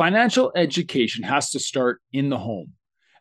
Financial 0.00 0.50
education 0.56 1.24
has 1.24 1.50
to 1.50 1.60
start 1.60 2.00
in 2.10 2.30
the 2.30 2.38
home. 2.38 2.72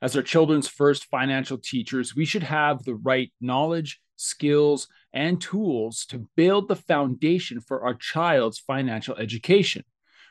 As 0.02 0.16
our 0.16 0.24
children's 0.24 0.70
first 0.70 1.08
financial 1.08 1.58
teachers, 1.58 2.16
we 2.16 2.24
should 2.24 2.44
have 2.44 2.86
the 2.86 2.96
right 2.96 3.34
knowledge, 3.42 4.00
skills, 4.16 4.88
and 5.12 5.42
tools 5.42 6.06
to 6.06 6.30
build 6.38 6.70
the 6.70 6.78
foundation 6.78 7.60
for 7.60 7.84
our 7.84 7.96
child's 7.96 8.60
financial 8.60 9.14
education. 9.18 9.84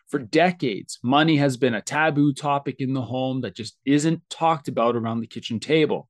For 0.07 0.19
decades, 0.19 0.99
money 1.03 1.37
has 1.37 1.59
been 1.59 1.75
a 1.75 1.83
taboo 1.83 2.33
topic 2.33 2.77
in 2.79 2.95
the 2.95 3.03
home 3.03 3.43
that 3.43 3.55
just 3.55 3.77
isn't 3.85 4.23
talked 4.31 4.69
about 4.69 4.97
around 4.97 5.21
the 5.21 5.27
kitchen 5.27 5.61
table. 5.61 6.09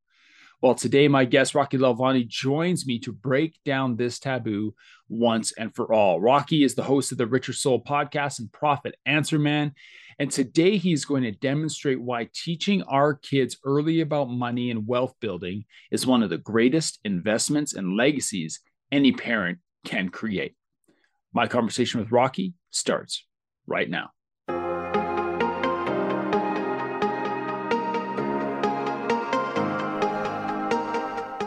Well, 0.60 0.74
today 0.74 1.06
my 1.06 1.24
guest 1.24 1.54
Rocky 1.54 1.78
Lalvani 1.78 2.26
joins 2.26 2.84
me 2.84 2.98
to 3.00 3.12
break 3.12 3.60
down 3.64 3.94
this 3.94 4.18
taboo 4.18 4.74
once 5.08 5.52
and 5.52 5.72
for 5.72 5.92
all. 5.92 6.20
Rocky 6.20 6.64
is 6.64 6.74
the 6.74 6.82
host 6.82 7.12
of 7.12 7.18
the 7.18 7.28
Richer 7.28 7.52
Soul 7.52 7.80
podcast 7.80 8.40
and 8.40 8.52
Profit 8.52 8.96
Answer 9.06 9.38
Man. 9.38 9.72
And 10.18 10.32
today 10.32 10.76
he's 10.76 11.04
going 11.04 11.22
to 11.22 11.30
demonstrate 11.30 12.00
why 12.00 12.28
teaching 12.34 12.82
our 12.82 13.14
kids 13.14 13.58
early 13.64 14.00
about 14.00 14.30
money 14.30 14.72
and 14.72 14.84
wealth 14.84 15.14
building 15.20 15.64
is 15.92 16.08
one 16.08 16.24
of 16.24 16.30
the 16.30 16.38
greatest 16.38 16.98
investments 17.04 17.72
and 17.74 17.96
legacies 17.96 18.58
any 18.90 19.12
parent 19.12 19.58
can 19.84 20.08
create. 20.08 20.56
My 21.32 21.46
conversation 21.46 22.00
with 22.00 22.10
Rocky 22.10 22.54
starts 22.70 23.24
right 23.68 23.88
now. 23.88 24.10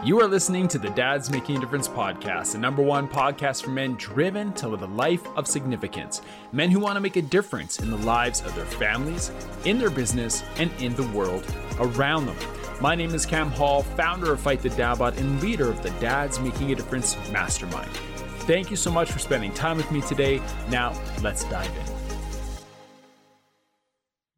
You 0.04 0.20
are 0.20 0.26
listening 0.26 0.66
to 0.66 0.80
the 0.80 0.90
Dads 0.90 1.30
Making 1.30 1.58
a 1.58 1.60
Difference 1.60 1.86
podcast, 1.86 2.52
the 2.52 2.58
number 2.58 2.82
one 2.82 3.06
podcast 3.06 3.62
for 3.62 3.70
men 3.70 3.94
driven 3.94 4.52
to 4.54 4.66
live 4.66 4.82
a 4.82 4.86
life 4.86 5.24
of 5.36 5.46
significance. 5.46 6.22
Men 6.50 6.72
who 6.72 6.80
want 6.80 6.96
to 6.96 7.00
make 7.00 7.14
a 7.14 7.22
difference 7.22 7.78
in 7.78 7.88
the 7.88 7.96
lives 7.98 8.40
of 8.40 8.52
their 8.56 8.64
families, 8.64 9.30
in 9.64 9.78
their 9.78 9.90
business, 9.90 10.42
and 10.56 10.72
in 10.80 10.96
the 10.96 11.06
world 11.16 11.46
around 11.78 12.26
them. 12.26 12.36
My 12.80 12.96
name 12.96 13.14
is 13.14 13.24
Cam 13.24 13.52
Hall, 13.52 13.84
founder 13.84 14.32
of 14.32 14.40
Fight 14.40 14.60
the 14.60 14.70
Dadbod 14.70 15.18
and 15.18 15.40
leader 15.40 15.70
of 15.70 15.84
the 15.84 15.90
Dads 16.00 16.40
Making 16.40 16.72
a 16.72 16.74
Difference 16.74 17.16
Mastermind. 17.30 17.92
Thank 18.40 18.72
you 18.72 18.76
so 18.76 18.90
much 18.90 19.12
for 19.12 19.20
spending 19.20 19.54
time 19.54 19.76
with 19.76 19.92
me 19.92 20.00
today. 20.00 20.42
Now, 20.68 21.00
let's 21.22 21.44
dive 21.44 21.70
in. 21.76 21.91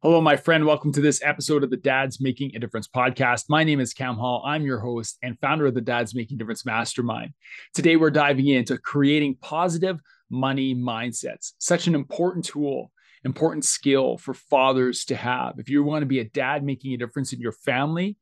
Hello, 0.05 0.21
my 0.21 0.35
friend. 0.35 0.67
Welcome 0.67 0.91
to 0.91 1.01
this 1.01 1.19
episode 1.23 1.63
of 1.63 1.71
the 1.71 1.77
Dads 1.77 2.21
Making 2.21 2.55
a 2.55 2.59
Difference 2.59 2.87
podcast. 2.87 3.45
My 3.49 3.63
name 3.63 3.79
is 3.79 3.91
Cam 3.91 4.17
Hall. 4.17 4.43
I'm 4.45 4.61
your 4.61 4.77
host 4.77 5.17
and 5.23 5.35
founder 5.39 5.65
of 5.65 5.73
the 5.73 5.81
Dads 5.81 6.13
Making 6.13 6.35
a 6.35 6.37
Difference 6.37 6.63
Mastermind. 6.63 7.33
Today, 7.73 7.95
we're 7.95 8.11
diving 8.11 8.47
into 8.49 8.77
creating 8.77 9.37
positive 9.41 9.99
money 10.29 10.75
mindsets, 10.75 11.53
such 11.57 11.87
an 11.87 11.95
important 11.95 12.45
tool, 12.45 12.91
important 13.23 13.65
skill 13.65 14.19
for 14.19 14.35
fathers 14.35 15.05
to 15.05 15.15
have. 15.15 15.55
If 15.57 15.71
you 15.71 15.83
want 15.83 16.03
to 16.03 16.05
be 16.05 16.19
a 16.19 16.29
dad 16.29 16.63
making 16.63 16.93
a 16.93 16.97
difference 16.97 17.33
in 17.33 17.39
your 17.39 17.53
family, 17.53 18.15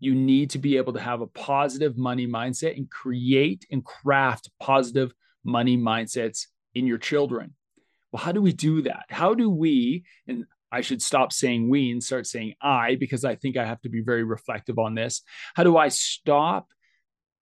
you 0.00 0.14
need 0.14 0.50
to 0.50 0.58
be 0.58 0.76
able 0.76 0.92
to 0.92 1.00
have 1.00 1.22
a 1.22 1.26
positive 1.28 1.96
money 1.96 2.26
mindset 2.26 2.76
and 2.76 2.90
create 2.90 3.64
and 3.70 3.82
craft 3.82 4.50
positive 4.60 5.14
money 5.44 5.78
mindsets 5.78 6.48
in 6.74 6.86
your 6.86 6.98
children. 6.98 7.54
Well, 8.12 8.22
how 8.22 8.32
do 8.32 8.42
we 8.42 8.52
do 8.52 8.82
that? 8.82 9.06
How 9.08 9.32
do 9.32 9.48
we, 9.48 10.04
and 10.28 10.44
I 10.72 10.80
should 10.80 11.02
stop 11.02 11.32
saying 11.32 11.68
we 11.68 11.92
and 11.92 12.02
start 12.02 12.26
saying 12.26 12.54
I 12.62 12.96
because 12.96 13.24
I 13.24 13.36
think 13.36 13.56
I 13.56 13.66
have 13.66 13.82
to 13.82 13.90
be 13.90 14.00
very 14.00 14.24
reflective 14.24 14.78
on 14.78 14.94
this. 14.94 15.22
How 15.54 15.64
do 15.64 15.76
I 15.76 15.88
stop 15.88 16.68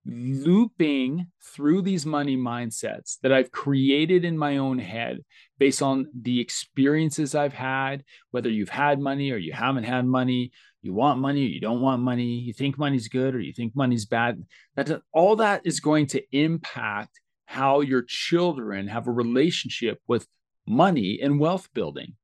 looping 0.05 1.27
through 1.55 1.83
these 1.83 2.05
money 2.05 2.37
mindsets 2.37 3.19
that 3.23 3.33
I've 3.33 3.53
created 3.53 4.25
in 4.25 4.37
my 4.37 4.57
own 4.57 4.79
head 4.79 5.19
based 5.59 5.83
on 5.83 6.07
the 6.19 6.41
experiences 6.41 7.35
I've 7.35 7.53
had, 7.53 8.03
whether 8.31 8.49
you've 8.49 8.71
had 8.71 8.99
money 8.99 9.31
or 9.31 9.37
you 9.37 9.53
haven't 9.53 9.85
had 9.85 10.07
money, 10.07 10.53
you 10.83 10.95
want 10.95 11.21
money 11.21 11.45
or 11.45 11.49
you 11.49 11.61
don't 11.61 11.83
want 11.83 12.03
money, 12.03 12.25
you 12.25 12.53
think 12.53 12.79
money's 12.79 13.09
good 13.09 13.35
or 13.35 13.41
you 13.41 13.53
think 13.53 13.77
money's 13.77 14.07
bad. 14.07 14.43
That 14.75 15.03
all 15.13 15.37
that 15.37 15.63
is 15.65 15.81
going 15.81 16.07
to 16.09 16.23
impact 16.33 17.21
how 17.45 17.81
your 17.81 18.03
children 18.03 18.89
have 18.89 19.07
a 19.07 19.13
relationship 19.13 20.01
with 20.09 20.27
money 20.67 21.19
and 21.23 21.39
wealth 21.39 21.69
building. 21.75 22.15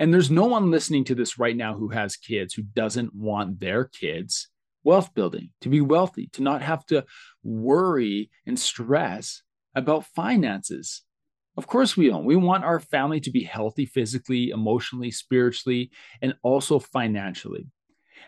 And 0.00 0.14
there's 0.14 0.30
no 0.30 0.46
one 0.46 0.70
listening 0.70 1.04
to 1.04 1.14
this 1.14 1.38
right 1.38 1.54
now 1.54 1.74
who 1.74 1.90
has 1.90 2.16
kids 2.16 2.54
who 2.54 2.62
doesn't 2.62 3.14
want 3.14 3.60
their 3.60 3.84
kids 3.84 4.48
wealth 4.82 5.12
building, 5.12 5.50
to 5.60 5.68
be 5.68 5.82
wealthy, 5.82 6.30
to 6.32 6.42
not 6.42 6.62
have 6.62 6.86
to 6.86 7.04
worry 7.42 8.30
and 8.46 8.58
stress 8.58 9.42
about 9.74 10.06
finances. 10.06 11.02
Of 11.58 11.66
course, 11.66 11.98
we 11.98 12.08
don't. 12.08 12.24
We 12.24 12.36
want 12.36 12.64
our 12.64 12.80
family 12.80 13.20
to 13.20 13.30
be 13.30 13.44
healthy 13.44 13.84
physically, 13.84 14.48
emotionally, 14.48 15.10
spiritually, 15.10 15.90
and 16.22 16.34
also 16.42 16.78
financially. 16.78 17.66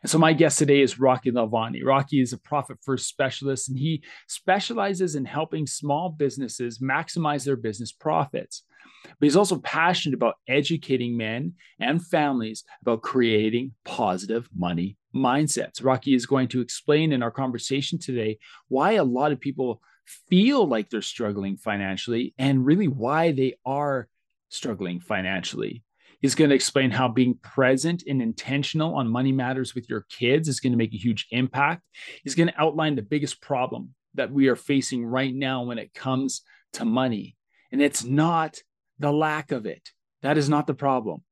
And 0.02 0.10
so, 0.10 0.18
my 0.18 0.34
guest 0.34 0.58
today 0.58 0.82
is 0.82 1.00
Rocky 1.00 1.30
Lalvani. 1.30 1.80
Rocky 1.82 2.20
is 2.20 2.34
a 2.34 2.38
profit 2.38 2.78
first 2.82 3.08
specialist, 3.08 3.70
and 3.70 3.78
he 3.78 4.02
specializes 4.28 5.14
in 5.14 5.24
helping 5.24 5.66
small 5.66 6.10
businesses 6.10 6.80
maximize 6.80 7.44
their 7.44 7.56
business 7.56 7.92
profits. 7.92 8.64
But 9.04 9.26
he's 9.26 9.36
also 9.36 9.58
passionate 9.58 10.14
about 10.14 10.36
educating 10.48 11.16
men 11.16 11.54
and 11.80 12.04
families 12.04 12.64
about 12.82 13.02
creating 13.02 13.72
positive 13.84 14.48
money 14.56 14.96
mindsets. 15.14 15.84
Rocky 15.84 16.14
is 16.14 16.26
going 16.26 16.48
to 16.48 16.60
explain 16.60 17.12
in 17.12 17.22
our 17.22 17.30
conversation 17.30 17.98
today 17.98 18.38
why 18.68 18.92
a 18.92 19.04
lot 19.04 19.32
of 19.32 19.40
people 19.40 19.80
feel 20.28 20.66
like 20.66 20.90
they're 20.90 21.02
struggling 21.02 21.56
financially 21.56 22.34
and 22.38 22.66
really 22.66 22.88
why 22.88 23.32
they 23.32 23.54
are 23.64 24.08
struggling 24.48 25.00
financially. 25.00 25.82
He's 26.20 26.34
going 26.36 26.50
to 26.50 26.56
explain 26.56 26.92
how 26.92 27.08
being 27.08 27.34
present 27.42 28.04
and 28.06 28.22
intentional 28.22 28.94
on 28.94 29.08
money 29.08 29.32
matters 29.32 29.74
with 29.74 29.88
your 29.90 30.06
kids 30.08 30.46
is 30.46 30.60
going 30.60 30.72
to 30.72 30.78
make 30.78 30.94
a 30.94 30.98
huge 30.98 31.26
impact. 31.30 31.82
He's 32.22 32.36
going 32.36 32.48
to 32.48 32.60
outline 32.60 32.94
the 32.94 33.02
biggest 33.02 33.40
problem 33.40 33.94
that 34.14 34.30
we 34.30 34.48
are 34.48 34.56
facing 34.56 35.04
right 35.04 35.34
now 35.34 35.64
when 35.64 35.78
it 35.78 35.94
comes 35.94 36.42
to 36.74 36.84
money. 36.84 37.36
And 37.72 37.82
it's 37.82 38.04
not 38.04 38.58
the 39.02 39.12
lack 39.12 39.52
of 39.52 39.66
it. 39.66 39.90
That 40.22 40.38
is 40.38 40.48
not 40.48 40.66
the 40.66 40.74
problem. 40.74 41.22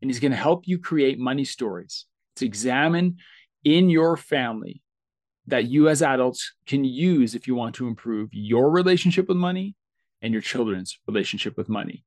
And 0.00 0.10
he's 0.10 0.20
going 0.20 0.32
to 0.32 0.38
help 0.38 0.66
you 0.66 0.78
create 0.78 1.18
money 1.18 1.44
stories 1.44 2.06
to 2.36 2.46
examine 2.46 3.16
in 3.64 3.88
your 3.88 4.16
family 4.16 4.82
that 5.46 5.64
you 5.64 5.88
as 5.88 6.02
adults 6.02 6.54
can 6.66 6.84
use 6.84 7.34
if 7.34 7.46
you 7.46 7.54
want 7.54 7.74
to 7.76 7.88
improve 7.88 8.28
your 8.32 8.70
relationship 8.70 9.28
with 9.28 9.36
money 9.36 9.74
and 10.20 10.32
your 10.32 10.42
children's 10.42 10.98
relationship 11.06 11.56
with 11.56 11.68
money. 11.68 12.04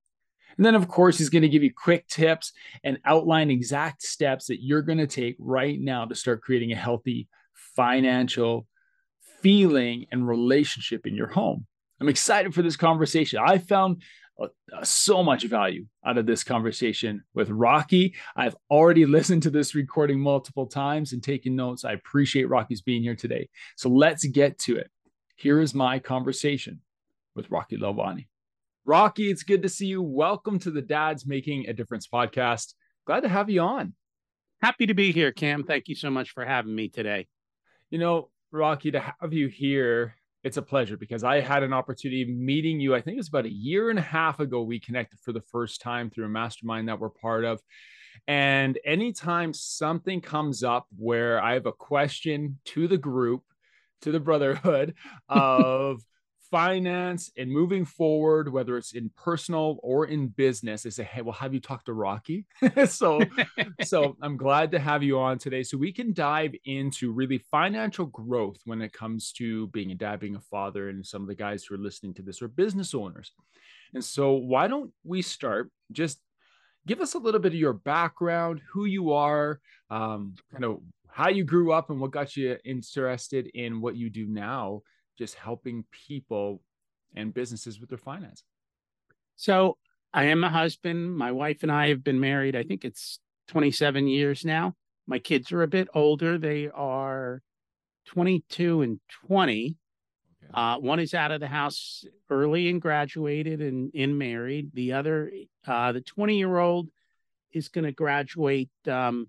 And 0.57 0.65
then, 0.65 0.75
of 0.75 0.87
course, 0.87 1.17
he's 1.17 1.29
going 1.29 1.41
to 1.41 1.49
give 1.49 1.63
you 1.63 1.73
quick 1.73 2.07
tips 2.07 2.53
and 2.83 2.97
outline 3.03 3.51
exact 3.51 4.03
steps 4.03 4.47
that 4.47 4.63
you're 4.63 4.81
going 4.81 4.99
to 4.99 5.07
take 5.07 5.35
right 5.37 5.79
now 5.79 6.05
to 6.05 6.15
start 6.15 6.41
creating 6.41 6.71
a 6.71 6.77
healthy 6.77 7.27
financial 7.75 8.65
feeling 9.41 10.05
and 10.11 10.25
relationship 10.25 11.05
in 11.05 11.15
your 11.15 11.27
home. 11.27 11.65
I'm 11.99 12.09
excited 12.09 12.53
for 12.53 12.61
this 12.61 12.77
conversation. 12.77 13.39
I 13.45 13.57
found 13.57 14.01
so 14.83 15.23
much 15.23 15.43
value 15.45 15.85
out 16.05 16.17
of 16.17 16.25
this 16.25 16.43
conversation 16.43 17.23
with 17.33 17.49
Rocky. 17.49 18.15
I've 18.35 18.55
already 18.69 19.05
listened 19.05 19.43
to 19.43 19.49
this 19.49 19.75
recording 19.75 20.19
multiple 20.19 20.67
times 20.67 21.13
and 21.13 21.23
taken 21.23 21.55
notes. 21.55 21.85
I 21.85 21.93
appreciate 21.93 22.49
Rocky's 22.49 22.81
being 22.81 23.03
here 23.03 23.15
today. 23.15 23.49
So 23.77 23.89
let's 23.89 24.25
get 24.25 24.59
to 24.59 24.77
it. 24.77 24.89
Here 25.35 25.59
is 25.59 25.73
my 25.73 25.99
conversation 25.99 26.81
with 27.35 27.49
Rocky 27.51 27.77
Lalvani. 27.77 28.27
Rocky, 28.85 29.31
it's 29.31 29.43
good 29.43 29.63
to 29.63 29.69
see 29.69 29.87
you. 29.87 30.01
Welcome 30.01 30.59
to 30.59 30.71
the 30.71 30.81
Dads 30.81 31.25
Making 31.25 31.67
a 31.67 31.73
Difference 31.73 32.07
podcast. 32.07 32.73
Glad 33.05 33.21
to 33.21 33.29
have 33.29 33.49
you 33.49 33.61
on. 33.61 33.93
Happy 34.61 34.85
to 34.85 34.93
be 34.93 35.11
here, 35.11 35.31
Cam. 35.31 35.63
Thank 35.63 35.87
you 35.87 35.95
so 35.95 36.09
much 36.09 36.31
for 36.31 36.45
having 36.45 36.73
me 36.73 36.89
today. 36.89 37.27
You 37.89 37.99
know, 37.99 38.29
Rocky, 38.51 38.91
to 38.91 38.99
have 38.99 39.33
you 39.33 39.47
here 39.47 40.15
it's 40.45 40.57
a 40.57 40.61
pleasure 40.61 40.95
because 40.95 41.23
I 41.23 41.41
had 41.41 41.63
an 41.63 41.73
opportunity 41.73 42.21
of 42.21 42.29
meeting 42.29 42.79
you. 42.79 42.93
I 42.93 43.01
think 43.01 43.15
it 43.15 43.19
was 43.19 43.29
about 43.29 43.47
a 43.47 43.51
year 43.51 43.89
and 43.89 43.97
a 43.97 44.03
half 44.03 44.39
ago. 44.39 44.61
We 44.61 44.79
connected 44.79 45.19
for 45.19 45.33
the 45.33 45.41
first 45.41 45.81
time 45.81 46.11
through 46.11 46.25
a 46.25 46.29
mastermind 46.29 46.87
that 46.87 46.99
we're 46.99 47.09
part 47.09 47.45
of. 47.45 47.59
And 48.27 48.77
anytime 48.85 49.53
something 49.53 50.21
comes 50.21 50.63
up 50.63 50.85
where 50.95 51.41
I 51.41 51.53
have 51.53 51.65
a 51.65 51.71
question 51.71 52.59
to 52.65 52.87
the 52.87 52.97
group, 52.97 53.41
to 54.01 54.11
the 54.11 54.19
brotherhood 54.19 54.93
of 55.29 56.03
finance 56.51 57.31
and 57.37 57.51
moving 57.51 57.85
forward, 57.85 58.51
whether 58.51 58.77
it's 58.77 58.93
in 58.93 59.09
personal 59.15 59.79
or 59.83 60.05
in 60.05 60.27
business, 60.27 60.83
they 60.83 60.89
say, 60.89 61.03
Hey, 61.03 61.21
well, 61.21 61.33
have 61.33 61.53
you 61.53 61.59
talked 61.59 61.85
to 61.85 61.93
Rocky? 61.93 62.45
so, 62.87 63.21
so 63.83 64.15
I'm 64.21 64.37
glad 64.37 64.71
to 64.71 64.79
have 64.79 65.03
you 65.03 65.19
on 65.19 65.37
today 65.37 65.63
so 65.63 65.77
we 65.77 65.91
can 65.91 66.13
dive 66.13 66.53
into 66.65 67.11
really 67.11 67.37
financial 67.37 68.05
growth 68.07 68.57
when 68.65 68.81
it 68.81 68.93
comes 68.93 69.31
to 69.33 69.67
being 69.67 69.91
a 69.91 69.95
dad, 69.95 70.19
being 70.19 70.35
a 70.35 70.41
father, 70.41 70.89
and 70.89 71.05
some 71.05 71.21
of 71.21 71.27
the 71.27 71.35
guys 71.35 71.63
who 71.63 71.75
are 71.75 71.79
listening 71.79 72.13
to 72.15 72.21
this 72.21 72.41
are 72.41 72.47
business 72.47 72.93
owners. 72.93 73.31
And 73.93 74.03
so, 74.03 74.33
why 74.33 74.67
don't 74.67 74.91
we 75.03 75.21
start 75.21 75.71
just 75.91 76.19
give 76.87 77.01
us 77.01 77.13
a 77.13 77.19
little 77.19 77.39
bit 77.39 77.53
of 77.53 77.59
your 77.59 77.73
background, 77.73 78.61
who 78.71 78.85
you 78.85 79.13
are, 79.13 79.59
um, 79.89 80.35
kind 80.51 80.65
of 80.65 80.79
how 81.07 81.29
you 81.29 81.43
grew 81.43 81.71
up, 81.71 81.89
and 81.89 81.99
what 81.99 82.11
got 82.11 82.35
you 82.35 82.57
interested 82.65 83.47
in 83.47 83.81
what 83.81 83.95
you 83.95 84.09
do 84.09 84.27
now 84.27 84.81
just 85.17 85.35
helping 85.35 85.85
people 85.91 86.61
and 87.15 87.33
businesses 87.33 87.79
with 87.79 87.89
their 87.89 87.97
finance? 87.97 88.43
So 89.35 89.77
I 90.13 90.25
am 90.25 90.43
a 90.43 90.49
husband. 90.49 91.15
My 91.15 91.31
wife 91.31 91.63
and 91.63 91.71
I 91.71 91.89
have 91.89 92.03
been 92.03 92.19
married, 92.19 92.55
I 92.55 92.63
think 92.63 92.85
it's 92.85 93.19
27 93.47 94.07
years 94.07 94.45
now. 94.45 94.75
My 95.07 95.19
kids 95.19 95.51
are 95.51 95.61
a 95.61 95.67
bit 95.67 95.87
older. 95.93 96.37
They 96.37 96.67
are 96.67 97.41
22 98.07 98.81
and 98.81 98.99
20. 99.27 99.75
Okay. 100.43 100.51
Uh, 100.53 100.77
one 100.79 100.99
is 100.99 101.13
out 101.13 101.31
of 101.31 101.39
the 101.39 101.47
house 101.47 102.05
early 102.29 102.69
and 102.69 102.81
graduated 102.81 103.61
and 103.61 103.93
in 103.93 104.17
married. 104.17 104.71
The 104.73 104.93
other, 104.93 105.31
uh, 105.67 105.91
the 105.91 106.01
20 106.01 106.37
year 106.37 106.57
old, 106.57 106.89
is 107.51 107.69
going 107.69 107.85
to 107.85 107.91
graduate 107.91 108.69
um, 108.87 109.27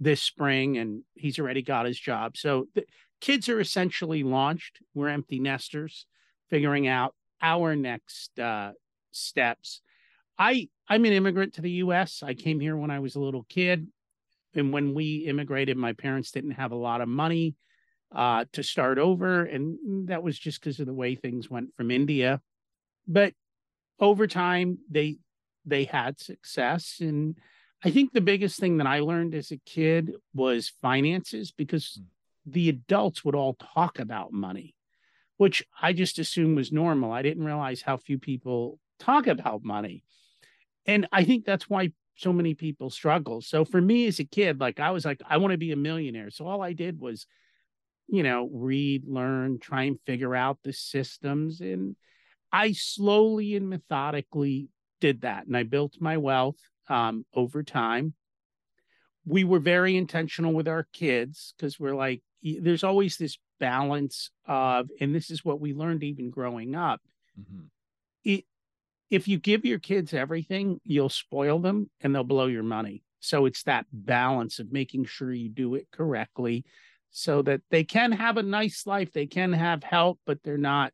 this 0.00 0.22
spring 0.22 0.76
and 0.76 1.02
he's 1.14 1.38
already 1.38 1.62
got 1.62 1.86
his 1.86 1.98
job. 1.98 2.36
So 2.36 2.68
the 2.74 2.84
kids 3.20 3.48
are 3.48 3.60
essentially 3.60 4.22
launched. 4.22 4.80
We're 4.94 5.08
empty 5.08 5.38
nesters, 5.38 6.06
figuring 6.50 6.86
out 6.86 7.14
our 7.40 7.76
next 7.76 8.38
uh, 8.38 8.72
steps. 9.10 9.80
I 10.38 10.68
I'm 10.88 11.04
an 11.04 11.12
immigrant 11.12 11.54
to 11.54 11.62
the 11.62 11.70
U.S. 11.70 12.22
I 12.22 12.34
came 12.34 12.60
here 12.60 12.76
when 12.76 12.90
I 12.90 12.98
was 12.98 13.14
a 13.14 13.20
little 13.20 13.44
kid, 13.48 13.86
and 14.54 14.72
when 14.72 14.94
we 14.94 15.24
immigrated, 15.26 15.76
my 15.76 15.92
parents 15.92 16.30
didn't 16.30 16.52
have 16.52 16.72
a 16.72 16.76
lot 16.76 17.00
of 17.00 17.08
money 17.08 17.54
uh, 18.14 18.44
to 18.52 18.62
start 18.62 18.98
over, 18.98 19.44
and 19.44 20.08
that 20.08 20.22
was 20.22 20.38
just 20.38 20.60
because 20.60 20.80
of 20.80 20.86
the 20.86 20.94
way 20.94 21.14
things 21.14 21.50
went 21.50 21.74
from 21.76 21.90
India. 21.90 22.40
But 23.06 23.34
over 23.98 24.26
time, 24.26 24.78
they 24.90 25.18
they 25.64 25.84
had 25.84 26.20
success, 26.20 26.98
and 27.00 27.36
I 27.84 27.90
think 27.90 28.12
the 28.12 28.20
biggest 28.20 28.58
thing 28.58 28.78
that 28.78 28.86
I 28.86 29.00
learned 29.00 29.34
as 29.34 29.50
a 29.50 29.58
kid 29.58 30.12
was 30.34 30.72
finances 30.80 31.52
because 31.52 32.00
mm. 32.00 32.04
The 32.46 32.68
adults 32.68 33.24
would 33.24 33.34
all 33.34 33.56
talk 33.74 33.98
about 33.98 34.32
money, 34.32 34.74
which 35.36 35.64
I 35.80 35.92
just 35.92 36.18
assumed 36.18 36.56
was 36.56 36.72
normal. 36.72 37.12
I 37.12 37.22
didn't 37.22 37.44
realize 37.44 37.82
how 37.82 37.96
few 37.96 38.18
people 38.18 38.78
talk 38.98 39.26
about 39.26 39.64
money 39.64 40.04
and 40.86 41.06
I 41.12 41.24
think 41.24 41.44
that's 41.44 41.68
why 41.68 41.92
so 42.16 42.32
many 42.32 42.54
people 42.54 42.90
struggle. 42.90 43.40
So 43.40 43.64
for 43.64 43.80
me 43.80 44.06
as 44.06 44.18
a 44.18 44.24
kid, 44.24 44.60
like 44.60 44.80
I 44.80 44.90
was 44.90 45.04
like, 45.04 45.20
I 45.28 45.38
want 45.38 45.52
to 45.52 45.58
be 45.58 45.72
a 45.72 45.76
millionaire. 45.76 46.30
So 46.30 46.46
all 46.46 46.62
I 46.62 46.72
did 46.72 47.00
was, 47.00 47.26
you 48.06 48.22
know, 48.22 48.48
read, 48.52 49.04
learn, 49.06 49.58
try 49.58 49.84
and 49.84 49.98
figure 50.06 50.34
out 50.34 50.58
the 50.62 50.72
systems. 50.72 51.60
And 51.60 51.96
I 52.52 52.72
slowly 52.72 53.56
and 53.56 53.68
methodically 53.68 54.68
did 55.00 55.22
that. 55.22 55.46
And 55.46 55.56
I 55.56 55.64
built 55.64 55.94
my 56.00 56.18
wealth 56.18 56.58
um, 56.88 57.24
over 57.34 57.62
time. 57.62 58.14
We 59.26 59.42
were 59.42 59.58
very 59.58 59.96
intentional 59.96 60.52
with 60.52 60.68
our 60.68 60.86
kids 60.92 61.54
because 61.56 61.80
we're 61.80 61.96
like, 61.96 62.22
there's 62.44 62.84
always 62.84 63.16
this 63.16 63.38
balance 63.58 64.30
of, 64.46 64.90
and 65.00 65.14
this 65.14 65.30
is 65.30 65.44
what 65.44 65.60
we 65.60 65.72
learned 65.72 66.02
even 66.02 66.30
growing 66.30 66.74
up. 66.74 67.00
Mm-hmm. 67.40 67.64
It 68.24 68.44
if 69.10 69.28
you 69.28 69.38
give 69.38 69.64
your 69.64 69.78
kids 69.78 70.12
everything, 70.12 70.80
you'll 70.84 71.08
spoil 71.08 71.58
them 71.58 71.90
and 72.00 72.14
they'll 72.14 72.24
blow 72.24 72.46
your 72.46 72.62
money. 72.62 73.02
So 73.20 73.46
it's 73.46 73.62
that 73.64 73.86
balance 73.92 74.58
of 74.58 74.72
making 74.72 75.04
sure 75.04 75.32
you 75.32 75.48
do 75.48 75.74
it 75.76 75.86
correctly 75.92 76.64
so 77.10 77.42
that 77.42 77.60
they 77.70 77.84
can 77.84 78.12
have 78.12 78.36
a 78.36 78.42
nice 78.42 78.86
life, 78.86 79.12
they 79.12 79.26
can 79.26 79.52
have 79.52 79.84
help, 79.84 80.18
but 80.26 80.42
they're 80.42 80.58
not 80.58 80.92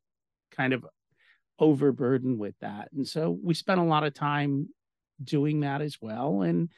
kind 0.50 0.72
of 0.72 0.84
overburdened 1.58 2.38
with 2.38 2.54
that. 2.60 2.88
And 2.92 3.06
so 3.06 3.38
we 3.42 3.54
spent 3.54 3.80
a 3.80 3.84
lot 3.84 4.04
of 4.04 4.12
time 4.12 4.68
doing 5.22 5.60
that 5.60 5.80
as 5.80 5.96
well. 6.00 6.42
And 6.42 6.68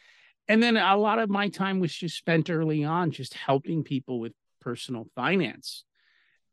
and 0.48 0.62
then 0.62 0.76
a 0.76 0.96
lot 0.96 1.18
of 1.18 1.30
my 1.30 1.48
time 1.48 1.80
was 1.80 1.94
just 1.94 2.16
spent 2.16 2.50
early 2.50 2.84
on 2.84 3.10
just 3.10 3.34
helping 3.34 3.84
people 3.84 4.20
with 4.20 4.32
personal 4.62 5.06
finance. 5.14 5.84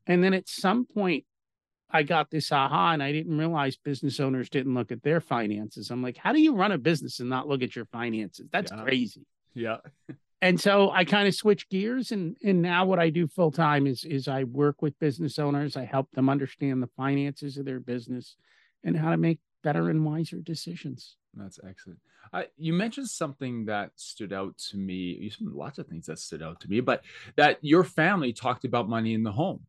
And 0.07 0.23
then 0.23 0.33
at 0.33 0.49
some 0.49 0.85
point 0.85 1.25
I 1.91 2.03
got 2.03 2.29
this 2.29 2.51
aha 2.51 2.91
and 2.91 3.01
I 3.01 3.11
didn't 3.11 3.37
realize 3.37 3.77
business 3.77 4.19
owners 4.19 4.49
didn't 4.49 4.73
look 4.73 4.91
at 4.91 5.01
their 5.01 5.21
finances. 5.21 5.89
I'm 5.89 6.03
like, 6.03 6.17
how 6.17 6.33
do 6.33 6.41
you 6.41 6.55
run 6.55 6.71
a 6.71 6.77
business 6.77 7.19
and 7.19 7.29
not 7.29 7.47
look 7.47 7.63
at 7.63 7.75
your 7.75 7.85
finances? 7.85 8.47
That's 8.51 8.71
yeah. 8.71 8.83
crazy. 8.83 9.25
Yeah. 9.55 9.77
and 10.41 10.59
so 10.59 10.91
I 10.91 11.03
kind 11.05 11.27
of 11.27 11.33
switched 11.35 11.69
gears 11.69 12.11
and 12.11 12.37
and 12.43 12.61
now 12.61 12.85
what 12.85 12.99
I 12.99 13.09
do 13.09 13.27
full 13.27 13.51
time 13.51 13.87
is 13.87 14.03
is 14.03 14.27
I 14.27 14.43
work 14.43 14.81
with 14.81 14.99
business 14.99 15.39
owners. 15.39 15.75
I 15.75 15.85
help 15.85 16.11
them 16.11 16.29
understand 16.29 16.83
the 16.83 16.89
finances 16.95 17.57
of 17.57 17.65
their 17.65 17.79
business 17.79 18.35
and 18.83 18.95
how 18.95 19.09
to 19.09 19.17
make 19.17 19.39
better 19.63 19.89
and 19.89 20.05
wiser 20.05 20.37
decisions. 20.37 21.17
That's 21.33 21.59
excellent. 21.67 21.99
You 22.57 22.73
mentioned 22.73 23.09
something 23.09 23.65
that 23.65 23.91
stood 23.95 24.33
out 24.33 24.57
to 24.69 24.77
me. 24.77 25.17
You 25.19 25.29
said 25.29 25.47
lots 25.47 25.79
of 25.79 25.87
things 25.87 26.05
that 26.07 26.19
stood 26.19 26.43
out 26.43 26.59
to 26.61 26.67
me, 26.67 26.79
but 26.79 27.03
that 27.37 27.57
your 27.61 27.83
family 27.83 28.33
talked 28.33 28.65
about 28.65 28.89
money 28.89 29.13
in 29.13 29.23
the 29.23 29.31
home 29.31 29.65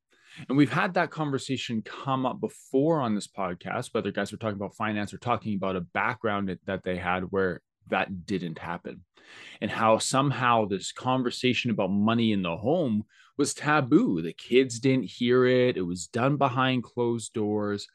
and 0.48 0.56
we've 0.56 0.72
had 0.72 0.94
that 0.94 1.10
conversation 1.10 1.82
come 1.82 2.24
up 2.24 2.40
before 2.40 3.00
on 3.00 3.14
this 3.14 3.26
podcast, 3.26 3.92
whether 3.92 4.12
guys 4.12 4.32
were 4.32 4.38
talking 4.38 4.56
about 4.56 4.76
finance 4.76 5.12
or 5.12 5.18
talking 5.18 5.56
about 5.56 5.76
a 5.76 5.80
background 5.80 6.56
that 6.66 6.84
they 6.84 6.96
had 6.96 7.24
where 7.30 7.62
that 7.88 8.26
didn't 8.26 8.58
happen. 8.58 9.04
And 9.60 9.70
how 9.70 9.98
somehow 9.98 10.66
this 10.66 10.92
conversation 10.92 11.70
about 11.70 11.90
money 11.90 12.32
in 12.32 12.42
the 12.42 12.56
home 12.56 13.04
was 13.36 13.54
taboo. 13.54 14.22
The 14.22 14.32
kids 14.32 14.80
didn't 14.80 15.04
hear 15.04 15.46
it, 15.46 15.76
it 15.76 15.82
was 15.82 16.06
done 16.06 16.36
behind 16.36 16.82
closed 16.82 17.32
doors. 17.32 17.86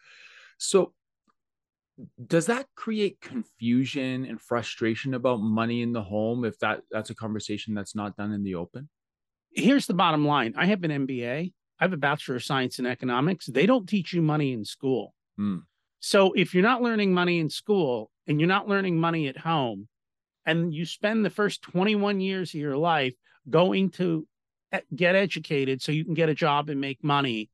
So, 0.58 0.94
does 2.28 2.48
that 2.48 2.66
create 2.76 3.22
confusion 3.22 4.26
and 4.26 4.42
frustration 4.42 5.14
about 5.14 5.40
money 5.40 5.82
in 5.82 5.94
the 5.94 6.02
home 6.02 6.44
if 6.44 6.58
that 6.60 6.82
that's 6.92 7.10
a 7.10 7.16
conversation 7.16 7.74
that's 7.74 7.96
not 7.96 8.18
done 8.18 8.34
in 8.34 8.44
the 8.44 8.56
open 8.56 8.90
here's 9.52 9.88
the 9.88 9.94
bottom 9.94 10.26
line 10.26 10.54
i 10.58 10.66
have 10.66 10.84
an 10.84 11.08
mba 11.08 11.52
I 11.80 11.84
have 11.84 11.94
a 11.94 11.98
bachelor 11.98 12.38
of 12.38 12.44
science 12.44 12.80
in 12.80 12.86
economics. 12.86 13.48
They 13.48 13.66
don't 13.66 13.88
teach 13.88 14.14
you 14.14 14.22
money 14.22 14.54
in 14.54 14.64
school. 14.64 15.14
Mm. 15.40 15.64
So 16.00 16.32
if 16.34 16.54
you're 16.54 16.64
not 16.64 16.82
learning 16.82 17.14
money 17.14 17.40
in 17.40 17.50
school 17.50 18.12
and 18.28 18.40
you're 18.40 18.48
not 18.48 18.68
learning 18.68 19.00
money 19.00 19.28
at 19.28 19.38
home, 19.38 19.88
and 20.46 20.74
you 20.74 20.86
spend 20.86 21.26
the 21.26 21.30
first 21.32 21.64
21 21.64 22.22
years 22.22 22.54
of 22.54 22.60
your 22.60 22.78
life 22.78 23.16
going 23.50 23.90
to 23.90 24.28
get 24.96 25.16
educated 25.16 25.82
so 25.82 25.92
you 25.92 26.06
can 26.06 26.14
get 26.14 26.30
a 26.30 26.36
job 26.36 26.70
and 26.70 26.80
make 26.80 27.04
money, 27.04 27.50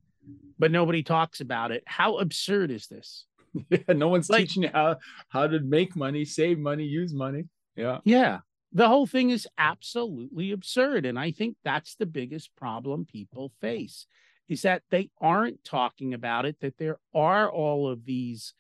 but 0.60 0.72
nobody 0.72 1.02
talks 1.02 1.40
about 1.40 1.72
it, 1.72 1.84
how 1.86 2.18
absurd 2.18 2.70
is 2.70 2.88
this? 2.88 3.26
Yeah, 3.70 3.94
no 3.94 4.08
one's 4.08 4.30
like, 4.30 4.42
teaching 4.42 4.64
you 4.64 4.70
how 4.74 4.98
how 5.30 5.48
to 5.48 5.60
make 5.60 5.96
money, 5.96 6.26
save 6.26 6.58
money, 6.58 6.86
use 6.86 7.14
money. 7.14 7.46
Yeah. 7.76 8.00
Yeah. 8.04 8.40
The 8.74 8.88
whole 8.88 9.06
thing 9.08 9.30
is 9.30 9.48
absolutely 9.58 10.52
absurd 10.54 11.06
and 11.06 11.20
i 11.20 11.32
think 11.32 11.58
that's 11.64 11.96
the 11.96 12.06
biggest 12.06 12.56
problem 12.56 13.06
people 13.06 13.52
face 13.60 14.08
is 14.48 14.62
that 14.62 14.84
they 14.90 15.10
aren't 15.20 15.64
talking 15.64 16.14
about 16.14 16.46
it 16.46 16.58
that 16.62 16.78
there 16.78 16.98
are 17.14 17.52
all 17.52 17.90
of 17.90 18.06
these 18.06 18.54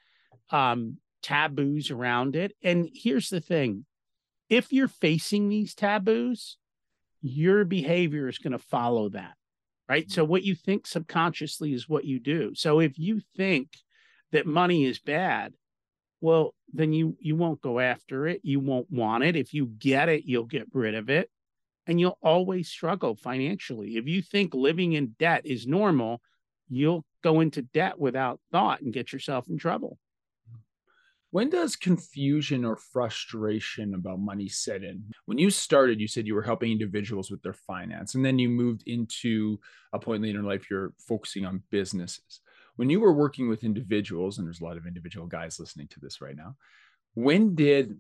um, 0.49 0.97
taboos 1.21 1.91
around 1.91 2.35
it. 2.35 2.53
And 2.63 2.89
here's 2.93 3.29
the 3.29 3.41
thing 3.41 3.85
if 4.49 4.73
you're 4.73 4.88
facing 4.88 5.47
these 5.47 5.73
taboos 5.73 6.57
your 7.21 7.63
behavior 7.65 8.27
is 8.27 8.39
going 8.39 8.53
to 8.53 8.60
follow 8.60 9.10
that 9.10 9.36
right? 9.91 10.10
So 10.10 10.24
what 10.24 10.43
you 10.43 10.55
think 10.55 10.88
subconsciously 10.88 11.74
is 11.74 11.89
what 11.89 12.05
you 12.05 12.17
do. 12.17 12.55
So 12.55 12.79
if 12.79 12.98
you 12.98 13.19
think 13.36 13.67
that 14.31 14.45
money 14.45 14.85
is 14.85 15.00
bad 15.00 15.53
well 16.21 16.53
then 16.71 16.93
you 16.93 17.17
you 17.19 17.35
won't 17.35 17.61
go 17.61 17.79
after 17.79 18.27
it. 18.27 18.39
You 18.43 18.61
won't 18.61 18.89
want 18.89 19.23
it. 19.23 19.35
If 19.35 19.53
you 19.53 19.65
get 19.65 20.07
it 20.07 20.23
you'll 20.25 20.45
get 20.45 20.67
rid 20.71 20.95
of 20.95 21.09
it. 21.09 21.29
And 21.88 22.00
you'll 22.00 22.19
always 22.21 22.69
struggle 22.69 23.15
financially. 23.15 23.97
If 23.97 24.07
you 24.07 24.21
think 24.21 24.53
living 24.53 24.93
in 24.93 25.15
debt 25.19 25.45
is 25.45 25.67
normal 25.67 26.21
you'll 26.69 27.03
go 27.21 27.41
into 27.41 27.61
debt 27.61 28.00
without 28.00 28.39
thought 28.51 28.79
and 28.81 28.93
get 28.93 29.11
yourself 29.11 29.50
in 29.50 29.57
trouble. 29.57 29.97
When 31.31 31.50
does 31.50 31.75
confusion 31.75 32.65
or 32.65 32.75
frustration 32.75 33.93
about 33.93 34.19
money 34.19 34.47
set 34.47 34.83
in? 34.83 35.03
When 35.25 35.38
you 35.38 35.50
started, 35.50 36.00
you 36.00 36.07
said 36.07 36.27
you 36.27 36.35
were 36.35 36.41
helping 36.41 36.71
individuals 36.71 37.31
with 37.31 37.41
their 37.41 37.53
finance, 37.53 38.15
and 38.15 38.25
then 38.25 38.38
you 38.38 38.50
moved 38.50 38.83
into 38.85 39.57
a 39.93 40.00
point 40.00 40.23
later 40.23 40.39
in 40.39 40.45
life, 40.45 40.69
you're 40.69 40.93
focusing 40.97 41.45
on 41.45 41.63
businesses 41.71 42.41
when 42.81 42.89
you 42.89 43.00
were 43.00 43.13
working 43.13 43.47
with 43.47 43.63
individuals, 43.63 44.39
and 44.39 44.47
there's 44.47 44.59
a 44.59 44.63
lot 44.63 44.75
of 44.75 44.88
individual 44.88 45.27
guys 45.27 45.59
listening 45.59 45.88
to 45.89 46.00
this 46.00 46.19
right 46.19 46.35
now, 46.35 46.55
when 47.13 47.53
did 47.53 48.00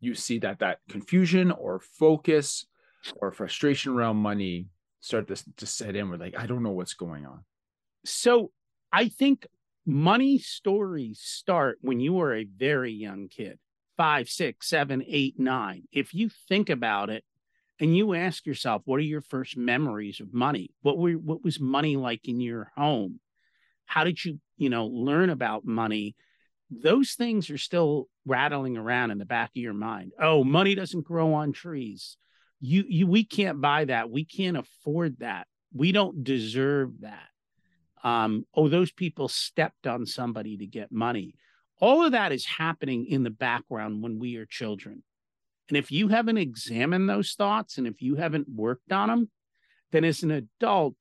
you 0.00 0.12
see 0.16 0.40
that 0.40 0.58
that 0.58 0.80
confusion 0.88 1.52
or 1.52 1.78
focus 1.78 2.66
or 3.14 3.30
frustration 3.30 3.92
around 3.92 4.16
money 4.16 4.66
start 4.98 5.28
to, 5.28 5.36
to 5.56 5.66
set 5.66 5.94
in? 5.94 6.10
We're 6.10 6.16
like, 6.16 6.36
I 6.36 6.46
don't 6.46 6.64
know 6.64 6.72
what's 6.72 6.94
going 6.94 7.26
on. 7.26 7.44
So 8.04 8.50
I 8.92 9.08
think 9.08 9.46
money 9.86 10.38
stories 10.38 11.20
start 11.22 11.78
when 11.80 12.00
you 12.00 12.18
are 12.18 12.34
a 12.34 12.42
very 12.42 12.92
young 12.92 13.28
kid 13.28 13.60
five, 13.96 14.28
six, 14.28 14.68
seven, 14.68 15.04
eight, 15.06 15.38
nine. 15.38 15.84
If 15.92 16.12
you 16.12 16.28
think 16.48 16.70
about 16.70 17.08
it 17.08 17.22
and 17.78 17.96
you 17.96 18.14
ask 18.14 18.46
yourself, 18.46 18.82
what 18.84 18.96
are 18.96 19.12
your 19.14 19.22
first 19.22 19.56
memories 19.56 20.18
of 20.18 20.34
money? 20.34 20.70
What 20.82 20.98
were 20.98 21.12
what 21.12 21.44
was 21.44 21.60
money 21.60 21.96
like 21.96 22.26
in 22.26 22.40
your 22.40 22.72
home? 22.76 23.20
How 23.88 24.04
did 24.04 24.24
you 24.24 24.38
you 24.56 24.70
know 24.70 24.86
learn 24.86 25.30
about 25.30 25.64
money? 25.64 26.14
Those 26.70 27.12
things 27.12 27.50
are 27.50 27.58
still 27.58 28.08
rattling 28.26 28.76
around 28.76 29.10
in 29.10 29.18
the 29.18 29.24
back 29.24 29.50
of 29.50 29.56
your 29.56 29.74
mind. 29.74 30.12
Oh 30.20 30.44
money 30.44 30.74
doesn't 30.74 31.04
grow 31.04 31.34
on 31.34 31.52
trees. 31.52 32.16
You 32.60 32.84
you 32.86 33.06
we 33.06 33.24
can't 33.24 33.60
buy 33.60 33.86
that. 33.86 34.10
We 34.10 34.24
can't 34.24 34.56
afford 34.56 35.18
that. 35.20 35.48
We 35.72 35.90
don't 35.92 36.22
deserve 36.22 37.00
that. 37.00 37.28
Um 38.04 38.46
oh 38.54 38.68
those 38.68 38.92
people 38.92 39.28
stepped 39.28 39.86
on 39.86 40.06
somebody 40.06 40.58
to 40.58 40.66
get 40.66 40.92
money. 40.92 41.34
All 41.80 42.04
of 42.04 42.12
that 42.12 42.32
is 42.32 42.44
happening 42.44 43.06
in 43.06 43.22
the 43.22 43.30
background 43.30 44.02
when 44.02 44.18
we 44.18 44.36
are 44.36 44.46
children. 44.46 45.02
And 45.68 45.76
if 45.76 45.90
you 45.90 46.08
haven't 46.08 46.38
examined 46.38 47.08
those 47.08 47.32
thoughts 47.32 47.78
and 47.78 47.86
if 47.86 48.02
you 48.02 48.16
haven't 48.16 48.48
worked 48.48 48.92
on 48.92 49.08
them, 49.08 49.30
then 49.92 50.04
as 50.04 50.22
an 50.22 50.30
adult, 50.30 50.96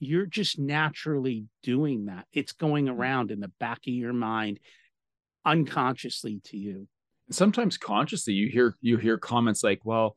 you're 0.00 0.26
just 0.26 0.58
naturally 0.58 1.46
doing 1.62 2.06
that. 2.06 2.26
It's 2.32 2.52
going 2.52 2.86
mm. 2.86 2.98
around 2.98 3.30
in 3.30 3.38
the 3.38 3.52
back 3.60 3.80
of 3.86 3.92
your 3.92 4.14
mind 4.14 4.58
unconsciously 5.44 6.40
to 6.44 6.56
you. 6.56 6.88
Sometimes 7.30 7.78
consciously 7.78 8.32
you 8.32 8.48
hear 8.48 8.74
you 8.80 8.96
hear 8.96 9.16
comments 9.16 9.62
like, 9.62 9.80
well, 9.84 10.16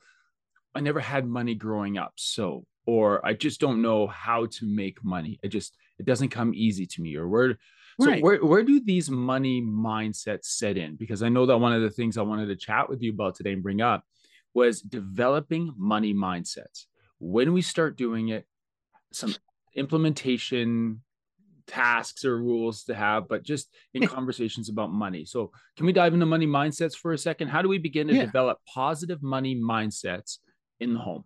I 0.74 0.80
never 0.80 1.00
had 1.00 1.28
money 1.28 1.54
growing 1.54 1.98
up, 1.98 2.14
so 2.16 2.66
or 2.88 3.24
I 3.26 3.34
just 3.34 3.60
don't 3.60 3.82
know 3.82 4.08
how 4.08 4.48
to 4.48 4.66
make 4.66 5.04
money. 5.04 5.40
It 5.44 5.50
just 5.50 5.78
it 6.00 6.06
doesn't 6.06 6.30
come 6.30 6.54
easy 6.56 6.88
to 6.88 7.02
me 7.02 7.16
or 7.16 7.28
where 7.28 7.58
so 8.02 8.08
right. 8.10 8.24
where 8.24 8.44
where 8.44 8.64
do 8.64 8.82
these 8.84 9.10
money 9.12 9.62
mindsets 9.62 10.46
set 10.46 10.78
in? 10.78 10.96
Because 10.96 11.22
I 11.22 11.30
know 11.30 11.46
that 11.46 11.58
one 11.58 11.74
of 11.74 11.84
the 11.84 11.92
things 11.92 12.18
I 12.18 12.24
wanted 12.24 12.48
to 12.48 12.56
chat 12.56 12.90
with 12.90 13.04
you 13.04 13.12
about 13.12 13.36
today 13.36 13.54
and 13.54 13.62
bring 13.62 13.82
up 13.82 14.04
was 14.56 14.82
developing 14.82 15.74
money 15.78 16.14
mindsets. 16.14 16.86
When 17.20 17.54
we 17.54 17.62
start 17.62 17.96
doing 17.96 18.30
it, 18.30 18.48
some 19.12 19.36
implementation 19.76 21.02
tasks 21.68 22.26
or 22.26 22.38
rules 22.38 22.84
to 22.86 22.96
have, 22.96 23.28
but 23.28 23.44
just 23.44 23.70
in 23.94 24.08
conversations 24.08 24.70
about 24.70 24.92
money. 24.92 25.26
So, 25.26 25.52
can 25.78 25.86
we 25.86 25.94
dive 25.94 26.14
into 26.14 26.26
money 26.26 26.48
mindsets 26.48 26.96
for 26.96 27.14
a 27.14 27.18
second? 27.18 27.50
How 27.50 27.62
do 27.62 27.70
we 27.70 27.78
begin 27.78 28.08
to 28.08 28.14
yeah. 28.14 28.26
develop 28.26 28.60
positive 28.74 29.22
money 29.22 29.56
mindsets 29.56 30.40
in 30.80 30.94
the 30.94 31.00
home? 31.00 31.24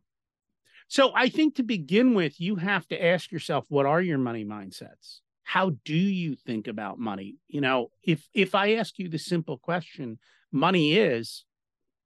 So, 0.88 1.12
I 1.16 1.30
think 1.30 1.56
to 1.56 1.64
begin 1.64 2.14
with, 2.14 2.40
you 2.40 2.56
have 2.58 2.88
to 2.88 3.06
ask 3.06 3.32
yourself, 3.32 3.66
what 3.70 3.86
are 3.86 4.02
your 4.02 4.18
money 4.18 4.46
mindsets? 4.46 5.20
How 5.44 5.72
do 5.86 5.96
you 5.96 6.36
think 6.36 6.68
about 6.68 7.00
money? 7.00 7.38
You 7.48 7.62
know, 7.62 7.92
if 8.04 8.28
if 8.34 8.54
I 8.54 8.76
ask 8.76 9.00
you 9.00 9.10
the 9.10 9.20
simple 9.20 9.58
question, 9.58 10.20
money 10.52 10.94
is, 10.94 11.46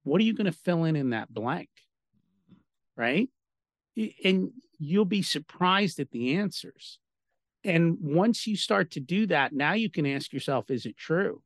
what 0.04 0.20
are 0.20 0.24
you 0.24 0.34
going 0.34 0.46
to 0.46 0.52
fill 0.52 0.84
in 0.84 0.96
in 0.96 1.10
that 1.10 1.32
blank? 1.32 1.68
Right? 2.96 3.28
And 4.24 4.52
you'll 4.82 5.04
be 5.04 5.22
surprised 5.22 6.00
at 6.00 6.10
the 6.10 6.36
answers. 6.36 6.98
And 7.64 7.98
once 8.00 8.46
you 8.46 8.56
start 8.56 8.90
to 8.92 9.00
do 9.00 9.26
that, 9.26 9.52
now 9.52 9.74
you 9.74 9.88
can 9.88 10.06
ask 10.06 10.32
yourself, 10.32 10.70
is 10.70 10.86
it 10.86 10.96
true? 10.96 11.42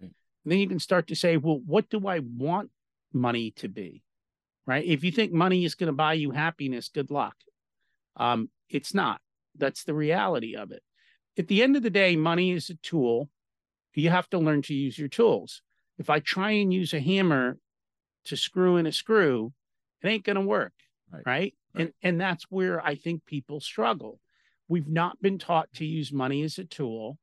Right. 0.00 0.12
then 0.44 0.58
you 0.58 0.68
can 0.68 0.78
start 0.78 1.06
to 1.08 1.16
say, 1.16 1.38
well, 1.38 1.60
what 1.64 1.88
do 1.88 2.06
I 2.06 2.18
want 2.18 2.70
money 3.12 3.52
to 3.52 3.68
be? 3.68 4.02
Right. 4.66 4.84
If 4.84 5.04
you 5.04 5.12
think 5.12 5.32
money 5.32 5.64
is 5.64 5.74
going 5.74 5.86
to 5.86 5.92
buy 5.94 6.14
you 6.14 6.32
happiness, 6.32 6.90
good 6.92 7.10
luck. 7.10 7.36
Um, 8.16 8.50
it's 8.68 8.92
not. 8.92 9.20
That's 9.56 9.84
the 9.84 9.94
reality 9.94 10.56
of 10.56 10.72
it. 10.72 10.82
At 11.38 11.48
the 11.48 11.62
end 11.62 11.76
of 11.76 11.82
the 11.82 11.90
day, 11.90 12.16
money 12.16 12.50
is 12.50 12.68
a 12.68 12.74
tool. 12.74 13.30
You 13.94 14.10
have 14.10 14.28
to 14.30 14.38
learn 14.38 14.60
to 14.62 14.74
use 14.74 14.98
your 14.98 15.08
tools. 15.08 15.62
If 15.98 16.10
I 16.10 16.20
try 16.20 16.50
and 16.50 16.74
use 16.74 16.92
a 16.92 17.00
hammer 17.00 17.58
to 18.26 18.36
screw 18.36 18.76
in 18.76 18.86
a 18.86 18.92
screw, 18.92 19.54
it 20.02 20.08
ain't 20.08 20.24
going 20.24 20.36
to 20.36 20.42
work. 20.42 20.72
Right. 21.12 21.22
right? 21.26 21.54
And 21.74 21.92
and 22.02 22.20
that's 22.20 22.44
where 22.50 22.84
I 22.84 22.94
think 22.94 23.26
people 23.26 23.60
struggle. 23.60 24.18
We've 24.68 24.88
not 24.88 25.20
been 25.20 25.38
taught 25.38 25.72
to 25.74 25.84
use 25.84 26.12
money 26.12 26.42
as 26.42 26.58
a 26.58 26.64
tool. 26.64 27.18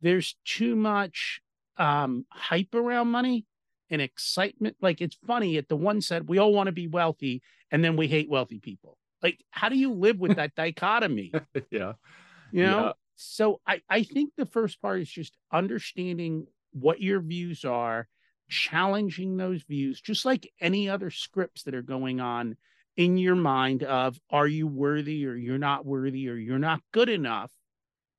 There's 0.00 0.36
too 0.44 0.74
much 0.76 1.40
um, 1.76 2.26
hype 2.30 2.74
around 2.74 3.08
money 3.08 3.44
and 3.90 4.02
excitement. 4.02 4.76
Like 4.80 5.00
it's 5.00 5.16
funny 5.26 5.56
at 5.58 5.68
the 5.68 5.76
one 5.76 6.00
said 6.00 6.28
we 6.28 6.38
all 6.38 6.52
want 6.52 6.66
to 6.68 6.72
be 6.72 6.88
wealthy, 6.88 7.42
and 7.70 7.84
then 7.84 7.96
we 7.96 8.08
hate 8.08 8.28
wealthy 8.28 8.58
people. 8.58 8.98
Like, 9.22 9.42
how 9.50 9.68
do 9.68 9.76
you 9.76 9.92
live 9.92 10.18
with 10.18 10.36
that 10.36 10.54
dichotomy? 10.54 11.32
Yeah. 11.70 11.94
You 12.52 12.62
know? 12.62 12.84
Yeah. 12.84 12.92
So 13.16 13.60
I, 13.66 13.80
I 13.88 14.02
think 14.02 14.32
the 14.36 14.46
first 14.46 14.80
part 14.80 15.00
is 15.00 15.10
just 15.10 15.36
understanding 15.52 16.46
what 16.72 17.00
your 17.00 17.20
views 17.20 17.64
are, 17.64 18.08
challenging 18.48 19.36
those 19.36 19.62
views, 19.62 20.00
just 20.00 20.24
like 20.24 20.52
any 20.60 20.88
other 20.88 21.10
scripts 21.10 21.64
that 21.64 21.74
are 21.74 21.82
going 21.82 22.20
on 22.20 22.56
in 22.96 23.18
your 23.18 23.36
mind 23.36 23.82
of 23.82 24.18
are 24.30 24.46
you 24.46 24.66
worthy 24.66 25.26
or 25.26 25.34
you're 25.34 25.58
not 25.58 25.84
worthy 25.84 26.28
or 26.28 26.36
you're 26.36 26.58
not 26.58 26.80
good 26.92 27.08
enough? 27.08 27.50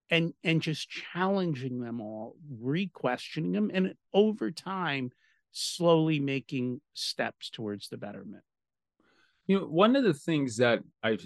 and 0.10 0.34
and 0.44 0.62
just 0.62 0.90
challenging 0.90 1.82
them 1.82 2.02
all 2.02 2.36
re-questioning 2.60 3.52
them 3.52 3.72
and 3.74 3.94
over 4.14 4.52
time 4.52 5.12
slowly 5.52 6.20
making 6.20 6.80
steps 6.94 7.50
towards 7.50 7.90
the 7.90 7.98
betterment. 7.98 8.44
You 9.48 9.60
know 9.60 9.66
one 9.66 9.96
of 9.96 10.04
the 10.04 10.14
things 10.14 10.58
that 10.58 10.80
i've 11.04 11.26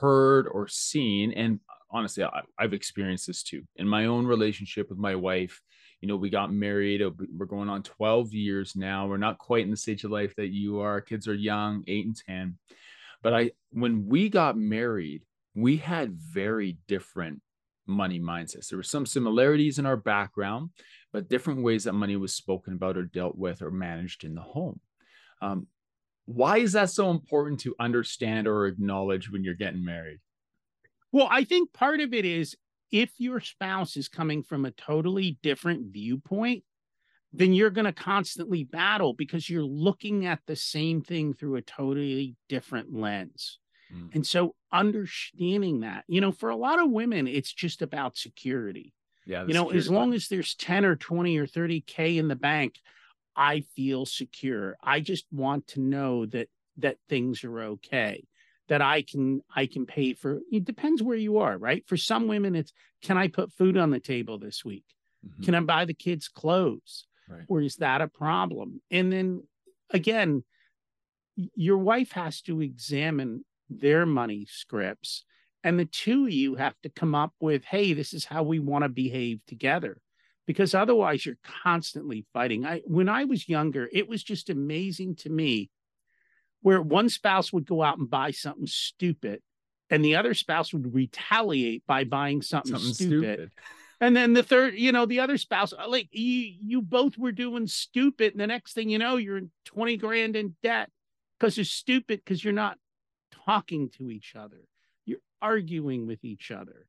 heard 0.00 0.48
or 0.48 0.68
seen 0.68 1.32
and 1.32 1.60
honestly 1.90 2.24
I, 2.24 2.40
i've 2.58 2.74
experienced 2.74 3.26
this 3.26 3.42
too. 3.42 3.62
In 3.76 3.88
my 3.88 4.06
own 4.06 4.26
relationship 4.26 4.88
with 4.88 4.98
my 4.98 5.14
wife 5.14 5.60
you 6.00 6.08
know 6.08 6.16
we 6.16 6.30
got 6.30 6.52
married 6.52 7.02
uh, 7.02 7.10
we're 7.36 7.46
going 7.46 7.68
on 7.68 7.82
12 7.82 8.32
years 8.32 8.76
now. 8.76 9.06
We're 9.06 9.16
not 9.16 9.38
quite 9.38 9.64
in 9.64 9.70
the 9.70 9.76
stage 9.76 10.04
of 10.04 10.10
life 10.10 10.34
that 10.36 10.48
you 10.48 10.80
are. 10.80 11.00
Kids 11.00 11.26
are 11.28 11.34
young 11.34 11.82
8 11.86 12.06
and 12.06 12.16
10 12.26 12.58
but 13.22 13.34
I, 13.34 13.50
when 13.70 14.06
we 14.06 14.28
got 14.28 14.56
married, 14.56 15.24
we 15.54 15.76
had 15.76 16.12
very 16.12 16.78
different 16.86 17.40
money 17.86 18.20
mindsets. 18.20 18.68
There 18.68 18.78
were 18.78 18.82
some 18.82 19.06
similarities 19.06 19.78
in 19.78 19.86
our 19.86 19.96
background, 19.96 20.70
but 21.12 21.28
different 21.28 21.62
ways 21.62 21.84
that 21.84 21.94
money 21.94 22.16
was 22.16 22.34
spoken 22.34 22.74
about 22.74 22.96
or 22.96 23.04
dealt 23.04 23.36
with 23.36 23.62
or 23.62 23.70
managed 23.70 24.24
in 24.24 24.34
the 24.34 24.42
home. 24.42 24.80
Um, 25.40 25.66
why 26.26 26.58
is 26.58 26.72
that 26.72 26.90
so 26.90 27.10
important 27.10 27.60
to 27.60 27.74
understand 27.80 28.46
or 28.46 28.66
acknowledge 28.66 29.30
when 29.30 29.42
you're 29.42 29.54
getting 29.54 29.84
married? 29.84 30.18
Well, 31.10 31.28
I 31.30 31.44
think 31.44 31.72
part 31.72 32.00
of 32.00 32.12
it 32.12 32.26
is 32.26 32.54
if 32.92 33.10
your 33.18 33.40
spouse 33.40 33.96
is 33.96 34.08
coming 34.08 34.42
from 34.42 34.66
a 34.66 34.70
totally 34.72 35.38
different 35.42 35.90
viewpoint, 35.90 36.64
then 37.32 37.52
you're 37.52 37.70
going 37.70 37.84
to 37.84 37.92
constantly 37.92 38.64
battle 38.64 39.12
because 39.12 39.48
you're 39.48 39.62
looking 39.62 40.26
at 40.26 40.40
the 40.46 40.56
same 40.56 41.02
thing 41.02 41.34
through 41.34 41.56
a 41.56 41.62
totally 41.62 42.36
different 42.48 42.94
lens. 42.94 43.58
Mm. 43.94 44.14
And 44.14 44.26
so 44.26 44.54
understanding 44.72 45.80
that, 45.80 46.04
you 46.08 46.20
know, 46.20 46.32
for 46.32 46.50
a 46.50 46.56
lot 46.56 46.82
of 46.82 46.90
women, 46.90 47.26
it's 47.26 47.52
just 47.52 47.82
about 47.82 48.16
security. 48.16 48.94
Yeah. 49.26 49.44
You 49.46 49.52
know, 49.52 49.70
as 49.70 49.90
long 49.90 50.14
as 50.14 50.28
there's 50.28 50.54
10 50.54 50.86
or 50.86 50.96
20 50.96 51.36
or 51.36 51.46
30K 51.46 52.16
in 52.16 52.28
the 52.28 52.36
bank, 52.36 52.76
I 53.36 53.60
feel 53.76 54.06
secure. 54.06 54.76
I 54.82 55.00
just 55.00 55.26
want 55.30 55.68
to 55.68 55.80
know 55.80 56.26
that 56.26 56.48
that 56.78 56.96
things 57.08 57.44
are 57.44 57.60
okay 57.60 58.24
that 58.68 58.80
I 58.80 59.02
can 59.02 59.40
I 59.54 59.66
can 59.66 59.86
pay 59.86 60.14
for 60.14 60.40
it 60.50 60.64
depends 60.64 61.02
where 61.02 61.16
you 61.16 61.38
are, 61.38 61.58
right? 61.58 61.84
For 61.86 61.96
some 61.96 62.28
women 62.28 62.54
it's 62.54 62.72
can 63.02 63.18
I 63.18 63.28
put 63.28 63.52
food 63.52 63.76
on 63.76 63.90
the 63.90 64.00
table 64.00 64.38
this 64.38 64.64
week? 64.64 64.84
Mm-hmm. 65.26 65.42
Can 65.42 65.54
I 65.54 65.60
buy 65.60 65.84
the 65.84 65.94
kids 65.94 66.28
clothes? 66.28 67.06
Right. 67.28 67.44
Or 67.48 67.60
is 67.60 67.76
that 67.76 68.00
a 68.00 68.08
problem? 68.08 68.80
And 68.90 69.12
then 69.12 69.42
again, 69.90 70.44
your 71.36 71.78
wife 71.78 72.12
has 72.12 72.40
to 72.42 72.60
examine 72.60 73.44
their 73.70 74.06
money 74.06 74.46
scripts. 74.48 75.24
And 75.64 75.78
the 75.78 75.84
two 75.84 76.26
of 76.26 76.32
you 76.32 76.54
have 76.54 76.74
to 76.82 76.88
come 76.88 77.14
up 77.14 77.32
with, 77.40 77.64
hey, 77.64 77.92
this 77.92 78.12
is 78.12 78.24
how 78.24 78.42
we 78.42 78.58
want 78.58 78.84
to 78.84 78.88
behave 78.88 79.40
together. 79.46 80.00
Because 80.46 80.74
otherwise 80.74 81.26
you're 81.26 81.36
constantly 81.62 82.24
fighting. 82.32 82.64
I 82.64 82.80
when 82.86 83.08
I 83.08 83.24
was 83.24 83.48
younger, 83.48 83.88
it 83.92 84.08
was 84.08 84.22
just 84.22 84.48
amazing 84.48 85.16
to 85.16 85.30
me 85.30 85.70
where 86.62 86.80
one 86.80 87.10
spouse 87.10 87.52
would 87.52 87.66
go 87.66 87.82
out 87.82 87.98
and 87.98 88.08
buy 88.08 88.30
something 88.30 88.66
stupid 88.66 89.42
and 89.90 90.04
the 90.04 90.16
other 90.16 90.34
spouse 90.34 90.72
would 90.72 90.94
retaliate 90.94 91.86
by 91.86 92.04
buying 92.04 92.42
something, 92.42 92.72
something 92.72 92.94
stupid. 92.94 93.34
stupid 93.34 93.50
and 94.00 94.16
then 94.16 94.32
the 94.32 94.42
third 94.42 94.74
you 94.74 94.92
know 94.92 95.06
the 95.06 95.20
other 95.20 95.38
spouse 95.38 95.72
uh, 95.72 95.88
like 95.88 96.08
you 96.12 96.54
you 96.60 96.82
both 96.82 97.18
were 97.18 97.32
doing 97.32 97.66
stupid 97.66 98.32
and 98.32 98.40
the 98.40 98.46
next 98.46 98.72
thing 98.72 98.88
you 98.88 98.98
know 98.98 99.16
you're 99.16 99.38
in 99.38 99.50
20 99.66 99.96
grand 99.96 100.36
in 100.36 100.54
debt 100.62 100.90
because 101.38 101.56
you're 101.56 101.64
stupid 101.64 102.20
because 102.24 102.42
you're 102.42 102.52
not 102.52 102.78
talking 103.44 103.90
to 103.90 104.10
each 104.10 104.34
other 104.36 104.60
you're 105.04 105.18
arguing 105.40 106.06
with 106.06 106.24
each 106.24 106.50
other 106.50 106.86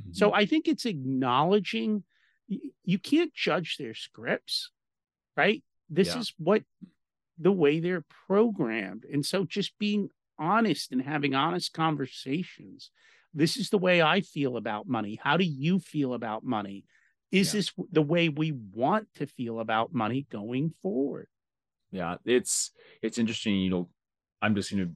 mm-hmm. 0.00 0.12
so 0.12 0.32
i 0.32 0.46
think 0.46 0.68
it's 0.68 0.86
acknowledging 0.86 2.02
you 2.84 2.98
can't 2.98 3.34
judge 3.34 3.76
their 3.78 3.94
scripts 3.94 4.70
right 5.36 5.62
this 5.90 6.08
yeah. 6.08 6.18
is 6.18 6.34
what 6.38 6.62
the 7.38 7.52
way 7.52 7.80
they're 7.80 8.04
programmed 8.26 9.04
and 9.10 9.24
so 9.26 9.44
just 9.44 9.76
being 9.78 10.08
honest 10.38 10.92
and 10.92 11.02
having 11.02 11.34
honest 11.34 11.72
conversations 11.72 12.90
this 13.34 13.56
is 13.56 13.70
the 13.70 13.78
way 13.78 14.00
I 14.00 14.20
feel 14.20 14.56
about 14.56 14.88
money. 14.88 15.18
How 15.22 15.36
do 15.36 15.44
you 15.44 15.80
feel 15.80 16.14
about 16.14 16.44
money? 16.44 16.84
Is 17.32 17.52
yeah. 17.52 17.58
this 17.58 17.72
the 17.90 18.02
way 18.02 18.28
we 18.28 18.52
want 18.52 19.08
to 19.16 19.26
feel 19.26 19.58
about 19.58 19.92
money 19.92 20.26
going 20.30 20.72
forward? 20.82 21.26
Yeah, 21.90 22.16
it's 22.24 22.70
it's 23.02 23.18
interesting. 23.18 23.56
You 23.56 23.70
know, 23.70 23.88
I'm 24.40 24.54
just 24.54 24.70
gonna 24.70 24.90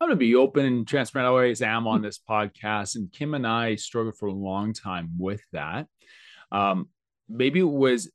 I'm 0.00 0.08
gonna 0.08 0.16
be 0.16 0.36
open 0.36 0.64
and 0.64 0.86
transparent. 0.86 1.26
I 1.26 1.30
always 1.30 1.62
am 1.62 1.86
on 1.86 2.02
this 2.02 2.18
podcast, 2.18 2.94
and 2.94 3.12
Kim 3.12 3.34
and 3.34 3.46
I 3.46 3.74
struggled 3.74 4.16
for 4.16 4.26
a 4.26 4.32
long 4.32 4.72
time 4.72 5.10
with 5.18 5.42
that. 5.52 5.86
Um, 6.52 6.88
maybe 7.28 7.60
it 7.60 7.64
was 7.64 8.10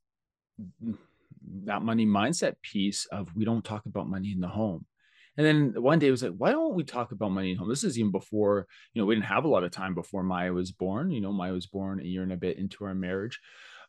that 1.66 1.82
money 1.82 2.06
mindset 2.06 2.56
piece 2.62 3.06
of 3.08 3.30
we 3.36 3.46
don't 3.46 3.64
talk 3.64 3.86
about 3.86 4.08
money 4.08 4.32
in 4.32 4.40
the 4.40 4.48
home 4.48 4.86
and 5.38 5.46
then 5.46 5.82
one 5.82 6.00
day 6.00 6.08
it 6.08 6.12
was 6.12 6.24
like, 6.24 6.34
why 6.38 6.52
don't 6.52 6.76
we 6.76 6.84
talk 6.84 7.12
about 7.12 7.32
money 7.32 7.52
at 7.52 7.58
home? 7.58 7.70
This 7.70 7.84
is 7.84 8.00
even 8.00 8.12
before, 8.12 8.68
you 8.94 9.02
know, 9.02 9.06
we 9.06 9.16
didn't 9.16 9.28
have 9.28 9.44
a 9.44 9.50
lot 9.50 9.64
of 9.64 9.72
time 9.72 9.94
before 9.94 10.24
Maya 10.24 10.54
was 10.54 10.72
born. 10.72 11.12
You 11.12 11.22
know, 11.22 11.34
Maya 11.34 11.52
was 11.52 11.68
born 11.68 12.00
a 12.00 12.04
year 12.04 12.24
and 12.24 12.32
a 12.32 12.38
bit 12.38 12.58
into 12.58 12.86
our 12.86 12.96
marriage. 12.96 13.40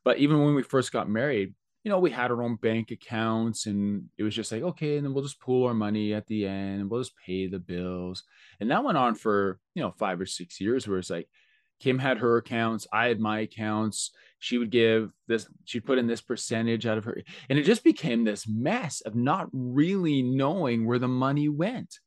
But 0.05 0.19
even 0.19 0.45
when 0.45 0.55
we 0.55 0.63
first 0.63 0.93
got 0.93 1.09
married, 1.09 1.55
you 1.85 1.91
know, 1.91 2.01
we 2.01 2.11
had 2.11 2.33
our 2.33 2.43
own 2.43 2.57
bank 2.57 2.91
accounts 2.91 3.67
and 3.67 4.07
it 4.19 4.25
was 4.25 4.35
just 4.35 4.51
like, 4.51 4.63
okay, 4.63 4.97
and 4.97 5.07
then 5.07 5.15
we'll 5.15 5.23
just 5.23 5.41
pool 5.41 5.69
our 5.69 5.75
money 5.75 6.15
at 6.15 6.27
the 6.27 6.45
end 6.45 6.81
and 6.81 6.91
we'll 6.91 7.01
just 7.01 7.15
pay 7.25 7.47
the 7.47 7.61
bills. 7.61 8.25
And 8.59 8.71
that 8.73 8.83
went 8.83 8.99
on 8.99 9.15
for, 9.15 9.61
you 9.75 9.83
know, 9.83 9.93
five 9.93 10.21
or 10.21 10.27
six 10.27 10.61
years 10.61 10.89
where 10.89 10.99
it's 10.99 11.11
like 11.11 11.29
Kim 11.79 12.01
had 12.01 12.19
her 12.19 12.39
accounts, 12.39 12.89
I 12.93 13.07
had 13.07 13.21
my 13.21 13.41
accounts. 13.41 14.11
She 14.39 14.59
would 14.59 14.71
give 14.71 15.11
this, 15.27 15.49
she'd 15.65 15.85
put 15.85 15.99
in 15.99 16.07
this 16.07 16.21
percentage 16.21 16.87
out 16.87 16.99
of 16.99 17.05
her. 17.05 17.21
And 17.49 17.59
it 17.59 17.63
just 17.63 17.85
became 17.85 18.25
this 18.25 18.47
mess 18.47 19.01
of 19.01 19.15
not 19.15 19.49
really 19.53 20.23
knowing 20.23 20.87
where 20.87 20.99
the 20.99 21.09
money 21.09 21.49
went. 21.49 21.99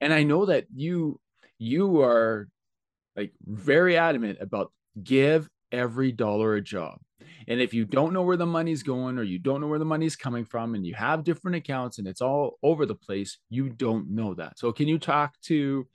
And 0.00 0.12
I 0.12 0.22
know 0.22 0.46
that 0.46 0.66
you, 0.74 1.20
you 1.58 2.00
are 2.02 2.48
like 3.16 3.32
very 3.44 3.96
adamant 3.96 4.38
about 4.40 4.72
give 5.02 5.48
every 5.72 6.12
dollar 6.12 6.54
a 6.54 6.60
job 6.60 6.98
and 7.48 7.60
if 7.60 7.72
you 7.72 7.84
don't 7.84 8.12
know 8.12 8.22
where 8.22 8.36
the 8.36 8.46
money's 8.46 8.82
going 8.82 9.18
or 9.18 9.22
you 9.22 9.38
don't 9.38 9.60
know 9.60 9.66
where 9.66 9.78
the 9.78 9.84
money's 9.84 10.16
coming 10.16 10.44
from 10.44 10.74
and 10.74 10.86
you 10.86 10.94
have 10.94 11.24
different 11.24 11.56
accounts 11.56 11.98
and 11.98 12.06
it's 12.06 12.20
all 12.20 12.58
over 12.62 12.84
the 12.86 12.94
place, 12.94 13.38
you 13.48 13.70
don't 13.70 14.10
know 14.10 14.34
that. 14.34 14.58
So 14.58 14.70
can 14.70 14.86
you 14.86 14.98
talk 14.98 15.40
to 15.44 15.86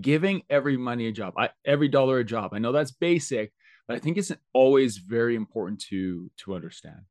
giving 0.00 0.42
every 0.50 0.76
money 0.76 1.06
a 1.06 1.12
job, 1.12 1.34
I, 1.38 1.50
every 1.64 1.88
dollar 1.88 2.18
a 2.18 2.24
job? 2.24 2.52
I 2.52 2.58
know 2.58 2.72
that's 2.72 2.90
basic, 2.90 3.52
but 3.86 3.96
I 3.96 4.00
think 4.00 4.16
it's 4.16 4.32
always 4.52 4.98
very 4.98 5.36
important 5.36 5.80
to 5.88 6.30
to 6.38 6.54
understand. 6.54 7.02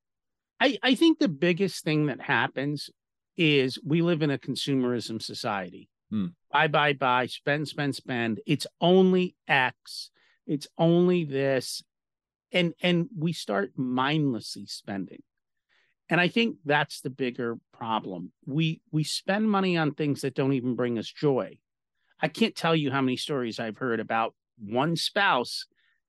I, 0.60 0.78
I 0.82 0.96
think 0.96 1.20
the 1.20 1.28
biggest 1.28 1.84
thing 1.84 2.06
that 2.06 2.22
happens 2.22 2.90
is 3.36 3.78
we 3.86 4.02
live 4.02 4.22
in 4.22 4.32
a 4.32 4.38
consumerism 4.38 5.22
society. 5.22 5.90
Hmm. 6.10 6.28
Buy, 6.52 6.68
buy, 6.68 6.94
buy, 6.94 7.26
spend, 7.26 7.68
spend, 7.68 7.96
spend. 7.96 8.40
It's 8.46 8.66
only 8.80 9.36
X. 9.48 10.12
It's 10.48 10.68
only 10.78 11.26
this 11.26 11.84
and 12.56 12.74
and 12.82 13.10
we 13.16 13.34
start 13.34 13.72
mindlessly 13.76 14.66
spending 14.66 15.22
and 16.10 16.20
i 16.20 16.28
think 16.28 16.58
that's 16.66 17.02
the 17.02 17.10
bigger 17.10 17.58
problem 17.74 18.32
we 18.46 18.82
we 18.92 19.04
spend 19.04 19.50
money 19.50 19.78
on 19.78 19.92
things 19.92 20.22
that 20.22 20.34
don't 20.34 20.54
even 20.54 20.76
bring 20.76 20.98
us 20.98 21.12
joy 21.12 21.58
i 22.22 22.28
can't 22.28 22.56
tell 22.56 22.76
you 22.76 22.92
how 22.92 23.02
many 23.02 23.18
stories 23.18 23.60
i've 23.60 23.78
heard 23.78 24.00
about 24.00 24.34
one 24.58 24.96
spouse 24.96 25.66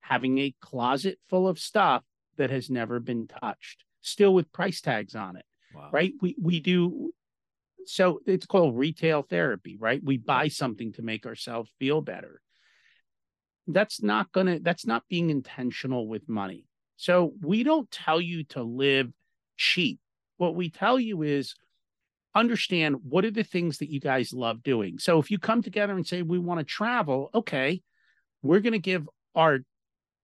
having 0.07 0.37
a 0.37 0.55
closet 0.61 1.19
full 1.29 1.47
of 1.47 1.59
stuff 1.59 2.03
that 2.37 2.49
has 2.49 2.69
never 2.69 2.99
been 2.99 3.27
touched 3.27 3.83
still 4.01 4.33
with 4.33 4.51
price 4.53 4.79
tags 4.81 5.15
on 5.15 5.35
it 5.35 5.45
wow. 5.73 5.89
right? 5.91 6.13
We 6.21 6.35
we 6.41 6.59
do 6.59 7.13
so 7.85 8.19
it's 8.25 8.45
called 8.45 8.77
retail 8.77 9.23
therapy 9.23 9.77
right? 9.79 10.01
We 10.03 10.17
buy 10.17 10.47
something 10.47 10.93
to 10.93 11.01
make 11.01 11.25
ourselves 11.25 11.71
feel 11.79 12.01
better. 12.01 12.41
That's 13.67 14.01
not 14.01 14.31
going 14.31 14.47
to 14.47 14.59
that's 14.59 14.85
not 14.85 15.03
being 15.09 15.29
intentional 15.29 16.07
with 16.07 16.29
money. 16.29 16.65
So 16.95 17.33
we 17.41 17.63
don't 17.63 17.89
tell 17.91 18.19
you 18.19 18.43
to 18.45 18.63
live 18.63 19.11
cheap. 19.57 19.99
What 20.37 20.55
we 20.55 20.69
tell 20.69 20.99
you 20.99 21.21
is 21.21 21.55
understand 22.33 22.97
what 23.03 23.25
are 23.25 23.31
the 23.31 23.43
things 23.43 23.79
that 23.79 23.91
you 23.91 23.99
guys 23.99 24.31
love 24.31 24.63
doing. 24.63 24.99
So 24.99 25.19
if 25.19 25.31
you 25.31 25.39
come 25.39 25.61
together 25.61 25.93
and 25.93 26.05
say 26.05 26.21
we 26.21 26.39
want 26.39 26.59
to 26.59 26.63
travel 26.63 27.29
okay 27.33 27.81
we're 28.43 28.59
going 28.59 28.73
to 28.73 28.79
give 28.79 29.07
our 29.35 29.59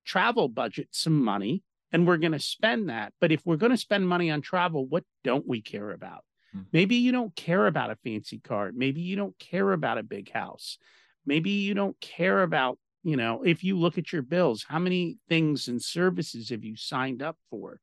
travel 0.05 0.47
budget 0.47 0.87
some 0.91 1.23
money 1.23 1.63
and 1.91 2.07
we're 2.07 2.17
going 2.17 2.31
to 2.31 2.39
spend 2.39 2.89
that 2.89 3.13
but 3.19 3.31
if 3.31 3.41
we're 3.45 3.57
going 3.57 3.71
to 3.71 3.77
spend 3.77 4.07
money 4.07 4.29
on 4.29 4.41
travel 4.41 4.85
what 4.85 5.03
don't 5.23 5.47
we 5.47 5.61
care 5.61 5.91
about 5.91 6.23
hmm. 6.51 6.61
maybe 6.71 6.95
you 6.95 7.11
don't 7.11 7.35
care 7.35 7.67
about 7.67 7.91
a 7.91 7.97
fancy 8.03 8.39
car 8.39 8.71
maybe 8.73 9.01
you 9.01 9.15
don't 9.15 9.37
care 9.39 9.71
about 9.71 9.97
a 9.97 10.03
big 10.03 10.31
house 10.31 10.77
maybe 11.25 11.51
you 11.51 11.73
don't 11.73 11.99
care 11.99 12.43
about 12.43 12.77
you 13.03 13.17
know, 13.17 13.43
if 13.43 13.63
you 13.63 13.77
look 13.77 13.97
at 13.97 14.13
your 14.13 14.21
bills, 14.21 14.65
how 14.67 14.79
many 14.79 15.17
things 15.27 15.67
and 15.67 15.81
services 15.81 16.49
have 16.49 16.63
you 16.63 16.77
signed 16.77 17.21
up 17.21 17.37
for? 17.49 17.79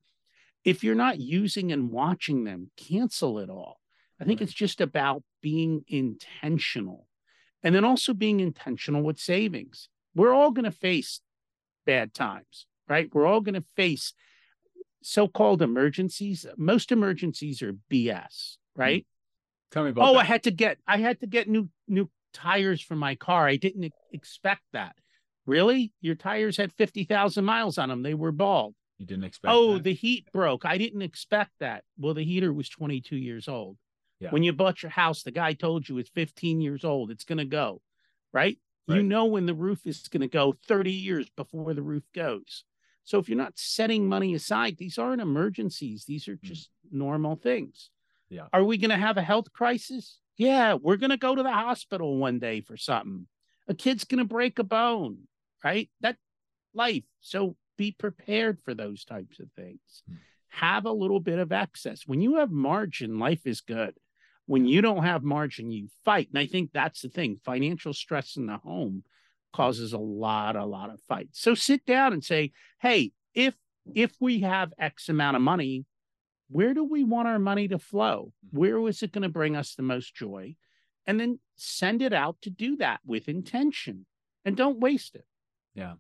If 0.64 0.82
you're 0.82 0.94
not 0.94 1.20
using 1.20 1.72
and 1.72 1.90
watching 1.90 2.44
them, 2.44 2.70
cancel 2.76 3.38
it 3.38 3.50
all. 3.50 3.78
I 4.20 4.24
think 4.24 4.40
right. 4.40 4.48
it's 4.48 4.56
just 4.56 4.80
about 4.80 5.22
being 5.42 5.84
intentional 5.88 7.06
and 7.62 7.74
then 7.74 7.84
also 7.84 8.14
being 8.14 8.40
intentional 8.40 9.02
with 9.02 9.18
savings. 9.18 9.88
We're 10.14 10.34
all 10.34 10.50
going 10.50 10.64
to 10.64 10.70
face 10.70 11.20
bad 11.86 12.14
times, 12.14 12.66
right? 12.88 13.08
We're 13.12 13.26
all 13.26 13.40
going 13.40 13.54
to 13.54 13.64
face 13.76 14.12
so-called 15.02 15.62
emergencies. 15.62 16.46
Most 16.56 16.92
emergencies 16.92 17.62
are 17.62 17.74
BS, 17.90 18.56
hmm. 18.76 18.80
right? 18.80 19.06
Tell 19.70 19.84
me 19.84 19.90
about. 19.90 20.08
Oh, 20.08 20.14
that. 20.14 20.20
I 20.20 20.24
had 20.24 20.42
to 20.44 20.50
get 20.50 20.78
I 20.86 20.98
had 20.98 21.20
to 21.20 21.26
get 21.26 21.48
new 21.48 21.68
new 21.86 22.10
tires 22.32 22.80
for 22.80 22.96
my 22.96 23.14
car. 23.14 23.46
I 23.46 23.56
didn't 23.56 23.92
expect 24.12 24.62
that. 24.72 24.96
Really? 25.46 25.92
Your 26.00 26.14
tires 26.14 26.56
had 26.56 26.72
50,000 26.74 27.44
miles 27.44 27.78
on 27.78 27.88
them. 27.88 28.02
They 28.02 28.14
were 28.14 28.32
bald. 28.32 28.74
You 28.98 29.06
didn't 29.06 29.24
expect 29.24 29.52
Oh, 29.52 29.74
that. 29.74 29.84
the 29.84 29.94
heat 29.94 30.26
broke. 30.32 30.64
I 30.64 30.76
didn't 30.76 31.02
expect 31.02 31.52
that. 31.60 31.84
Well, 31.98 32.14
the 32.14 32.24
heater 32.24 32.52
was 32.52 32.68
22 32.68 33.16
years 33.16 33.48
old. 33.48 33.78
Yeah. 34.20 34.30
When 34.30 34.42
you 34.42 34.52
bought 34.52 34.82
your 34.82 34.90
house, 34.90 35.22
the 35.22 35.30
guy 35.30 35.54
told 35.54 35.88
you 35.88 35.96
it's 35.98 36.10
15 36.10 36.60
years 36.60 36.84
old. 36.84 37.10
It's 37.10 37.24
going 37.24 37.38
to 37.38 37.46
go, 37.46 37.80
right? 38.32 38.58
Right? 38.88 38.96
You 38.96 39.02
know 39.02 39.26
when 39.26 39.46
the 39.46 39.54
roof 39.54 39.86
is 39.86 40.08
going 40.08 40.22
to 40.22 40.28
go 40.28 40.54
30 40.66 40.92
years 40.92 41.28
before 41.36 41.74
the 41.74 41.82
roof 41.82 42.04
goes. 42.14 42.64
So 43.04 43.18
if 43.18 43.28
you're 43.28 43.38
not 43.38 43.54
setting 43.56 44.08
money 44.08 44.34
aside, 44.34 44.76
these 44.78 44.98
aren't 44.98 45.22
emergencies. 45.22 46.04
These 46.06 46.28
are 46.28 46.36
hmm. 46.36 46.46
just 46.46 46.68
mm. 46.86 46.98
normal 46.98 47.36
things. 47.36 47.90
Yeah. 48.28 48.46
Are 48.52 48.62
we 48.62 48.78
going 48.78 48.90
to 48.90 48.96
have 48.96 49.16
a 49.16 49.22
health 49.22 49.52
crisis? 49.52 50.18
Yeah, 50.36 50.74
we're 50.74 50.96
going 50.96 51.10
to 51.10 51.16
go 51.16 51.34
to 51.34 51.42
the 51.42 51.52
hospital 51.52 52.16
one 52.16 52.38
day 52.38 52.60
for 52.60 52.76
something. 52.76 53.26
A 53.68 53.74
kid's 53.74 54.04
going 54.04 54.18
to 54.18 54.24
break 54.24 54.58
a 54.58 54.64
bone 54.64 55.26
right? 55.64 55.90
That 56.00 56.16
life. 56.74 57.04
So 57.20 57.56
be 57.76 57.92
prepared 57.92 58.60
for 58.64 58.74
those 58.74 59.04
types 59.04 59.40
of 59.40 59.48
things. 59.56 60.02
Mm. 60.10 60.16
Have 60.48 60.84
a 60.84 60.92
little 60.92 61.20
bit 61.20 61.38
of 61.38 61.52
excess. 61.52 62.02
When 62.06 62.20
you 62.20 62.36
have 62.36 62.50
margin, 62.50 63.18
life 63.18 63.46
is 63.46 63.60
good. 63.60 63.94
When 64.50 64.66
you 64.66 64.80
don't 64.80 65.04
have 65.04 65.22
margin, 65.22 65.70
you 65.70 65.86
fight. 66.04 66.28
And 66.30 66.36
I 66.36 66.46
think 66.46 66.72
that's 66.72 67.02
the 67.02 67.08
thing. 67.08 67.38
Financial 67.44 67.92
stress 67.94 68.36
in 68.36 68.46
the 68.46 68.56
home 68.56 69.04
causes 69.52 69.92
a 69.92 69.98
lot, 69.98 70.56
a 70.56 70.64
lot 70.64 70.90
of 70.90 71.00
fights. 71.06 71.40
So 71.40 71.54
sit 71.54 71.86
down 71.86 72.12
and 72.12 72.24
say, 72.24 72.50
hey, 72.80 73.12
if 73.32 73.54
if 73.94 74.10
we 74.18 74.40
have 74.40 74.72
X 74.76 75.08
amount 75.08 75.36
of 75.36 75.42
money, 75.42 75.84
where 76.48 76.74
do 76.74 76.82
we 76.82 77.04
want 77.04 77.28
our 77.28 77.38
money 77.38 77.68
to 77.68 77.78
flow? 77.78 78.32
Hmm. 78.50 78.58
Where 78.58 78.88
is 78.88 79.04
it 79.04 79.12
going 79.12 79.22
to 79.22 79.28
bring 79.28 79.54
us 79.54 79.76
the 79.76 79.84
most 79.84 80.16
joy? 80.16 80.56
And 81.06 81.20
then 81.20 81.38
send 81.54 82.02
it 82.02 82.12
out 82.12 82.42
to 82.42 82.50
do 82.50 82.76
that 82.78 82.98
with 83.06 83.28
intention 83.28 84.04
and 84.44 84.56
don't 84.56 84.80
waste 84.80 85.14
it. 85.14 85.26
Yeah. 85.76 85.94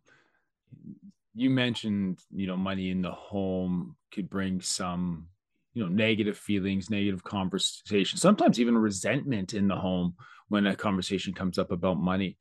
You 1.36 1.50
mentioned, 1.50 2.18
you 2.34 2.48
know, 2.48 2.56
money 2.56 2.90
in 2.90 3.00
the 3.02 3.12
home 3.12 3.94
could 4.12 4.28
bring 4.28 4.60
some, 4.60 5.28
you 5.74 5.82
know, 5.82 5.88
negative 5.88 6.36
feelings, 6.36 6.90
negative 6.90 7.22
conversation, 7.22 8.18
sometimes 8.18 8.60
even 8.60 8.76
resentment 8.76 9.54
in 9.54 9.68
the 9.68 9.76
home 9.76 10.14
when 10.48 10.66
a 10.66 10.74
conversation 10.74 11.32
comes 11.32 11.58
up 11.58 11.70
about 11.70 11.98
money. 11.98 12.36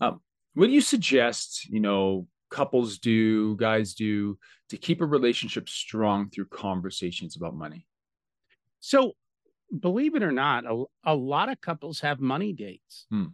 Um, 0.00 0.20
what 0.54 0.66
do 0.66 0.72
you 0.72 0.80
suggest, 0.80 1.68
you 1.68 1.80
know, 1.80 2.26
couples 2.50 2.98
do, 2.98 3.56
guys 3.56 3.94
do 3.94 4.38
to 4.68 4.76
keep 4.76 5.00
a 5.00 5.06
relationship 5.06 5.68
strong 5.68 6.30
through 6.30 6.46
conversations 6.46 7.36
about 7.36 7.54
money? 7.54 7.86
So, 8.80 9.12
believe 9.78 10.14
it 10.14 10.22
or 10.22 10.32
not, 10.32 10.64
a, 10.64 10.84
a 11.04 11.14
lot 11.14 11.48
of 11.48 11.60
couples 11.60 12.00
have 12.00 12.20
money 12.20 12.52
dates. 12.52 13.06
Hmm 13.10 13.26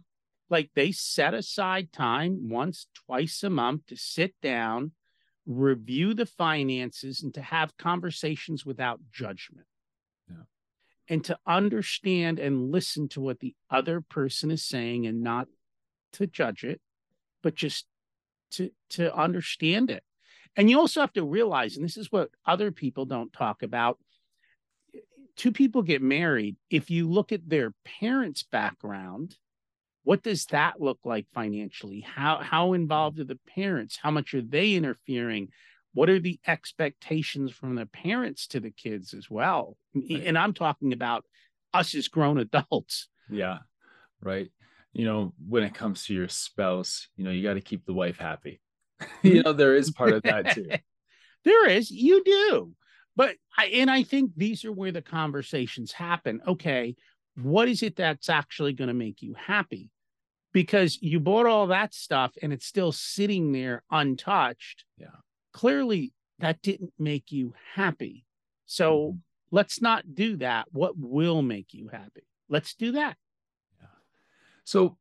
like 0.51 0.69
they 0.75 0.91
set 0.91 1.33
aside 1.33 1.91
time 1.93 2.49
once, 2.49 2.85
twice 2.93 3.41
a 3.41 3.49
month 3.49 3.87
to 3.87 3.95
sit 3.95 4.35
down, 4.43 4.91
review 5.57 6.13
the 6.13 6.25
finances, 6.25 7.23
and 7.23 7.33
to 7.33 7.41
have 7.41 7.77
conversations 7.77 8.65
without 8.65 8.99
judgment. 9.11 9.67
Yeah. 10.29 10.43
And 11.07 11.23
to 11.25 11.37
understand 11.45 12.39
and 12.39 12.71
listen 12.71 13.09
to 13.09 13.21
what 13.21 13.39
the 13.39 13.55
other 13.69 14.01
person 14.01 14.51
is 14.51 14.63
saying 14.63 15.07
and 15.07 15.23
not 15.23 15.47
to 16.13 16.27
judge 16.27 16.63
it, 16.63 16.81
but 17.43 17.55
just 17.55 17.85
to, 18.51 18.71
to 18.91 19.15
understand 19.15 19.91
it. 19.91 20.03
And 20.55 20.69
you 20.69 20.79
also 20.79 20.99
have 20.99 21.13
to 21.13 21.23
realize, 21.23 21.75
and 21.77 21.85
this 21.85 21.97
is 21.97 22.11
what 22.11 22.29
other 22.45 22.71
people 22.71 23.05
don't 23.05 23.31
talk 23.31 23.63
about 23.63 23.97
two 25.35 25.51
people 25.51 25.81
get 25.81 26.01
married. 26.01 26.55
If 26.69 26.89
you 26.89 27.09
look 27.09 27.31
at 27.31 27.47
their 27.49 27.73
parents' 27.83 28.43
background, 28.43 29.35
what 30.03 30.23
does 30.23 30.45
that 30.47 30.81
look 30.81 30.99
like 31.03 31.27
financially? 31.33 32.01
How 32.01 32.37
how 32.37 32.73
involved 32.73 33.19
are 33.19 33.25
the 33.25 33.39
parents? 33.55 33.99
How 34.01 34.11
much 34.11 34.33
are 34.33 34.41
they 34.41 34.73
interfering? 34.73 35.49
What 35.93 36.09
are 36.09 36.19
the 36.19 36.39
expectations 36.47 37.51
from 37.51 37.75
the 37.75 37.85
parents 37.85 38.47
to 38.47 38.59
the 38.59 38.71
kids 38.71 39.13
as 39.13 39.29
well? 39.29 39.77
Right. 39.93 40.23
and 40.25 40.37
i'm 40.37 40.53
talking 40.53 40.93
about 40.93 41.25
us 41.73 41.93
as 41.95 42.07
grown 42.07 42.37
adults. 42.39 43.09
Yeah 43.29 43.59
right. 44.21 44.51
You 44.93 45.05
know 45.05 45.33
when 45.47 45.63
it 45.63 45.73
comes 45.73 46.05
to 46.05 46.13
your 46.13 46.27
spouse 46.27 47.07
you 47.15 47.23
know 47.23 47.31
you 47.31 47.43
got 47.43 47.53
to 47.53 47.61
keep 47.61 47.85
the 47.85 47.93
wife 47.93 48.17
happy. 48.17 48.61
You 49.23 49.43
know 49.43 49.53
there 49.53 49.75
is 49.75 49.91
part 49.99 50.13
of 50.13 50.23
that 50.23 50.55
too. 50.55 50.67
There 51.43 51.69
is 51.69 51.89
you 51.91 52.23
do. 52.23 52.71
But 53.15 53.35
I, 53.57 53.65
and 53.65 53.91
i 53.91 54.03
think 54.03 54.31
these 54.35 54.63
are 54.65 54.71
where 54.71 54.91
the 54.91 55.01
conversations 55.01 55.91
happen. 55.91 56.41
Okay 56.47 56.95
what 57.35 57.67
is 57.67 57.83
it 57.83 57.95
that's 57.95 58.29
actually 58.29 58.73
going 58.73 58.87
to 58.89 58.93
make 58.93 59.21
you 59.21 59.35
happy? 59.35 59.89
Because 60.53 60.97
you 61.01 61.19
bought 61.19 61.45
all 61.45 61.67
that 61.67 61.93
stuff 61.93 62.33
and 62.41 62.51
it's 62.51 62.65
still 62.65 62.91
sitting 62.91 63.51
there 63.51 63.83
untouched. 63.89 64.83
Yeah. 64.97 65.07
Clearly, 65.53 66.13
that 66.39 66.61
didn't 66.61 66.93
make 66.99 67.31
you 67.31 67.53
happy. 67.75 68.25
So 68.65 68.97
mm-hmm. 68.97 69.17
let's 69.51 69.81
not 69.81 70.13
do 70.13 70.37
that. 70.37 70.65
What 70.71 70.93
will 70.97 71.41
make 71.41 71.73
you 71.73 71.89
happy? 71.89 72.23
Let's 72.49 72.73
do 72.75 72.93
that. 72.93 73.15
Yeah. 73.79 73.87
So 74.65 74.97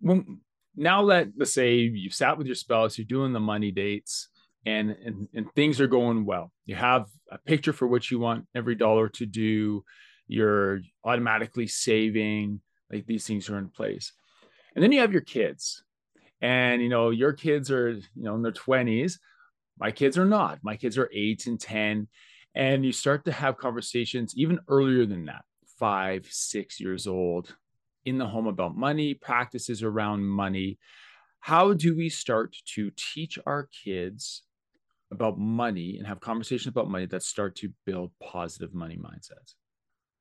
when 0.00 0.40
now 0.76 1.06
that 1.06 1.28
let's 1.36 1.52
say 1.52 1.74
you've 1.74 2.14
sat 2.14 2.38
with 2.38 2.46
your 2.46 2.56
spouse, 2.56 2.98
you're 2.98 3.06
doing 3.06 3.32
the 3.32 3.40
money 3.40 3.70
dates, 3.70 4.28
and, 4.64 4.90
and 5.04 5.28
and 5.34 5.52
things 5.54 5.80
are 5.80 5.86
going 5.86 6.24
well. 6.24 6.52
You 6.64 6.76
have 6.76 7.06
a 7.30 7.38
picture 7.38 7.72
for 7.72 7.86
what 7.86 8.10
you 8.10 8.18
want 8.18 8.46
every 8.54 8.74
dollar 8.74 9.08
to 9.10 9.26
do. 9.26 9.84
You're 10.28 10.80
automatically 11.04 11.66
saving. 11.66 12.60
Like 12.90 13.06
these 13.06 13.26
things 13.26 13.50
are 13.50 13.58
in 13.58 13.68
place, 13.68 14.12
and 14.74 14.82
then 14.82 14.92
you 14.92 15.00
have 15.00 15.12
your 15.12 15.22
kids, 15.22 15.82
and 16.40 16.80
you 16.80 16.88
know 16.88 17.10
your 17.10 17.32
kids 17.32 17.70
are 17.70 17.90
you 17.90 18.02
know 18.14 18.36
in 18.36 18.42
their 18.42 18.52
twenties. 18.52 19.18
My 19.78 19.90
kids 19.90 20.16
are 20.16 20.24
not. 20.24 20.60
My 20.62 20.76
kids 20.76 20.96
are 20.96 21.10
eight 21.12 21.46
and 21.46 21.60
ten, 21.60 22.08
and 22.54 22.84
you 22.84 22.92
start 22.92 23.24
to 23.24 23.32
have 23.32 23.56
conversations 23.58 24.34
even 24.36 24.60
earlier 24.68 25.04
than 25.04 25.24
that, 25.26 25.44
five, 25.78 26.26
six 26.30 26.80
years 26.80 27.06
old, 27.06 27.56
in 28.04 28.18
the 28.18 28.26
home 28.26 28.46
about 28.46 28.76
money, 28.76 29.14
practices 29.14 29.82
around 29.82 30.24
money. 30.24 30.78
How 31.40 31.74
do 31.74 31.96
we 31.96 32.08
start 32.08 32.56
to 32.74 32.90
teach 32.96 33.38
our 33.46 33.68
kids 33.84 34.42
about 35.12 35.38
money 35.38 35.98
and 35.98 36.06
have 36.06 36.20
conversations 36.20 36.68
about 36.68 36.88
money 36.88 37.06
that 37.06 37.22
start 37.22 37.56
to 37.56 37.72
build 37.84 38.12
positive 38.22 38.74
money 38.74 38.96
mindsets? 38.96 39.54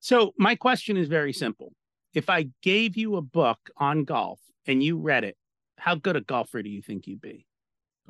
So, 0.05 0.33
my 0.37 0.55
question 0.55 0.97
is 0.97 1.07
very 1.07 1.33
simple. 1.33 1.73
If 2.13 2.29
I 2.29 2.49
gave 2.61 2.95
you 2.95 3.15
a 3.15 3.23
book 3.23 3.57
on 3.77 4.03
golf 4.03 4.39
and 4.67 4.83
you 4.83 4.99
read 4.99 5.23
it, 5.23 5.35
how 5.77 5.95
good 5.95 6.15
a 6.15 6.21
golfer 6.21 6.61
do 6.61 6.69
you 6.69 6.83
think 6.83 7.07
you'd 7.07 7.21
be? 7.21 7.47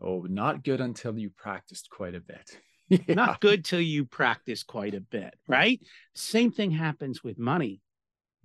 Oh, 0.02 0.26
not 0.28 0.64
good 0.64 0.82
until 0.82 1.18
you 1.18 1.30
practiced 1.30 1.90
quite 1.90 2.14
a 2.14 2.20
bit. 2.20 2.60
yeah. 2.90 3.16
Not 3.16 3.40
good 3.40 3.64
till 3.64 3.80
you 3.80 4.04
practice 4.04 4.62
quite 4.64 4.94
a 4.94 5.00
bit, 5.00 5.36
right? 5.48 5.80
Same 6.14 6.52
thing 6.52 6.72
happens 6.72 7.24
with 7.24 7.40
money. 7.40 7.82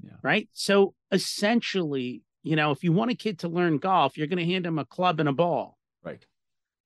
Yeah. 0.01 0.13
Right. 0.23 0.49
So 0.53 0.95
essentially, 1.11 2.23
you 2.45 2.55
know, 2.55 2.71
if 2.71 2.85
you 2.85 2.93
want 2.93 3.11
a 3.11 3.17
kid 3.17 3.41
to 3.41 3.49
learn 3.49 3.79
golf, 3.79 4.17
you're 4.17 4.29
going 4.29 4.47
to 4.47 4.53
hand 4.53 4.65
them 4.65 4.79
a 4.79 4.85
club 4.85 5.19
and 5.19 5.29
a 5.29 5.33
ball. 5.33 5.77
Right 6.05 6.25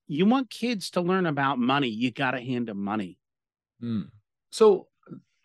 you 0.06 0.26
want 0.26 0.50
kids 0.50 0.90
to 0.90 1.00
learn 1.00 1.26
about 1.26 1.58
money, 1.58 1.88
you 1.88 2.10
got 2.10 2.32
to 2.32 2.40
hand 2.40 2.68
them 2.68 2.82
money. 2.82 3.18
Mm. 3.82 4.08
So, 4.50 4.88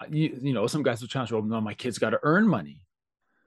you, 0.09 0.39
you 0.41 0.53
know, 0.53 0.67
some 0.67 0.83
guys 0.83 1.01
will 1.01 1.07
challenge, 1.07 1.31
well, 1.31 1.41
no, 1.41 1.59
my 1.59 1.73
kids 1.73 1.97
got 1.97 2.11
to 2.11 2.19
earn 2.23 2.47
money. 2.47 2.81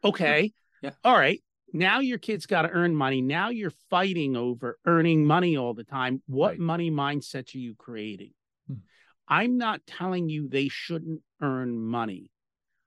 Okay. 0.05 0.53
Yeah. 0.83 0.91
All 1.05 1.17
right. 1.17 1.43
Now 1.73 2.01
your 2.01 2.19
kids 2.19 2.45
got 2.47 2.63
to 2.63 2.71
earn 2.71 2.95
money. 2.95 3.23
Now 3.23 3.49
you're 3.49 3.73
fighting 3.89 4.37
over 4.37 4.79
earning 4.85 5.25
money 5.25 5.57
all 5.57 5.73
the 5.73 5.85
time. 5.85 6.23
What 6.27 6.51
right. 6.51 6.59
money 6.59 6.91
mindset 6.91 7.55
are 7.55 7.59
you 7.59 7.75
creating? 7.75 8.33
Hmm. 8.69 8.75
I'm 9.27 9.57
not 9.57 9.81
telling 9.87 10.29
you 10.29 10.49
they 10.49 10.69
shouldn't 10.69 11.23
earn 11.41 11.79
money. 11.79 12.31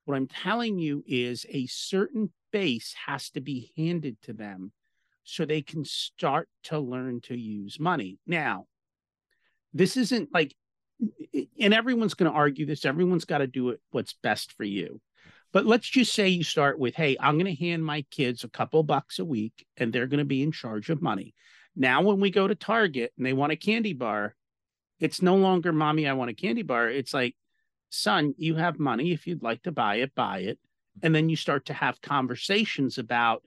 What 0.03 0.15
I'm 0.15 0.27
telling 0.27 0.77
you 0.77 1.03
is 1.07 1.47
a 1.49 1.65
certain 1.65 2.31
base 2.51 2.93
has 3.07 3.31
to 3.31 3.41
be 3.41 3.71
handed 3.75 4.21
to 4.23 4.33
them 4.33 4.71
so 5.23 5.45
they 5.45 5.63
can 5.63 5.83
start 5.83 6.47
to 6.65 6.77
learn 6.77 7.21
to 7.21 7.35
use 7.35 7.79
money. 7.79 8.19
Now, 8.27 8.67
this 9.73 9.97
isn't 9.97 10.29
like, 10.31 10.53
and 11.59 11.73
everyone's 11.73 12.13
going 12.13 12.31
to 12.31 12.37
argue 12.37 12.65
this, 12.65 12.85
everyone's 12.85 13.25
got 13.25 13.39
to 13.39 13.47
do 13.47 13.69
it 13.69 13.81
what's 13.91 14.13
best 14.13 14.53
for 14.53 14.63
you. 14.63 15.01
But 15.51 15.65
let's 15.65 15.87
just 15.87 16.13
say 16.13 16.27
you 16.27 16.43
start 16.43 16.79
with, 16.79 16.95
hey, 16.95 17.15
I'm 17.19 17.37
going 17.37 17.53
to 17.53 17.65
hand 17.65 17.85
my 17.85 18.03
kids 18.11 18.43
a 18.43 18.49
couple 18.49 18.83
bucks 18.83 19.19
a 19.19 19.25
week 19.25 19.65
and 19.77 19.91
they're 19.91 20.07
going 20.07 20.19
to 20.19 20.25
be 20.25 20.43
in 20.43 20.51
charge 20.51 20.89
of 20.89 21.01
money. 21.01 21.33
Now, 21.75 22.01
when 22.01 22.19
we 22.19 22.29
go 22.29 22.47
to 22.47 22.55
Target 22.55 23.13
and 23.17 23.25
they 23.25 23.33
want 23.33 23.51
a 23.51 23.57
candy 23.57 23.93
bar, 23.93 24.35
it's 24.99 25.21
no 25.21 25.35
longer, 25.35 25.71
mommy, 25.71 26.07
I 26.07 26.13
want 26.13 26.29
a 26.29 26.33
candy 26.35 26.63
bar. 26.63 26.89
It's 26.89 27.13
like, 27.13 27.35
son, 27.89 28.33
you 28.37 28.55
have 28.55 28.79
money. 28.79 29.11
If 29.11 29.27
you'd 29.27 29.43
like 29.43 29.63
to 29.63 29.71
buy 29.71 29.95
it, 29.95 30.15
buy 30.15 30.39
it. 30.39 30.59
And 31.03 31.13
then 31.13 31.29
you 31.29 31.35
start 31.35 31.65
to 31.65 31.73
have 31.73 32.01
conversations 32.01 32.97
about, 32.97 33.43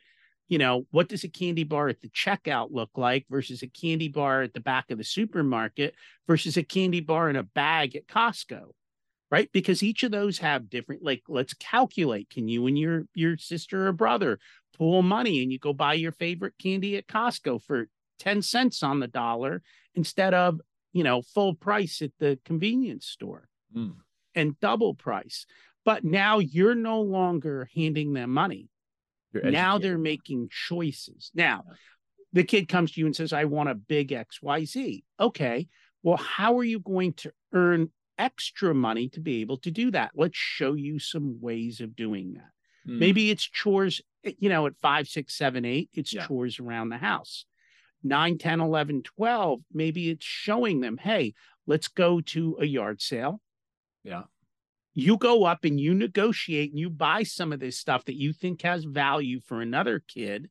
you 0.48 0.56
know, 0.56 0.86
what 0.90 1.08
does 1.08 1.24
a 1.24 1.28
candy 1.28 1.64
bar 1.64 1.88
at 1.88 2.00
the 2.00 2.08
checkout 2.08 2.68
look 2.70 2.90
like 2.96 3.26
versus 3.28 3.62
a 3.62 3.68
candy 3.68 4.08
bar 4.08 4.42
at 4.42 4.54
the 4.54 4.60
back 4.60 4.90
of 4.90 4.96
the 4.96 5.04
supermarket 5.04 5.94
versus 6.26 6.56
a 6.56 6.62
candy 6.62 7.00
bar 7.00 7.28
in 7.28 7.36
a 7.36 7.42
bag 7.42 7.94
at 7.94 8.06
Costco? 8.06 8.70
Right? 9.30 9.50
Because 9.52 9.82
each 9.82 10.04
of 10.04 10.10
those 10.10 10.38
have 10.38 10.70
different, 10.70 11.02
like, 11.02 11.22
let's 11.28 11.52
calculate. 11.52 12.30
Can 12.30 12.48
you 12.48 12.66
and 12.66 12.78
your 12.78 13.04
your 13.14 13.36
sister 13.36 13.86
or 13.86 13.92
brother 13.92 14.38
pool 14.78 15.02
money 15.02 15.42
and 15.42 15.52
you 15.52 15.58
go 15.58 15.74
buy 15.74 15.92
your 15.94 16.12
favorite 16.12 16.54
candy 16.58 16.96
at 16.96 17.06
Costco 17.06 17.62
for 17.62 17.88
10 18.20 18.40
cents 18.40 18.82
on 18.82 19.00
the 19.00 19.06
dollar 19.06 19.62
instead 19.94 20.32
of, 20.32 20.60
you 20.94 21.04
know, 21.04 21.20
full 21.20 21.54
price 21.54 22.00
at 22.00 22.12
the 22.18 22.38
convenience 22.46 23.06
store 23.06 23.48
mm. 23.76 23.94
and 24.34 24.58
double 24.60 24.94
price. 24.94 25.44
But 25.84 26.04
now 26.04 26.38
you're 26.38 26.74
no 26.74 27.02
longer 27.02 27.68
handing 27.74 28.14
them 28.14 28.30
money 28.30 28.70
now 29.32 29.78
they're 29.78 29.98
making 29.98 30.48
choices. 30.50 31.30
Now, 31.34 31.64
the 32.32 32.44
kid 32.44 32.68
comes 32.68 32.92
to 32.92 33.00
you 33.00 33.06
and 33.06 33.16
says, 33.16 33.32
I 33.32 33.44
want 33.44 33.68
a 33.68 33.74
big 33.74 34.10
XYZ. 34.10 35.02
Okay. 35.20 35.68
Well, 36.02 36.16
how 36.16 36.58
are 36.58 36.64
you 36.64 36.80
going 36.80 37.14
to 37.14 37.32
earn 37.52 37.90
extra 38.18 38.74
money 38.74 39.08
to 39.10 39.20
be 39.20 39.40
able 39.40 39.58
to 39.58 39.70
do 39.70 39.90
that? 39.92 40.12
Let's 40.14 40.36
show 40.36 40.74
you 40.74 40.98
some 40.98 41.38
ways 41.40 41.80
of 41.80 41.96
doing 41.96 42.34
that. 42.34 42.90
Mm. 42.90 42.98
Maybe 42.98 43.30
it's 43.30 43.44
chores, 43.44 44.00
eh, 44.24 44.32
you 44.38 44.48
know, 44.48 44.66
at 44.66 44.76
five, 44.80 45.08
six, 45.08 45.36
seven, 45.36 45.64
eight, 45.64 45.90
it's 45.92 46.12
yeah. 46.12 46.26
chores 46.26 46.60
around 46.60 46.90
the 46.90 46.98
house. 46.98 47.44
9, 48.04 48.38
10, 48.38 48.60
11, 48.60 49.02
12, 49.02 49.60
maybe 49.72 50.08
it's 50.10 50.24
showing 50.24 50.80
them, 50.80 50.98
hey, 50.98 51.34
let's 51.66 51.88
go 51.88 52.20
to 52.20 52.56
a 52.60 52.64
yard 52.64 53.02
sale. 53.02 53.40
Yeah 54.04 54.22
you 54.98 55.16
go 55.16 55.44
up 55.44 55.64
and 55.64 55.78
you 55.78 55.94
negotiate 55.94 56.70
and 56.70 56.78
you 56.80 56.90
buy 56.90 57.22
some 57.22 57.52
of 57.52 57.60
this 57.60 57.78
stuff 57.78 58.04
that 58.06 58.16
you 58.16 58.32
think 58.32 58.62
has 58.62 58.82
value 58.82 59.40
for 59.40 59.60
another 59.60 60.02
kid 60.08 60.50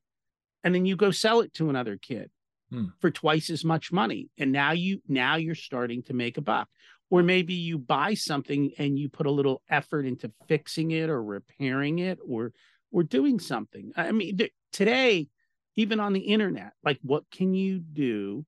and 0.64 0.74
then 0.74 0.86
you 0.86 0.96
go 0.96 1.12
sell 1.12 1.42
it 1.42 1.54
to 1.54 1.70
another 1.70 1.98
kid 1.98 2.32
hmm. 2.72 2.86
for 3.02 3.12
twice 3.12 3.50
as 3.50 3.66
much 3.66 3.92
money 3.92 4.30
and 4.38 4.54
now 4.54 4.72
you 4.72 5.02
now 5.06 5.36
you're 5.36 5.54
starting 5.54 6.02
to 6.04 6.14
make 6.14 6.38
a 6.38 6.42
buck. 6.42 6.70
Or 7.10 7.24
maybe 7.24 7.54
you 7.54 7.78
buy 7.78 8.16
something 8.16 8.72
and 8.78 9.00
you 9.00 9.08
put 9.08 9.28
a 9.28 9.32
little 9.32 9.62
effort 9.70 10.06
into 10.06 10.32
fixing 10.48 10.92
it 10.92 11.10
or 11.10 11.22
repairing 11.22 12.00
it 12.00 12.20
or 12.26 12.54
or 12.92 13.04
doing 13.04 13.40
something. 13.40 13.92
I 13.98 14.14
mean 14.14 14.38
th- 14.38 14.54
today 14.72 15.28
even 15.76 16.00
on 16.00 16.14
the 16.14 16.22
internet 16.22 16.72
like 16.86 17.00
what 17.02 17.30
can 17.32 17.54
you 17.54 17.80
do 17.80 18.46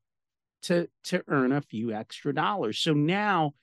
to 0.64 0.88
to 1.06 1.24
earn 1.28 1.52
a 1.52 1.62
few 1.62 1.92
extra 1.92 2.34
dollars? 2.34 2.80
So 2.80 2.94
now 2.94 3.54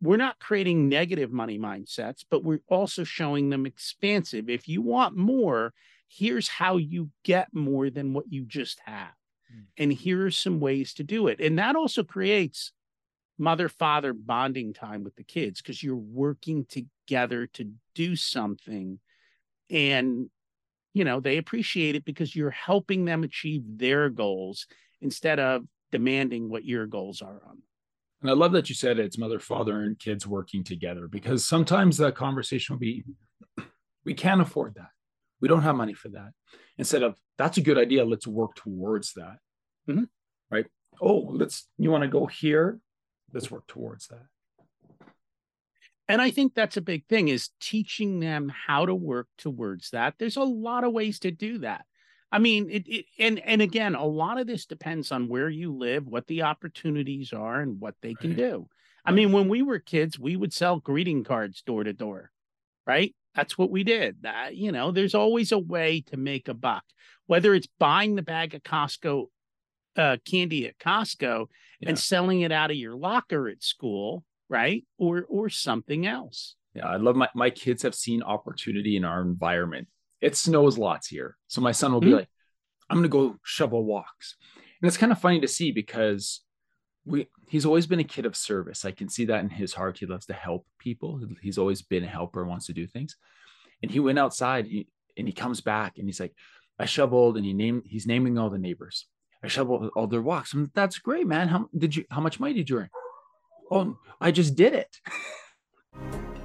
we're 0.00 0.16
not 0.16 0.38
creating 0.38 0.88
negative 0.88 1.32
money 1.32 1.58
mindsets, 1.58 2.24
but 2.30 2.44
we're 2.44 2.60
also 2.68 3.04
showing 3.04 3.50
them 3.50 3.66
expansive. 3.66 4.50
If 4.50 4.68
you 4.68 4.82
want 4.82 5.16
more, 5.16 5.72
here's 6.08 6.48
how 6.48 6.76
you 6.76 7.10
get 7.24 7.48
more 7.52 7.90
than 7.90 8.12
what 8.12 8.30
you 8.30 8.44
just 8.44 8.80
have. 8.84 9.14
Mm. 9.54 9.64
And 9.78 9.92
here 9.92 10.26
are 10.26 10.30
some 10.30 10.60
ways 10.60 10.94
to 10.94 11.04
do 11.04 11.28
it. 11.28 11.40
And 11.40 11.58
that 11.58 11.76
also 11.76 12.04
creates 12.04 12.72
mother 13.38 13.68
father 13.68 14.12
bonding 14.12 14.72
time 14.72 15.04
with 15.04 15.16
the 15.16 15.24
kids 15.24 15.60
because 15.60 15.82
you're 15.82 15.96
working 15.96 16.66
together 16.66 17.46
to 17.48 17.72
do 17.94 18.16
something. 18.16 18.98
And, 19.70 20.30
you 20.94 21.04
know, 21.04 21.20
they 21.20 21.38
appreciate 21.38 21.96
it 21.96 22.04
because 22.04 22.34
you're 22.34 22.50
helping 22.50 23.04
them 23.04 23.24
achieve 23.24 23.62
their 23.66 24.08
goals 24.08 24.66
instead 25.00 25.38
of 25.38 25.64
demanding 25.92 26.48
what 26.48 26.64
your 26.64 26.86
goals 26.86 27.22
are 27.22 27.42
on 27.46 27.56
them. 27.56 27.62
And 28.22 28.30
I 28.30 28.34
love 28.34 28.52
that 28.52 28.68
you 28.68 28.74
said 28.74 28.98
it's 28.98 29.18
mother, 29.18 29.38
father, 29.38 29.82
and 29.82 29.98
kids 29.98 30.26
working 30.26 30.64
together 30.64 31.06
because 31.06 31.46
sometimes 31.46 31.98
that 31.98 32.14
conversation 32.14 32.74
will 32.74 32.80
be, 32.80 33.04
we 34.04 34.14
can't 34.14 34.40
afford 34.40 34.74
that. 34.76 34.88
We 35.40 35.48
don't 35.48 35.62
have 35.62 35.76
money 35.76 35.94
for 35.94 36.08
that. 36.10 36.30
Instead 36.78 37.02
of, 37.02 37.16
that's 37.36 37.58
a 37.58 37.62
good 37.62 37.78
idea. 37.78 38.04
Let's 38.04 38.26
work 38.26 38.54
towards 38.54 39.12
that. 39.14 39.36
Mm-hmm. 39.88 40.04
Right. 40.50 40.66
Oh, 41.00 41.28
let's, 41.30 41.68
you 41.76 41.90
want 41.90 42.02
to 42.02 42.08
go 42.08 42.26
here? 42.26 42.78
Let's 43.32 43.50
work 43.50 43.66
towards 43.66 44.08
that. 44.08 44.26
And 46.08 46.22
I 46.22 46.30
think 46.30 46.54
that's 46.54 46.76
a 46.76 46.82
big 46.82 47.06
thing 47.06 47.28
is 47.28 47.50
teaching 47.60 48.20
them 48.20 48.50
how 48.66 48.86
to 48.86 48.94
work 48.94 49.26
towards 49.36 49.90
that. 49.90 50.14
There's 50.18 50.36
a 50.36 50.42
lot 50.42 50.84
of 50.84 50.92
ways 50.92 51.18
to 51.20 51.30
do 51.30 51.58
that. 51.58 51.84
I 52.32 52.38
mean, 52.38 52.68
it, 52.70 52.86
it, 52.88 53.04
and 53.18 53.38
and 53.38 53.62
again, 53.62 53.94
a 53.94 54.04
lot 54.04 54.38
of 54.38 54.46
this 54.46 54.66
depends 54.66 55.12
on 55.12 55.28
where 55.28 55.48
you 55.48 55.74
live, 55.74 56.06
what 56.06 56.26
the 56.26 56.42
opportunities 56.42 57.32
are, 57.32 57.60
and 57.60 57.80
what 57.80 57.94
they 58.02 58.14
can 58.14 58.34
do. 58.34 58.68
I 59.04 59.12
mean, 59.12 59.30
when 59.30 59.48
we 59.48 59.62
were 59.62 59.78
kids, 59.78 60.18
we 60.18 60.34
would 60.34 60.52
sell 60.52 60.80
greeting 60.80 61.22
cards 61.22 61.62
door 61.62 61.84
to 61.84 61.92
door, 61.92 62.32
right? 62.86 63.14
That's 63.36 63.56
what 63.56 63.70
we 63.70 63.84
did. 63.84 64.16
Uh, 64.26 64.48
you 64.50 64.72
know, 64.72 64.90
there's 64.90 65.14
always 65.14 65.52
a 65.52 65.58
way 65.58 66.00
to 66.08 66.16
make 66.16 66.48
a 66.48 66.54
buck, 66.54 66.82
whether 67.26 67.54
it's 67.54 67.68
buying 67.78 68.16
the 68.16 68.22
bag 68.22 68.54
of 68.54 68.62
Costco 68.64 69.26
uh, 69.96 70.16
candy 70.24 70.66
at 70.66 70.78
Costco 70.78 71.46
yeah. 71.80 71.88
and 71.88 71.98
selling 71.98 72.40
it 72.40 72.50
out 72.50 72.72
of 72.72 72.76
your 72.76 72.96
locker 72.96 73.48
at 73.48 73.62
school, 73.62 74.24
right? 74.48 74.84
Or 74.98 75.24
or 75.28 75.48
something 75.48 76.06
else. 76.06 76.56
Yeah, 76.74 76.86
I 76.86 76.96
love 76.96 77.14
my 77.14 77.28
my 77.34 77.50
kids 77.50 77.82
have 77.82 77.94
seen 77.94 78.22
opportunity 78.22 78.96
in 78.96 79.04
our 79.04 79.22
environment 79.22 79.86
it 80.20 80.36
snows 80.36 80.78
lots 80.78 81.08
here. 81.08 81.36
So 81.48 81.60
my 81.60 81.72
son 81.72 81.92
will 81.92 82.00
be 82.00 82.08
mm-hmm. 82.08 82.16
like, 82.16 82.28
I'm 82.88 82.98
going 82.98 83.04
to 83.04 83.08
go 83.08 83.36
shovel 83.42 83.84
walks. 83.84 84.36
And 84.80 84.88
it's 84.88 84.96
kind 84.96 85.12
of 85.12 85.20
funny 85.20 85.40
to 85.40 85.48
see 85.48 85.72
because 85.72 86.42
we 87.04 87.28
he's 87.48 87.64
always 87.64 87.86
been 87.86 88.00
a 88.00 88.04
kid 88.04 88.26
of 88.26 88.36
service. 88.36 88.84
I 88.84 88.90
can 88.90 89.08
see 89.08 89.26
that 89.26 89.42
in 89.42 89.50
his 89.50 89.74
heart. 89.74 89.98
He 89.98 90.06
loves 90.06 90.26
to 90.26 90.34
help 90.34 90.66
people. 90.78 91.20
He's 91.40 91.58
always 91.58 91.82
been 91.82 92.04
a 92.04 92.08
helper, 92.08 92.44
wants 92.44 92.66
to 92.66 92.72
do 92.72 92.86
things. 92.86 93.16
And 93.82 93.90
he 93.90 94.00
went 94.00 94.18
outside 94.18 94.66
he, 94.66 94.88
and 95.16 95.26
he 95.26 95.32
comes 95.32 95.60
back 95.60 95.98
and 95.98 96.06
he's 96.06 96.20
like, 96.20 96.34
I 96.78 96.84
shoveled 96.84 97.36
and 97.36 97.46
he 97.46 97.52
named 97.52 97.84
he's 97.86 98.06
naming 98.06 98.38
all 98.38 98.50
the 98.50 98.58
neighbors. 98.58 99.06
I 99.42 99.48
shoveled 99.48 99.90
all 99.94 100.06
their 100.06 100.22
walks. 100.22 100.52
I'm, 100.52 100.70
That's 100.74 100.98
great, 100.98 101.26
man. 101.26 101.48
How 101.48 101.68
did 101.76 101.96
you 101.96 102.04
how 102.10 102.20
much 102.20 102.40
money 102.40 102.54
did 102.54 102.68
you 102.68 102.78
earn? 102.78 102.90
Oh, 103.70 103.98
I 104.20 104.30
just 104.30 104.54
did 104.54 104.74
it. 104.74 105.00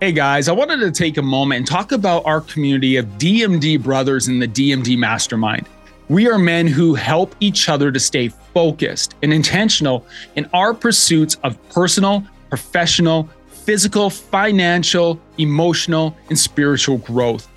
Hey 0.00 0.12
guys, 0.12 0.46
I 0.46 0.52
wanted 0.52 0.78
to 0.78 0.92
take 0.92 1.16
a 1.16 1.22
moment 1.22 1.58
and 1.58 1.66
talk 1.66 1.90
about 1.90 2.24
our 2.24 2.40
community 2.40 2.98
of 2.98 3.06
DMD 3.18 3.82
brothers 3.82 4.28
in 4.28 4.38
the 4.38 4.46
DMD 4.46 4.96
Mastermind. 4.96 5.68
We 6.08 6.28
are 6.28 6.38
men 6.38 6.68
who 6.68 6.94
help 6.94 7.34
each 7.40 7.68
other 7.68 7.90
to 7.90 7.98
stay 7.98 8.28
focused 8.28 9.16
and 9.24 9.32
intentional 9.32 10.06
in 10.36 10.48
our 10.52 10.72
pursuits 10.72 11.36
of 11.42 11.58
personal, 11.70 12.22
professional, 12.48 13.28
physical, 13.48 14.08
financial, 14.08 15.18
emotional, 15.38 16.16
and 16.28 16.38
spiritual 16.38 16.98
growth. 16.98 17.48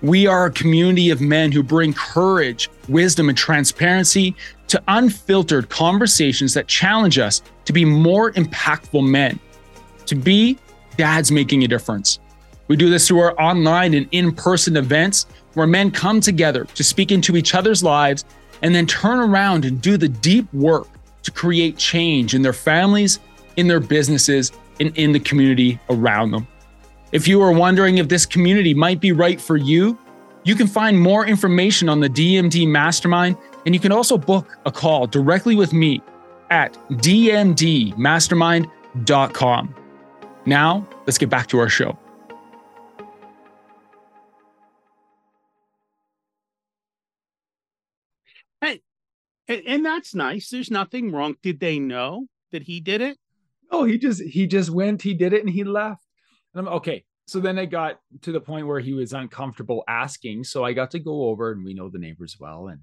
We 0.00 0.26
are 0.26 0.46
a 0.46 0.50
community 0.50 1.10
of 1.10 1.20
men 1.20 1.52
who 1.52 1.62
bring 1.62 1.92
courage, 1.92 2.70
wisdom, 2.88 3.28
and 3.28 3.36
transparency 3.36 4.34
to 4.68 4.82
unfiltered 4.88 5.68
conversations 5.68 6.54
that 6.54 6.68
challenge 6.68 7.18
us 7.18 7.42
to 7.66 7.74
be 7.74 7.84
more 7.84 8.32
impactful 8.32 9.06
men, 9.06 9.38
to 10.06 10.14
be 10.14 10.56
dads 10.96 11.32
making 11.32 11.64
a 11.64 11.68
difference. 11.68 12.18
We 12.68 12.76
do 12.76 12.90
this 12.90 13.08
through 13.08 13.20
our 13.20 13.40
online 13.40 13.94
and 13.94 14.08
in 14.12 14.32
person 14.32 14.76
events 14.76 15.26
where 15.54 15.66
men 15.66 15.90
come 15.90 16.20
together 16.20 16.64
to 16.64 16.84
speak 16.84 17.12
into 17.12 17.36
each 17.36 17.54
other's 17.54 17.82
lives 17.82 18.24
and 18.62 18.74
then 18.74 18.86
turn 18.86 19.18
around 19.18 19.64
and 19.64 19.80
do 19.80 19.96
the 19.96 20.08
deep 20.08 20.52
work 20.54 20.88
to 21.22 21.30
create 21.30 21.76
change 21.76 22.34
in 22.34 22.42
their 22.42 22.52
families, 22.52 23.20
in 23.56 23.68
their 23.68 23.80
businesses, 23.80 24.52
and 24.80 24.96
in 24.96 25.12
the 25.12 25.20
community 25.20 25.78
around 25.90 26.30
them. 26.30 26.46
If 27.12 27.28
you 27.28 27.42
are 27.42 27.52
wondering 27.52 27.98
if 27.98 28.08
this 28.08 28.24
community 28.24 28.74
might 28.74 29.00
be 29.00 29.12
right 29.12 29.40
for 29.40 29.56
you, 29.56 29.98
you 30.44 30.54
can 30.54 30.66
find 30.66 30.98
more 30.98 31.26
information 31.26 31.88
on 31.88 32.00
the 32.00 32.08
DMD 32.08 32.66
Mastermind, 32.66 33.36
and 33.64 33.74
you 33.74 33.80
can 33.80 33.92
also 33.92 34.18
book 34.18 34.58
a 34.64 34.72
call 34.72 35.06
directly 35.06 35.54
with 35.54 35.72
me 35.72 36.02
at 36.50 36.74
dmdmastermind.com. 36.90 39.74
Now, 40.44 40.86
let's 41.06 41.18
get 41.18 41.30
back 41.30 41.46
to 41.48 41.58
our 41.58 41.68
show. 41.68 41.98
And, 49.52 49.62
and 49.66 49.84
that's 49.84 50.14
nice. 50.14 50.48
There's 50.48 50.70
nothing 50.70 51.12
wrong. 51.12 51.34
Did 51.42 51.60
they 51.60 51.78
know 51.78 52.26
that 52.52 52.62
he 52.62 52.80
did 52.80 53.00
it? 53.00 53.18
Oh, 53.70 53.84
he 53.84 53.98
just 53.98 54.22
he 54.22 54.46
just 54.46 54.70
went, 54.70 55.02
he 55.02 55.14
did 55.14 55.32
it, 55.32 55.40
and 55.40 55.50
he 55.50 55.64
left. 55.64 56.02
And 56.54 56.66
I'm 56.66 56.74
okay. 56.74 57.04
So 57.26 57.40
then 57.40 57.58
I 57.58 57.66
got 57.66 57.98
to 58.22 58.32
the 58.32 58.40
point 58.40 58.66
where 58.66 58.80
he 58.80 58.94
was 58.94 59.12
uncomfortable 59.12 59.84
asking. 59.88 60.44
So 60.44 60.64
I 60.64 60.72
got 60.72 60.90
to 60.92 60.98
go 60.98 61.28
over 61.28 61.52
and 61.52 61.64
we 61.64 61.74
know 61.74 61.88
the 61.88 61.98
neighbors 61.98 62.36
well. 62.38 62.68
And 62.68 62.80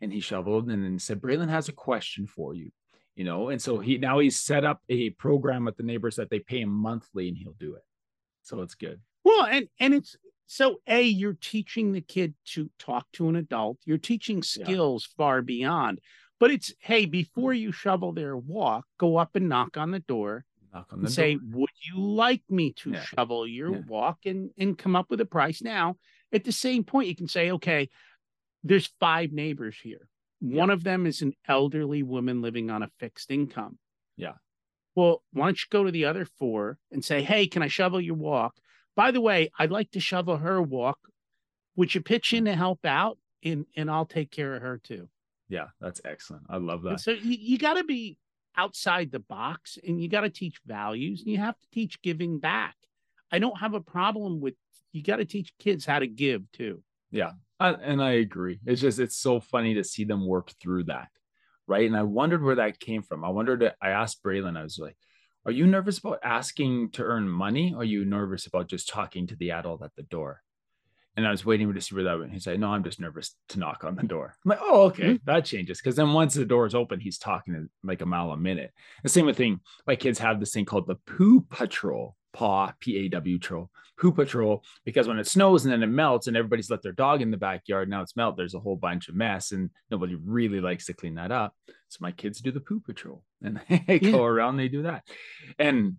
and 0.00 0.12
he 0.12 0.20
shoveled 0.20 0.68
and 0.68 0.84
then 0.84 0.98
said, 0.98 1.20
Braylon 1.20 1.48
has 1.48 1.68
a 1.68 1.72
question 1.72 2.26
for 2.26 2.54
you. 2.54 2.70
You 3.14 3.24
know, 3.24 3.50
and 3.50 3.60
so 3.60 3.78
he 3.78 3.98
now 3.98 4.20
he's 4.20 4.40
set 4.40 4.64
up 4.64 4.80
a 4.88 5.10
program 5.10 5.66
with 5.66 5.76
the 5.76 5.82
neighbors 5.82 6.16
that 6.16 6.30
they 6.30 6.38
pay 6.38 6.62
him 6.62 6.70
monthly 6.70 7.28
and 7.28 7.36
he'll 7.36 7.56
do 7.58 7.74
it. 7.74 7.82
So 8.42 8.62
it's 8.62 8.74
good. 8.74 9.00
Well, 9.22 9.44
and 9.44 9.68
and 9.78 9.92
it's 9.92 10.16
so 10.52 10.80
a 10.86 11.02
you're 11.02 11.38
teaching 11.40 11.92
the 11.92 12.00
kid 12.02 12.34
to 12.44 12.70
talk 12.78 13.06
to 13.12 13.28
an 13.28 13.36
adult 13.36 13.78
you're 13.86 13.96
teaching 13.96 14.42
skills 14.42 15.08
yeah. 15.08 15.14
far 15.16 15.40
beyond 15.40 15.98
but 16.38 16.50
it's 16.50 16.74
hey 16.78 17.06
before 17.06 17.52
mm-hmm. 17.52 17.62
you 17.62 17.72
shovel 17.72 18.12
their 18.12 18.36
walk 18.36 18.84
go 18.98 19.16
up 19.16 19.34
and 19.34 19.48
knock 19.48 19.78
on 19.78 19.90
the 19.90 20.00
door 20.00 20.44
knock 20.74 20.86
on 20.92 21.00
the 21.00 21.06
and 21.06 21.14
say 21.14 21.38
would 21.50 21.70
you 21.80 21.98
like 21.98 22.42
me 22.50 22.72
to 22.74 22.90
yeah. 22.90 23.02
shovel 23.02 23.46
your 23.46 23.72
yeah. 23.72 23.80
walk 23.88 24.18
and 24.26 24.50
and 24.58 24.76
come 24.76 24.94
up 24.94 25.06
with 25.08 25.20
a 25.22 25.26
price 25.26 25.62
now 25.62 25.96
at 26.32 26.44
the 26.44 26.52
same 26.52 26.84
point 26.84 27.08
you 27.08 27.16
can 27.16 27.28
say 27.28 27.52
okay 27.52 27.88
there's 28.62 28.92
five 29.00 29.32
neighbors 29.32 29.76
here 29.82 30.06
one 30.42 30.70
of 30.70 30.84
them 30.84 31.06
is 31.06 31.22
an 31.22 31.32
elderly 31.48 32.02
woman 32.02 32.42
living 32.42 32.70
on 32.70 32.82
a 32.82 32.90
fixed 32.98 33.30
income 33.30 33.78
yeah 34.16 34.34
well 34.94 35.22
why 35.32 35.46
don't 35.46 35.60
you 35.60 35.66
go 35.70 35.84
to 35.84 35.90
the 35.90 36.04
other 36.04 36.24
four 36.24 36.78
and 36.90 37.04
say 37.04 37.22
hey 37.22 37.46
can 37.46 37.62
i 37.62 37.68
shovel 37.68 38.00
your 38.00 38.14
walk 38.14 38.54
by 38.94 39.10
the 39.10 39.20
way, 39.20 39.50
I'd 39.58 39.70
like 39.70 39.90
to 39.92 40.00
shovel 40.00 40.36
her 40.36 40.60
walk. 40.60 40.98
Would 41.76 41.94
you 41.94 42.02
pitch 42.02 42.32
in 42.32 42.44
to 42.44 42.54
help 42.54 42.84
out? 42.84 43.18
And 43.44 43.66
and 43.76 43.90
I'll 43.90 44.06
take 44.06 44.30
care 44.30 44.54
of 44.54 44.62
her 44.62 44.78
too. 44.78 45.08
Yeah, 45.48 45.68
that's 45.80 46.00
excellent. 46.04 46.44
I 46.48 46.58
love 46.58 46.82
that. 46.82 46.90
And 46.90 47.00
so 47.00 47.10
you, 47.10 47.36
you 47.40 47.58
got 47.58 47.74
to 47.74 47.84
be 47.84 48.16
outside 48.56 49.10
the 49.10 49.18
box 49.18 49.78
and 49.86 50.00
you 50.00 50.08
got 50.08 50.20
to 50.20 50.30
teach 50.30 50.60
values 50.64 51.22
and 51.22 51.30
you 51.30 51.38
have 51.38 51.58
to 51.58 51.66
teach 51.72 52.00
giving 52.02 52.38
back. 52.38 52.76
I 53.32 53.38
don't 53.38 53.58
have 53.58 53.74
a 53.74 53.80
problem 53.80 54.40
with 54.40 54.54
you 54.92 55.02
got 55.02 55.16
to 55.16 55.24
teach 55.24 55.52
kids 55.58 55.84
how 55.84 55.98
to 55.98 56.06
give 56.06 56.50
too. 56.52 56.82
Yeah. 57.10 57.32
I, 57.62 57.72
and 57.72 58.02
I 58.02 58.12
agree. 58.12 58.60
It's 58.66 58.80
just 58.80 58.98
it's 58.98 59.16
so 59.16 59.40
funny 59.40 59.74
to 59.74 59.84
see 59.84 60.04
them 60.04 60.26
work 60.26 60.52
through 60.60 60.84
that. 60.84 61.08
Right. 61.66 61.86
And 61.86 61.96
I 61.96 62.02
wondered 62.02 62.42
where 62.42 62.56
that 62.56 62.80
came 62.80 63.02
from. 63.02 63.24
I 63.24 63.28
wondered 63.28 63.72
I 63.80 63.90
asked 63.90 64.22
Braylon, 64.22 64.58
I 64.58 64.64
was 64.64 64.78
like, 64.78 64.96
are 65.44 65.52
you 65.52 65.66
nervous 65.66 65.98
about 65.98 66.20
asking 66.22 66.90
to 66.90 67.02
earn 67.02 67.28
money? 67.28 67.72
Or 67.74 67.80
are 67.80 67.84
you 67.84 68.04
nervous 68.04 68.46
about 68.46 68.68
just 68.68 68.88
talking 68.88 69.26
to 69.26 69.36
the 69.36 69.50
adult 69.50 69.82
at 69.82 69.94
the 69.96 70.02
door? 70.02 70.42
And 71.16 71.26
I 71.26 71.30
was 71.30 71.44
waiting 71.44 71.72
to 71.72 71.80
see 71.80 71.94
where 71.94 72.04
that 72.04 72.18
went. 72.18 72.32
He 72.32 72.38
said, 72.38 72.58
No, 72.58 72.68
I'm 72.68 72.84
just 72.84 73.00
nervous 73.00 73.34
to 73.50 73.58
knock 73.58 73.84
on 73.84 73.96
the 73.96 74.02
door. 74.02 74.34
I'm 74.44 74.48
like, 74.48 74.60
Oh, 74.62 74.82
okay, 74.86 75.14
mm-hmm. 75.14 75.24
that 75.24 75.44
changes. 75.44 75.78
Because 75.78 75.96
then 75.96 76.12
once 76.12 76.34
the 76.34 76.46
door 76.46 76.64
is 76.64 76.74
open, 76.74 77.00
he's 77.00 77.18
talking 77.18 77.68
like 77.82 78.00
a 78.00 78.06
mile 78.06 78.30
a 78.30 78.36
minute. 78.36 78.72
The 79.02 79.10
same 79.10 79.32
thing, 79.34 79.60
my 79.86 79.94
kids 79.94 80.18
have 80.20 80.40
this 80.40 80.52
thing 80.52 80.64
called 80.64 80.86
the 80.86 80.94
poo 80.94 81.42
patrol, 81.50 82.16
paw, 82.32 82.72
P 82.80 82.98
A 82.98 83.08
W 83.08 83.38
patrol, 83.38 83.70
poo 83.98 84.12
patrol, 84.12 84.64
because 84.84 85.08
when 85.08 85.18
it 85.18 85.26
snows 85.26 85.64
and 85.64 85.72
then 85.72 85.82
it 85.82 85.86
melts 85.86 86.26
and 86.26 86.36
everybody's 86.36 86.70
let 86.70 86.82
their 86.82 86.92
dog 86.92 87.22
in 87.22 87.30
the 87.30 87.36
backyard, 87.36 87.88
now 87.88 88.02
it's 88.02 88.16
melt, 88.16 88.36
there's 88.36 88.54
a 88.54 88.60
whole 88.60 88.76
bunch 88.76 89.08
of 89.08 89.14
mess 89.14 89.52
and 89.52 89.70
nobody 89.90 90.14
really 90.14 90.60
likes 90.60 90.86
to 90.86 90.94
clean 90.94 91.14
that 91.14 91.32
up. 91.32 91.54
So 91.88 91.98
my 92.00 92.12
kids 92.12 92.40
do 92.40 92.50
the 92.50 92.60
poo 92.60 92.80
patrol 92.80 93.22
and 93.42 93.60
they 93.68 94.00
yeah. 94.00 94.10
go 94.10 94.24
around, 94.24 94.56
they 94.56 94.68
do 94.68 94.82
that. 94.82 95.04
And 95.58 95.96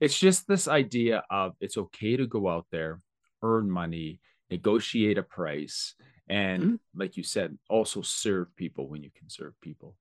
it's 0.00 0.18
just 0.18 0.48
this 0.48 0.68
idea 0.68 1.22
of 1.30 1.54
it's 1.60 1.76
okay 1.76 2.16
to 2.16 2.26
go 2.26 2.48
out 2.48 2.66
there, 2.70 3.00
earn 3.42 3.70
money, 3.70 4.20
negotiate 4.50 5.18
a 5.18 5.22
price, 5.22 5.94
and 6.28 6.62
mm-hmm. 6.62 6.74
like 6.94 7.16
you 7.16 7.22
said, 7.22 7.58
also 7.68 8.02
serve 8.02 8.54
people 8.56 8.88
when 8.88 9.02
you 9.02 9.10
can 9.16 9.28
serve 9.28 9.52
people. 9.60 9.94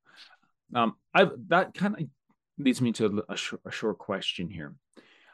Um, 0.74 0.96
I 1.14 1.30
that 1.50 1.74
kind 1.74 1.96
of 1.98 2.08
leads 2.58 2.82
me 2.82 2.92
to 2.94 3.24
a, 3.30 3.36
sh- 3.36 3.54
a 3.66 3.72
short 3.72 3.98
question 3.98 4.50
here. 4.50 4.74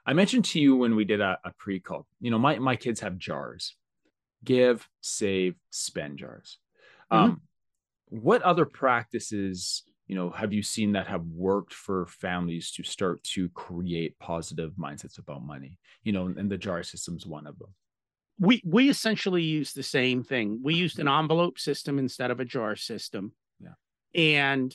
I 0.06 0.14
mentioned 0.14 0.46
to 0.46 0.60
you 0.60 0.76
when 0.76 0.96
we 0.96 1.06
did 1.06 1.22
a, 1.22 1.38
a 1.44 1.52
pre-call, 1.58 2.08
you 2.20 2.32
know, 2.32 2.40
my, 2.40 2.60
my 2.60 2.76
kids 2.76 3.00
have 3.02 3.18
jars, 3.18 3.76
give, 4.44 4.88
save, 5.02 5.56
spend 5.70 6.18
jars. 6.18 6.58
Mm-hmm. 7.12 7.24
Um, 7.24 7.42
what 8.06 8.42
other 8.42 8.66
practices, 8.66 9.84
you 10.08 10.16
know, 10.16 10.32
have 10.32 10.54
you 10.54 10.64
seen 10.64 10.94
that 10.94 11.08
have 11.08 11.26
worked 11.26 11.74
for 11.74 12.08
families 12.08 12.72
to 12.72 12.84
start 12.84 13.24
to 13.24 13.50
create 13.50 14.18
positive 14.20 14.72
mindsets 14.80 15.20
about 15.20 15.44
money? 15.44 15.78
You 16.04 16.14
know, 16.14 16.26
and 16.26 16.50
the 16.50 16.58
jar 16.58 16.82
system 16.84 17.16
is 17.18 17.28
one 17.28 17.46
of 17.46 17.60
them. 17.60 17.70
We 18.40 18.62
we 18.66 18.90
essentially 18.90 19.44
use 19.44 19.74
the 19.74 19.84
same 19.84 20.24
thing. 20.24 20.62
We 20.64 20.74
used 20.74 20.98
an 20.98 21.10
envelope 21.10 21.60
system 21.60 22.00
instead 22.00 22.32
of 22.32 22.40
a 22.40 22.46
jar 22.46 22.76
system. 22.76 23.34
Yeah. 23.60 23.76
And 24.16 24.74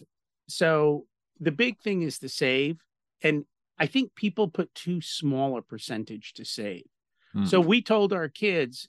so 0.49 1.07
the 1.41 1.51
big 1.51 1.81
thing 1.81 2.03
is 2.03 2.19
to 2.19 2.29
save. 2.29 2.79
And 3.23 3.47
I 3.79 3.87
think 3.87 4.15
people 4.15 4.49
put 4.49 4.75
too 4.75 5.01
small 5.01 5.59
a 5.59 5.63
percentage 5.63 6.35
to 6.35 6.45
save. 6.45 6.85
Mm. 7.35 7.49
So 7.49 7.61
we 7.61 7.83
told 7.83 8.13
our 8.13 8.29
kids, 8.29 8.89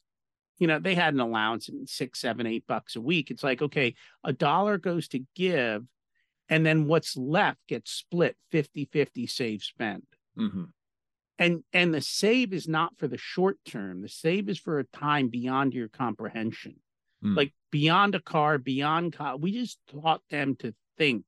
you 0.59 0.67
know, 0.67 0.79
they 0.79 0.95
had 0.95 1.13
an 1.13 1.19
allowance 1.19 1.67
of 1.69 1.75
six, 1.85 2.21
seven, 2.21 2.45
eight 2.45 2.65
bucks 2.67 2.95
a 2.95 3.01
week. 3.01 3.31
It's 3.31 3.43
like, 3.43 3.61
okay, 3.61 3.95
a 4.23 4.31
dollar 4.31 4.77
goes 4.77 5.07
to 5.09 5.25
give, 5.35 5.83
and 6.47 6.65
then 6.65 6.87
what's 6.87 7.17
left 7.17 7.59
gets 7.67 7.91
split 7.91 8.37
50 8.51 8.85
50 8.91 9.27
save 9.27 9.63
spend. 9.63 10.03
Mm-hmm. 10.37 10.65
And 11.37 11.63
and 11.73 11.93
the 11.93 12.01
save 12.01 12.53
is 12.53 12.67
not 12.67 12.97
for 12.97 13.07
the 13.07 13.17
short 13.17 13.57
term. 13.65 14.01
The 14.01 14.09
save 14.09 14.47
is 14.47 14.59
for 14.59 14.79
a 14.79 14.85
time 14.85 15.29
beyond 15.29 15.73
your 15.73 15.89
comprehension. 15.89 16.75
Mm. 17.23 17.35
Like 17.35 17.53
beyond 17.71 18.15
a 18.15 18.21
car, 18.21 18.57
beyond 18.57 19.13
car. 19.13 19.35
We 19.35 19.51
just 19.51 19.79
taught 19.91 20.21
them 20.29 20.55
to 20.57 20.73
think 20.97 21.25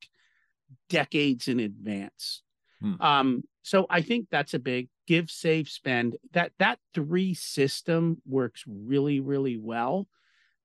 decades 0.89 1.47
in 1.49 1.59
advance. 1.59 2.43
Hmm. 2.81 3.01
Um, 3.01 3.43
so 3.63 3.85
I 3.89 4.01
think 4.01 4.27
that's 4.29 4.53
a 4.53 4.59
big 4.59 4.89
give, 5.07 5.29
save, 5.29 5.69
spend. 5.69 6.15
That 6.33 6.51
that 6.59 6.79
three 6.93 7.33
system 7.33 8.21
works 8.25 8.63
really, 8.67 9.19
really 9.19 9.57
well. 9.57 10.07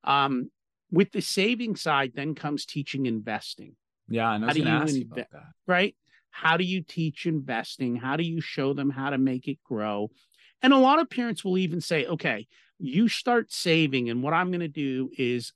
Um, 0.05 0.51
with 0.91 1.13
the 1.13 1.23
saving 1.23 1.77
side, 1.77 2.13
then 2.15 2.35
comes 2.35 2.67
teaching 2.67 3.07
investing. 3.07 3.77
Yeah, 4.09 4.31
I 4.31 4.39
was 4.39 4.57
going 4.57 4.67
to 4.67 4.71
ask 4.71 4.95
inve- 4.95 5.13
about 5.13 5.31
that. 5.33 5.53
Right? 5.67 5.97
How 6.31 6.57
do 6.57 6.65
you 6.65 6.83
teach 6.83 7.27
investing? 7.27 7.97
How 7.97 8.17
do 8.17 8.25
you 8.25 8.41
show 8.41 8.73
them 8.73 8.91
how 8.91 9.11
to 9.11 9.19
make 9.19 9.49
it 9.49 9.59
grow? 9.65 10.11
And 10.61 10.73
a 10.73 10.79
lot 10.79 11.01
of 11.01 11.11
parents 11.11 11.45
will 11.45 11.59
even 11.59 11.81
say, 11.81 12.07
okay, 12.07 12.47
you 12.79 13.09
start 13.09 13.53
saving, 13.53 14.11
and 14.11 14.23
what 14.23 14.33
I'm 14.35 14.51
going 14.51 14.61
to 14.61 14.69
do 14.69 15.11
is 15.17 15.53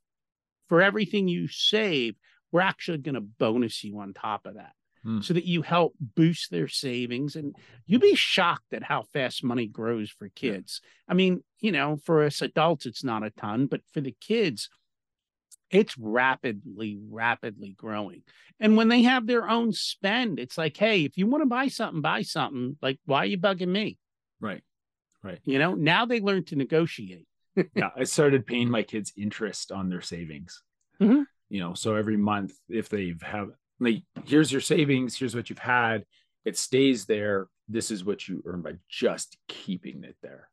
for 0.69 0.83
everything 0.83 1.29
you 1.29 1.49
save, 1.49 2.17
we're 2.51 2.61
actually 2.61 2.99
going 2.99 3.15
to 3.15 3.21
bonus 3.21 3.85
you 3.85 3.99
on 3.99 4.15
top 4.15 4.47
of 4.47 4.55
that. 4.55 4.73
Mm. 5.07 5.25
so 5.25 5.35
that 5.35 5.45
you 5.45 5.63
help 5.63 5.95
boost 6.01 6.51
their 6.51 6.69
savings. 6.69 7.37
And 7.37 7.55
you'd 7.87 8.01
be 8.01 8.15
shocked 8.15 8.73
at 8.73 8.83
how 8.83 9.05
fast 9.13 9.45
money 9.45 9.67
grows 9.67 10.11
for 10.11 10.29
kids. 10.31 10.81
I 11.09 11.15
mean, 11.15 11.43
you 11.61 11.73
know, 11.73 11.99
for 12.05 12.25
us 12.25 12.43
adults, 12.43 12.87
it's 12.87 13.05
not 13.05 13.23
a 13.23 13.31
ton, 13.31 13.67
but 13.67 13.83
for 13.93 14.01
the 14.01 14.15
kids, 14.21 14.69
it's 15.71 15.97
rapidly, 15.99 16.99
rapidly 17.11 17.75
growing. 17.77 18.23
And 18.61 18.77
when 18.77 18.89
they 18.89 19.03
have 19.03 19.27
their 19.27 19.49
own 19.49 19.73
spend, 19.73 20.39
it's 20.39 20.57
like, 20.57 20.77
hey, 20.77 21.03
if 21.03 21.17
you 21.17 21.27
want 21.27 21.43
to 21.43 21.49
buy 21.49 21.69
something, 21.69 22.01
buy 22.01 22.23
something. 22.23 22.77
Like, 22.81 22.99
why 23.05 23.19
are 23.19 23.27
you 23.27 23.39
bugging 23.39 23.69
me? 23.69 23.99
Right. 24.41 24.63
Right. 25.23 25.41
You 25.45 25.59
know, 25.59 25.75
now 25.75 26.07
they 26.07 26.21
learn 26.21 26.45
to 26.47 26.57
negotiate. 26.57 27.27
yeah. 27.75 27.91
I 27.97 28.05
started 28.05 28.47
paying 28.47 28.71
my 28.71 28.83
kids 28.83 29.13
interest 29.17 29.73
on 29.73 29.89
their 29.89 30.03
savings. 30.03 30.63
Mm-hmm. 31.01 31.23
You 31.49 31.61
know, 31.61 31.75
so 31.75 31.95
every 31.95 32.17
month, 32.17 32.53
if 32.69 32.89
they've 32.89 33.21
have 33.23 33.51
like, 33.79 34.03
here's 34.25 34.51
your 34.51 34.61
savings, 34.61 35.17
here's 35.17 35.35
what 35.35 35.51
you've 35.51 35.59
had, 35.59 36.05
it 36.45 36.57
stays 36.57 37.07
there. 37.07 37.49
This 37.69 37.91
is 37.91 38.05
what 38.05 38.29
you 38.29 38.43
earn 38.47 38.63
by 38.63 38.75
just 38.89 39.37
keeping 39.49 40.05
it 40.05 40.17
there. 40.23 40.49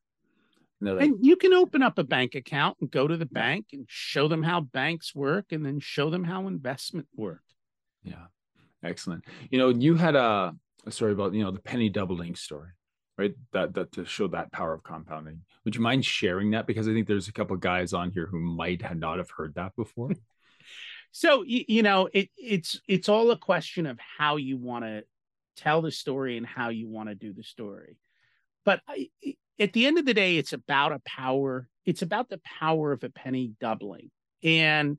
And, 0.81 0.97
like, 0.97 1.05
and 1.05 1.25
you 1.25 1.35
can 1.35 1.53
open 1.53 1.83
up 1.83 1.97
a 1.99 2.03
bank 2.03 2.35
account 2.35 2.77
and 2.81 2.89
go 2.89 3.07
to 3.07 3.15
the 3.15 3.25
bank 3.25 3.67
and 3.71 3.85
show 3.87 4.27
them 4.27 4.43
how 4.43 4.61
banks 4.61 5.13
work 5.13 5.51
and 5.51 5.65
then 5.65 5.79
show 5.79 6.09
them 6.09 6.23
how 6.23 6.47
investment 6.47 7.07
work. 7.15 7.43
Yeah. 8.03 8.25
Excellent. 8.83 9.23
You 9.49 9.59
know, 9.59 9.69
you 9.69 9.95
had 9.95 10.15
a, 10.15 10.53
a 10.85 10.91
story 10.91 11.13
about, 11.13 11.33
you 11.33 11.43
know, 11.43 11.51
the 11.51 11.61
penny 11.61 11.87
doubling 11.87 12.35
story, 12.35 12.71
right? 13.17 13.33
That 13.53 13.73
that 13.75 13.93
to 13.93 14.05
show 14.05 14.27
that 14.27 14.51
power 14.51 14.73
of 14.73 14.83
compounding. 14.83 15.41
Would 15.63 15.75
you 15.75 15.81
mind 15.81 16.03
sharing 16.03 16.51
that? 16.51 16.67
Because 16.67 16.89
I 16.89 16.93
think 16.93 17.07
there's 17.07 17.29
a 17.29 17.33
couple 17.33 17.55
guys 17.55 17.93
on 17.93 18.11
here 18.11 18.25
who 18.25 18.41
might 18.41 18.81
have 18.81 18.97
not 18.97 19.19
have 19.19 19.29
heard 19.29 19.55
that 19.55 19.73
before. 19.77 20.11
So 21.13 21.43
you, 21.43 21.63
you 21.67 21.83
know, 21.83 22.09
it 22.11 22.29
it's 22.35 22.81
it's 22.87 23.07
all 23.07 23.29
a 23.29 23.37
question 23.37 23.85
of 23.85 23.99
how 24.17 24.37
you 24.37 24.57
want 24.57 24.83
to 24.83 25.03
tell 25.55 25.83
the 25.83 25.91
story 25.91 26.37
and 26.37 26.45
how 26.45 26.69
you 26.69 26.89
want 26.89 27.07
to 27.07 27.15
do 27.15 27.31
the 27.31 27.43
story. 27.43 27.97
But 28.65 28.81
I, 28.87 29.09
at 29.59 29.73
the 29.73 29.85
end 29.85 29.99
of 29.99 30.07
the 30.07 30.15
day, 30.15 30.37
it's 30.37 30.53
about 30.53 30.91
a 30.91 31.01
power. 31.05 31.69
It's 31.85 32.01
about 32.01 32.29
the 32.29 32.41
power 32.43 32.91
of 32.91 33.03
a 33.03 33.09
penny 33.09 33.51
doubling. 33.61 34.09
And 34.43 34.97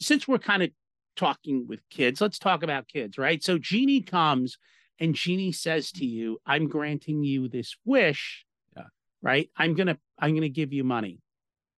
since 0.00 0.28
we're 0.28 0.38
kind 0.38 0.62
of 0.62 0.70
talking 1.16 1.66
with 1.66 1.80
kids, 1.90 2.20
let's 2.20 2.38
talk 2.38 2.62
about 2.62 2.86
kids, 2.86 3.18
right? 3.18 3.42
So 3.42 3.58
Genie 3.58 4.02
comes 4.02 4.58
and 5.00 5.12
Genie 5.12 5.50
says 5.50 5.90
to 5.92 6.06
you, 6.06 6.38
I'm 6.46 6.68
granting 6.68 7.24
you 7.24 7.48
this 7.48 7.74
wish. 7.84 8.46
Yeah. 8.76 8.84
Right. 9.22 9.50
I'm 9.56 9.74
gonna, 9.74 9.98
I'm 10.20 10.34
gonna 10.34 10.48
give 10.48 10.72
you 10.72 10.84
money. 10.84 11.18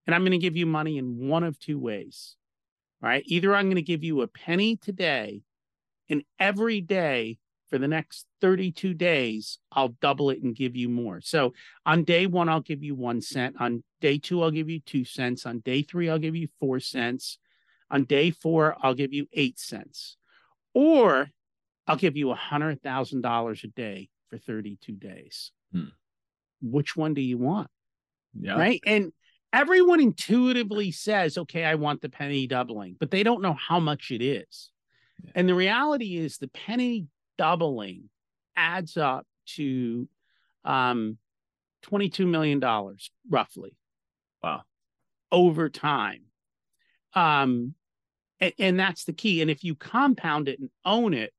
And 0.06 0.14
I'm 0.14 0.22
gonna 0.22 0.36
give 0.36 0.58
you 0.58 0.66
money 0.66 0.98
in 0.98 1.16
one 1.16 1.44
of 1.44 1.58
two 1.58 1.78
ways. 1.78 2.36
Right. 3.02 3.22
Either 3.26 3.54
I'm 3.54 3.68
gonna 3.68 3.82
give 3.82 4.04
you 4.04 4.22
a 4.22 4.28
penny 4.28 4.76
today, 4.76 5.42
and 6.08 6.22
every 6.38 6.80
day 6.80 7.38
for 7.70 7.78
the 7.78 7.88
next 7.88 8.26
32 8.40 8.94
days, 8.94 9.58
I'll 9.70 9.96
double 10.00 10.30
it 10.30 10.42
and 10.42 10.54
give 10.54 10.76
you 10.76 10.88
more. 10.88 11.20
So 11.20 11.54
on 11.86 12.02
day 12.02 12.26
one, 12.26 12.48
I'll 12.48 12.60
give 12.60 12.82
you 12.82 12.96
one 12.96 13.22
cent. 13.22 13.56
On 13.60 13.84
day 14.00 14.18
two, 14.18 14.42
I'll 14.42 14.50
give 14.50 14.68
you 14.68 14.80
two 14.80 15.04
cents. 15.04 15.46
On 15.46 15.60
day 15.60 15.82
three, 15.82 16.10
I'll 16.10 16.18
give 16.18 16.34
you 16.34 16.48
four 16.58 16.80
cents. 16.80 17.38
On 17.90 18.04
day 18.04 18.32
four, 18.32 18.76
I'll 18.82 18.94
give 18.94 19.12
you 19.12 19.28
eight 19.32 19.58
cents. 19.60 20.16
Or 20.74 21.30
I'll 21.86 21.96
give 21.96 22.16
you 22.16 22.32
a 22.32 22.36
$100,000 22.36 23.64
a 23.64 23.66
day 23.68 24.08
for 24.28 24.38
32 24.38 24.92
days. 24.92 25.52
Hmm. 25.72 25.84
Which 26.60 26.96
one 26.96 27.14
do 27.14 27.20
you 27.20 27.38
want? 27.38 27.70
Yeah. 28.38 28.58
Right. 28.58 28.80
And 28.84 29.12
everyone 29.52 30.00
intuitively 30.00 30.92
says, 30.92 31.38
okay, 31.38 31.64
I 31.64 31.74
want 31.74 32.02
the 32.02 32.08
penny 32.08 32.46
doubling, 32.46 32.96
but 32.98 33.10
they 33.10 33.22
don't 33.22 33.42
know 33.42 33.54
how 33.54 33.80
much 33.80 34.10
it 34.10 34.22
is. 34.22 34.70
Yeah. 35.24 35.32
And 35.34 35.48
the 35.48 35.54
reality 35.54 36.16
is 36.16 36.38
the 36.38 36.48
penny 36.48 37.06
doubling 37.36 38.08
adds 38.56 38.96
up 38.96 39.26
to 39.56 40.08
um, 40.64 41.18
$22 41.84 42.26
million 42.26 42.60
roughly. 43.28 43.76
Wow. 44.42 44.62
Over 45.32 45.68
time. 45.68 46.22
Um, 47.14 47.74
and, 48.40 48.52
and 48.58 48.80
that's 48.80 49.04
the 49.04 49.12
key. 49.12 49.42
And 49.42 49.50
if 49.50 49.64
you 49.64 49.74
compound 49.74 50.48
it 50.48 50.58
and 50.60 50.70
own 50.84 51.14
it, 51.14 51.32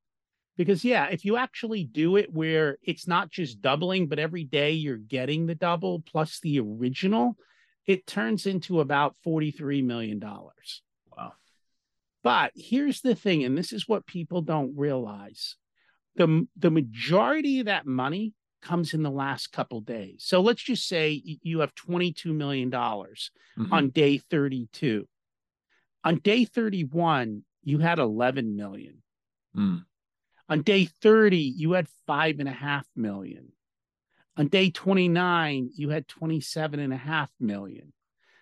because 0.57 0.83
yeah, 0.83 1.07
if 1.07 1.25
you 1.25 1.37
actually 1.37 1.85
do 1.85 2.17
it 2.17 2.31
where 2.31 2.77
it's 2.83 3.07
not 3.07 3.31
just 3.31 3.61
doubling, 3.61 4.07
but 4.07 4.19
every 4.19 4.43
day 4.43 4.71
you're 4.71 4.97
getting 4.97 5.45
the 5.45 5.55
double 5.55 6.01
plus 6.01 6.39
the 6.41 6.59
original, 6.59 7.35
it 7.87 8.05
turns 8.07 8.45
into 8.45 8.79
about 8.79 9.15
$43 9.25 9.83
million. 9.83 10.19
Wow. 10.19 11.33
But 12.23 12.51
here's 12.55 13.01
the 13.01 13.15
thing, 13.15 13.43
and 13.43 13.57
this 13.57 13.73
is 13.73 13.87
what 13.87 14.05
people 14.05 14.41
don't 14.41 14.77
realize 14.77 15.55
the 16.15 16.47
the 16.57 16.71
majority 16.71 17.59
of 17.59 17.65
that 17.67 17.85
money 17.85 18.33
comes 18.61 18.93
in 18.93 19.01
the 19.01 19.09
last 19.09 19.51
couple 19.51 19.81
days. 19.81 20.17
So 20.19 20.41
let's 20.41 20.61
just 20.61 20.87
say 20.87 21.21
you 21.41 21.59
have 21.59 21.73
22 21.75 22.33
million 22.33 22.69
dollars 22.69 23.31
mm-hmm. 23.57 23.73
on 23.73 23.89
day 23.89 24.17
32. 24.17 25.07
On 26.03 26.17
day 26.17 26.45
31, 26.45 27.43
you 27.63 27.79
had 27.79 27.99
11 27.99 28.55
million. 28.55 29.01
Mm. 29.55 29.85
On 30.49 30.61
day 30.61 30.85
30, 30.85 31.37
you 31.37 31.73
had 31.73 31.87
five 32.07 32.39
and 32.39 32.49
a 32.49 32.53
half 32.53 32.87
million. 32.95 33.51
On 34.37 34.47
day 34.47 34.69
29, 34.69 35.71
you 35.75 35.89
had 35.89 36.07
27 36.07 36.79
and 36.79 36.93
a 36.93 36.97
half 36.97 37.29
million. 37.39 37.93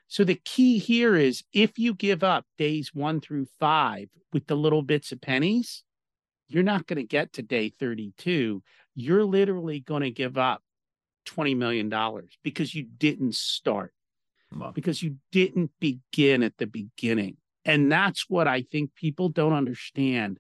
So 0.08 0.24
the 0.24 0.42
key 0.44 0.80
here 0.80 1.16
is 1.16 1.44
if 1.54 1.78
you 1.78 1.94
give 1.94 2.24
up 2.24 2.46
days 2.58 2.92
one 2.94 3.22
through 3.22 3.48
five 3.60 4.10
with 4.34 4.48
the 4.48 4.56
little 4.56 4.82
bits 4.82 5.12
of 5.12 5.22
pennies, 5.22 5.84
you're 6.48 6.64
not 6.64 6.88
going 6.88 6.98
to 6.98 7.04
get 7.04 7.34
to 7.34 7.44
day 7.44 7.70
32. 7.80 8.64
You're 8.96 9.24
literally 9.24 9.80
going 9.80 10.02
to 10.02 10.12
give 10.12 10.38
up 10.38 10.64
$20 11.28 11.56
million 11.56 11.94
because 12.44 12.74
you 12.74 12.88
didn't 12.98 13.36
start, 13.36 13.94
wow. 14.52 14.72
because 14.74 15.04
you 15.04 15.18
didn't 15.32 15.72
begin 15.80 16.42
at 16.42 16.58
the 16.58 16.66
beginning. 16.66 17.38
And 17.66 17.92
that's 17.92 18.28
what 18.28 18.48
I 18.48 18.64
think 18.64 18.96
people 18.96 19.30
don't 19.30 19.54
understand 19.54 20.40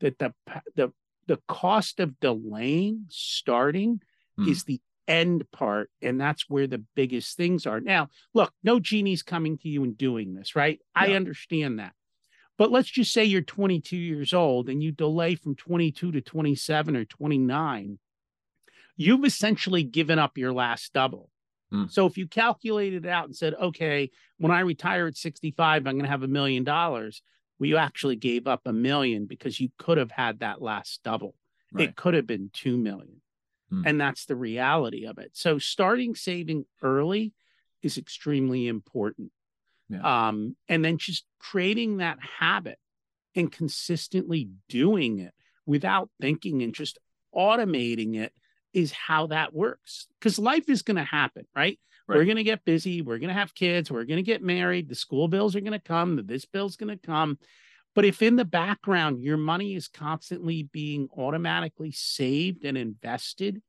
that 0.00 0.18
the, 0.18 0.32
the, 0.74 0.92
the 1.26 1.38
cost 1.48 2.00
of 2.00 2.18
delaying 2.18 3.06
starting 3.08 4.00
hmm. 4.36 4.48
is 4.48 4.64
the 4.64 4.80
end 5.08 5.44
part 5.50 5.90
and 6.00 6.20
that's 6.20 6.48
where 6.48 6.68
the 6.68 6.82
biggest 6.94 7.36
things 7.36 7.66
are 7.66 7.80
now 7.80 8.08
look 8.34 8.52
no 8.62 8.78
genie's 8.78 9.22
coming 9.22 9.58
to 9.58 9.68
you 9.68 9.82
and 9.82 9.98
doing 9.98 10.32
this 10.32 10.54
right 10.54 10.78
yeah. 10.94 11.02
i 11.02 11.12
understand 11.12 11.80
that 11.80 11.92
but 12.58 12.70
let's 12.70 12.90
just 12.90 13.12
say 13.12 13.24
you're 13.24 13.42
22 13.42 13.96
years 13.96 14.32
old 14.32 14.68
and 14.68 14.82
you 14.82 14.92
delay 14.92 15.34
from 15.34 15.56
22 15.56 16.12
to 16.12 16.20
27 16.20 16.96
or 16.96 17.04
29. 17.04 17.98
You've 18.96 19.24
essentially 19.24 19.82
given 19.82 20.18
up 20.18 20.36
your 20.36 20.52
last 20.52 20.92
double. 20.92 21.30
Mm. 21.72 21.90
So 21.90 22.06
if 22.06 22.18
you 22.18 22.28
calculated 22.28 23.06
it 23.06 23.08
out 23.08 23.24
and 23.24 23.34
said, 23.34 23.54
okay, 23.54 24.10
when 24.38 24.52
I 24.52 24.60
retire 24.60 25.06
at 25.06 25.16
65, 25.16 25.86
I'm 25.86 25.94
going 25.94 26.04
to 26.04 26.10
have 26.10 26.22
a 26.22 26.28
million 26.28 26.62
dollars. 26.62 27.22
Well, 27.58 27.68
you 27.68 27.78
actually 27.78 28.16
gave 28.16 28.46
up 28.46 28.60
a 28.66 28.72
million 28.72 29.26
because 29.26 29.58
you 29.58 29.70
could 29.78 29.96
have 29.96 30.10
had 30.10 30.40
that 30.40 30.60
last 30.60 31.00
double. 31.02 31.34
Right. 31.72 31.88
It 31.88 31.96
could 31.96 32.14
have 32.14 32.26
been 32.26 32.50
2 32.52 32.76
million. 32.76 33.21
Mm. 33.72 33.82
And 33.86 34.00
that's 34.00 34.26
the 34.26 34.36
reality 34.36 35.06
of 35.06 35.18
it. 35.18 35.30
So 35.34 35.58
starting 35.58 36.14
saving 36.14 36.66
early 36.82 37.32
is 37.82 37.98
extremely 37.98 38.68
important. 38.68 39.32
Yeah. 39.88 40.28
Um, 40.28 40.56
and 40.68 40.84
then 40.84 40.98
just 40.98 41.24
creating 41.38 41.98
that 41.98 42.18
habit 42.38 42.78
and 43.34 43.50
consistently 43.50 44.48
doing 44.68 45.18
it 45.20 45.32
without 45.66 46.10
thinking 46.20 46.62
and 46.62 46.74
just 46.74 46.98
automating 47.34 48.16
it 48.16 48.32
is 48.72 48.92
how 48.92 49.28
that 49.28 49.54
works. 49.54 50.06
Because 50.18 50.38
life 50.38 50.68
is 50.68 50.82
going 50.82 50.96
to 50.96 51.04
happen, 51.04 51.46
right? 51.54 51.78
right? 52.06 52.16
We're 52.16 52.24
going 52.24 52.36
to 52.36 52.42
get 52.42 52.64
busy. 52.64 53.02
We're 53.02 53.18
going 53.18 53.28
to 53.28 53.34
have 53.34 53.54
kids. 53.54 53.90
We're 53.90 54.04
going 54.04 54.18
to 54.18 54.22
get 54.22 54.42
married. 54.42 54.88
The 54.88 54.94
school 54.94 55.28
bills 55.28 55.54
are 55.56 55.60
going 55.60 55.72
to 55.72 55.78
come. 55.78 56.16
The, 56.16 56.22
this 56.22 56.44
bill's 56.44 56.76
going 56.76 56.96
to 56.96 57.06
come. 57.06 57.38
But 57.94 58.04
if 58.06 58.22
in 58.22 58.36
the 58.36 58.44
background 58.44 59.22
your 59.22 59.36
money 59.36 59.74
is 59.74 59.88
constantly 59.88 60.62
being 60.62 61.08
automatically 61.16 61.92
saved 61.92 62.64
and 62.64 62.78
invested, 62.78 63.62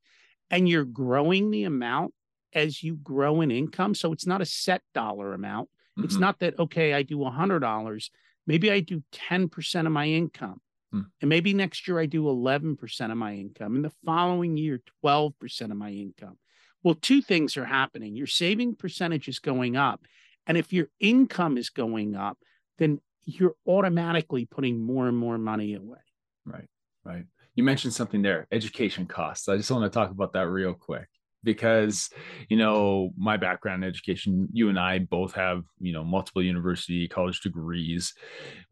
and 0.54 0.68
you're 0.68 0.84
growing 0.84 1.50
the 1.50 1.64
amount 1.64 2.14
as 2.52 2.82
you 2.82 2.94
grow 2.96 3.40
in 3.40 3.50
income, 3.50 3.94
so 3.94 4.12
it's 4.12 4.26
not 4.26 4.40
a 4.40 4.46
set 4.46 4.82
dollar 4.94 5.34
amount, 5.34 5.68
Mm-hmm. 5.96 6.04
It's 6.04 6.16
not 6.16 6.40
that, 6.40 6.58
okay, 6.58 6.92
I 6.92 7.02
do 7.02 7.18
$100. 7.18 8.10
Maybe 8.46 8.70
I 8.70 8.80
do 8.80 9.02
10% 9.12 9.86
of 9.86 9.92
my 9.92 10.06
income. 10.06 10.60
Mm. 10.92 11.06
And 11.20 11.28
maybe 11.28 11.54
next 11.54 11.86
year 11.86 12.00
I 12.00 12.06
do 12.06 12.24
11% 12.24 13.10
of 13.10 13.16
my 13.16 13.34
income. 13.34 13.76
And 13.76 13.84
the 13.84 13.92
following 14.04 14.56
year, 14.56 14.80
12% 15.04 15.60
of 15.70 15.76
my 15.76 15.90
income. 15.90 16.38
Well, 16.82 16.96
two 16.96 17.22
things 17.22 17.56
are 17.56 17.64
happening. 17.64 18.16
Your 18.16 18.26
saving 18.26 18.74
percentage 18.74 19.28
is 19.28 19.38
going 19.38 19.76
up. 19.76 20.04
And 20.46 20.58
if 20.58 20.72
your 20.72 20.88
income 21.00 21.56
is 21.56 21.70
going 21.70 22.14
up, 22.14 22.38
then 22.78 23.00
you're 23.24 23.54
automatically 23.66 24.44
putting 24.44 24.84
more 24.84 25.08
and 25.08 25.16
more 25.16 25.38
money 25.38 25.74
away. 25.74 26.00
Right. 26.44 26.68
Right. 27.04 27.24
You 27.54 27.64
mentioned 27.64 27.94
something 27.94 28.22
there 28.22 28.46
education 28.50 29.06
costs. 29.06 29.48
I 29.48 29.56
just 29.56 29.70
want 29.70 29.84
to 29.84 29.96
talk 29.96 30.10
about 30.10 30.32
that 30.32 30.48
real 30.48 30.74
quick 30.74 31.08
because 31.42 32.08
you 32.48 32.56
know 32.56 33.10
my 33.18 33.36
background 33.36 33.84
in 33.84 33.90
education 33.90 34.48
you 34.50 34.70
and 34.70 34.80
i 34.80 34.98
both 34.98 35.34
have 35.34 35.62
you 35.78 35.92
know 35.92 36.02
multiple 36.02 36.42
university 36.42 37.06
college 37.06 37.42
degrees 37.42 38.14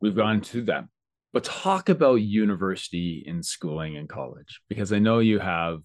we've 0.01 0.17
gone 0.17 0.41
to 0.41 0.63
them 0.63 0.89
but 1.33 1.45
talk 1.45 1.89
about 1.89 2.17
university 2.17 3.25
and 3.27 3.45
schooling 3.45 3.97
and 3.97 4.09
college 4.09 4.61
because 4.69 4.93
I 4.93 4.99
know 4.99 5.19
you 5.19 5.39
have, 5.39 5.81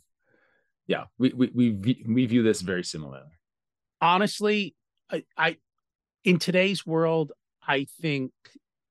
yeah, 0.87 1.05
we 1.17 1.29
we 1.29 1.49
we 1.53 2.05
we 2.07 2.25
view 2.25 2.43
this 2.43 2.61
very 2.61 2.83
similarly. 2.83 3.31
Honestly, 4.01 4.75
I, 5.09 5.23
I 5.37 5.57
in 6.23 6.37
today's 6.37 6.85
world, 6.85 7.31
I 7.65 7.87
think 8.01 8.31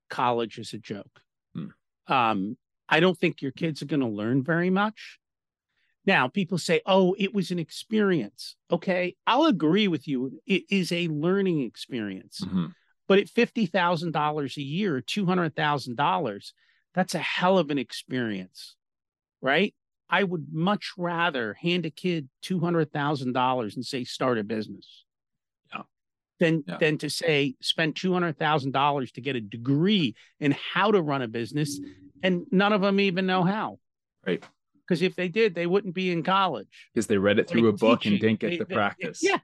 college 0.08 0.58
is 0.58 0.72
a 0.72 0.78
joke. 0.78 1.20
Hmm. 1.54 1.66
Um, 2.08 2.56
I 2.88 3.00
don't 3.00 3.18
think 3.18 3.42
your 3.42 3.52
kids 3.52 3.82
are 3.82 3.86
going 3.86 4.00
to 4.00 4.06
learn 4.06 4.42
very 4.42 4.70
much. 4.70 5.18
Now, 6.06 6.28
people 6.28 6.56
say, 6.56 6.80
oh, 6.86 7.16
it 7.18 7.34
was 7.34 7.50
an 7.50 7.58
experience. 7.58 8.54
Okay, 8.70 9.16
I'll 9.26 9.46
agree 9.46 9.88
with 9.88 10.06
you. 10.06 10.40
It 10.46 10.62
is 10.70 10.92
a 10.92 11.08
learning 11.08 11.62
experience. 11.62 12.40
Mm-hmm. 12.44 12.66
But 13.08 13.18
at 13.18 13.26
$50,000 13.26 14.56
a 14.56 14.62
year, 14.62 15.00
$200,000, 15.00 16.52
that's 16.94 17.14
a 17.14 17.18
hell 17.18 17.58
of 17.58 17.70
an 17.70 17.78
experience, 17.78 18.76
right? 19.40 19.74
I 20.08 20.22
would 20.22 20.46
much 20.52 20.92
rather 20.96 21.54
hand 21.54 21.86
a 21.86 21.90
kid 21.90 22.28
$200,000 22.44 23.74
and 23.74 23.84
say, 23.84 24.04
start 24.04 24.38
a 24.38 24.44
business. 24.44 25.04
Yeah. 25.74 25.82
Than, 26.38 26.64
yeah. 26.66 26.78
than 26.78 26.98
to 26.98 27.10
say 27.10 27.54
spend 27.60 27.96
$200,000 27.96 29.12
to 29.12 29.20
get 29.20 29.36
a 29.36 29.40
degree 29.40 30.14
in 30.38 30.54
how 30.72 30.92
to 30.92 31.02
run 31.02 31.22
a 31.22 31.28
business 31.28 31.80
and 32.22 32.46
none 32.50 32.72
of 32.72 32.80
them 32.80 33.00
even 33.00 33.26
know 33.26 33.44
how. 33.44 33.78
Right. 34.26 34.42
Because 34.86 35.02
if 35.02 35.16
they 35.16 35.28
did, 35.28 35.54
they 35.54 35.66
wouldn't 35.66 35.94
be 35.94 36.12
in 36.12 36.22
college. 36.22 36.88
Because 36.94 37.08
they 37.08 37.18
read 37.18 37.38
it 37.38 37.48
through 37.48 37.68
a 37.68 37.72
book 37.72 38.00
teaching. 38.00 38.12
and 38.12 38.20
didn't 38.20 38.40
get 38.40 38.50
they, 38.50 38.58
the 38.58 38.66
practice. 38.66 39.20
Yeah 39.22 39.38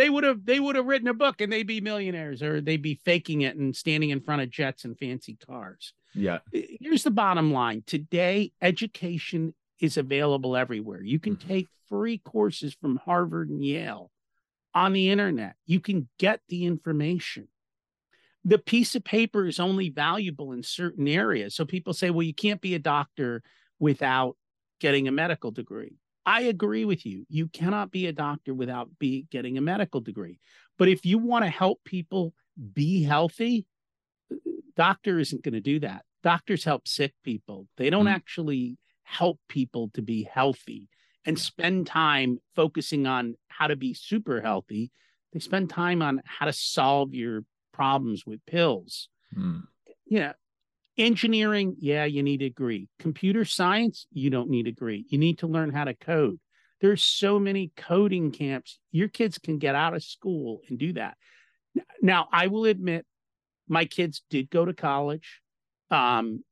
they 0.00 0.08
would 0.08 0.24
have 0.24 0.46
they 0.46 0.58
would 0.58 0.76
have 0.76 0.86
written 0.86 1.08
a 1.08 1.14
book 1.14 1.42
and 1.42 1.52
they'd 1.52 1.66
be 1.66 1.82
millionaires 1.82 2.42
or 2.42 2.62
they'd 2.62 2.80
be 2.80 3.00
faking 3.04 3.42
it 3.42 3.56
and 3.56 3.76
standing 3.76 4.08
in 4.08 4.22
front 4.22 4.40
of 4.40 4.48
jets 4.48 4.84
and 4.84 4.98
fancy 4.98 5.36
cars. 5.46 5.92
Yeah. 6.14 6.38
Here's 6.52 7.02
the 7.02 7.10
bottom 7.10 7.52
line. 7.52 7.82
Today 7.86 8.52
education 8.62 9.54
is 9.78 9.98
available 9.98 10.56
everywhere. 10.56 11.02
You 11.02 11.18
can 11.18 11.36
mm-hmm. 11.36 11.48
take 11.48 11.68
free 11.88 12.16
courses 12.16 12.74
from 12.80 12.96
Harvard 12.96 13.50
and 13.50 13.62
Yale 13.62 14.10
on 14.74 14.94
the 14.94 15.10
internet. 15.10 15.54
You 15.66 15.80
can 15.80 16.08
get 16.18 16.40
the 16.48 16.64
information. 16.64 17.48
The 18.44 18.58
piece 18.58 18.94
of 18.94 19.04
paper 19.04 19.46
is 19.46 19.60
only 19.60 19.90
valuable 19.90 20.52
in 20.52 20.62
certain 20.62 21.06
areas. 21.06 21.54
So 21.54 21.64
people 21.64 21.92
say, 21.92 22.10
well, 22.10 22.22
you 22.22 22.34
can't 22.34 22.60
be 22.60 22.74
a 22.74 22.78
doctor 22.78 23.42
without 23.78 24.36
getting 24.80 25.08
a 25.08 25.12
medical 25.12 25.50
degree. 25.50 25.96
I 26.24 26.42
agree 26.42 26.84
with 26.84 27.04
you. 27.06 27.24
You 27.28 27.48
cannot 27.48 27.90
be 27.90 28.06
a 28.06 28.12
doctor 28.12 28.54
without 28.54 28.90
be 28.98 29.26
getting 29.30 29.58
a 29.58 29.62
medical 29.62 30.00
degree. 30.00 30.38
But 30.78 30.88
if 30.88 31.04
you 31.04 31.18
want 31.18 31.44
to 31.44 31.50
help 31.50 31.80
people 31.84 32.34
be 32.74 33.02
healthy, 33.02 33.66
doctor 34.76 35.18
isn't 35.18 35.42
going 35.42 35.54
to 35.54 35.60
do 35.60 35.80
that. 35.80 36.04
Doctors 36.22 36.64
help 36.64 36.86
sick 36.86 37.14
people. 37.24 37.66
They 37.76 37.90
don't 37.90 38.06
mm. 38.06 38.14
actually 38.14 38.78
help 39.02 39.38
people 39.48 39.90
to 39.94 40.02
be 40.02 40.22
healthy 40.22 40.88
and 41.24 41.36
yeah. 41.36 41.42
spend 41.42 41.86
time 41.86 42.38
focusing 42.54 43.06
on 43.06 43.34
how 43.48 43.66
to 43.66 43.76
be 43.76 43.94
super 43.94 44.40
healthy. 44.40 44.90
They 45.32 45.40
spend 45.40 45.70
time 45.70 46.02
on 46.02 46.22
how 46.24 46.46
to 46.46 46.52
solve 46.52 47.14
your 47.14 47.44
problems 47.80 48.26
with 48.26 48.44
pills. 48.44 49.08
Mm. 49.34 49.62
Know, 50.10 50.32
Engineering, 50.98 51.76
yeah, 51.78 52.04
you 52.04 52.22
need 52.22 52.42
a 52.42 52.50
degree. 52.50 52.88
Computer 52.98 53.46
science, 53.46 54.06
you 54.12 54.28
don't 54.28 54.50
need 54.50 54.66
a 54.66 54.70
degree. 54.70 55.06
You 55.08 55.16
need 55.16 55.38
to 55.38 55.46
learn 55.46 55.72
how 55.72 55.84
to 55.84 55.94
code. 55.94 56.38
There's 56.82 57.02
so 57.02 57.38
many 57.38 57.72
coding 57.78 58.32
camps. 58.32 58.78
Your 58.92 59.08
kids 59.08 59.38
can 59.38 59.56
get 59.56 59.74
out 59.74 59.94
of 59.94 60.04
school 60.04 60.60
and 60.68 60.78
do 60.78 60.92
that. 60.92 61.16
Now, 62.02 62.28
I 62.30 62.48
will 62.48 62.66
admit, 62.66 63.06
my 63.66 63.86
kids 63.86 64.22
did 64.28 64.50
go 64.50 64.66
to 64.66 64.74
college. 64.74 65.40
Um, 65.90 66.44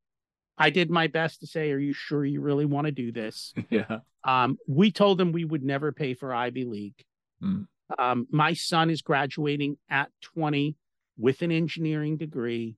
I 0.57 0.71
did 0.71 0.89
my 0.91 1.09
best 1.09 1.41
to 1.41 1.47
say, 1.47 1.73
"Are 1.73 1.79
you 1.79 1.93
sure 1.93 2.25
you 2.25 2.41
really 2.41 2.65
want 2.65 2.87
to 2.87 2.93
do 2.93 3.13
this?" 3.13 3.53
Yeah. 3.69 3.99
Um, 4.25 4.57
we 4.67 4.93
told 4.93 5.19
them 5.19 5.33
we 5.33 5.45
would 5.45 5.63
never 5.63 5.93
pay 5.93 6.15
for 6.15 6.35
Ivy 6.35 6.65
League. 6.65 7.05
Mm. 7.43 7.67
Um, 7.99 8.27
my 8.31 8.55
son 8.55 8.89
is 8.89 9.03
graduating 9.03 9.77
at 9.91 10.09
20 10.23 10.75
with 11.19 11.43
an 11.43 11.53
engineering 11.53 12.17
degree 12.17 12.77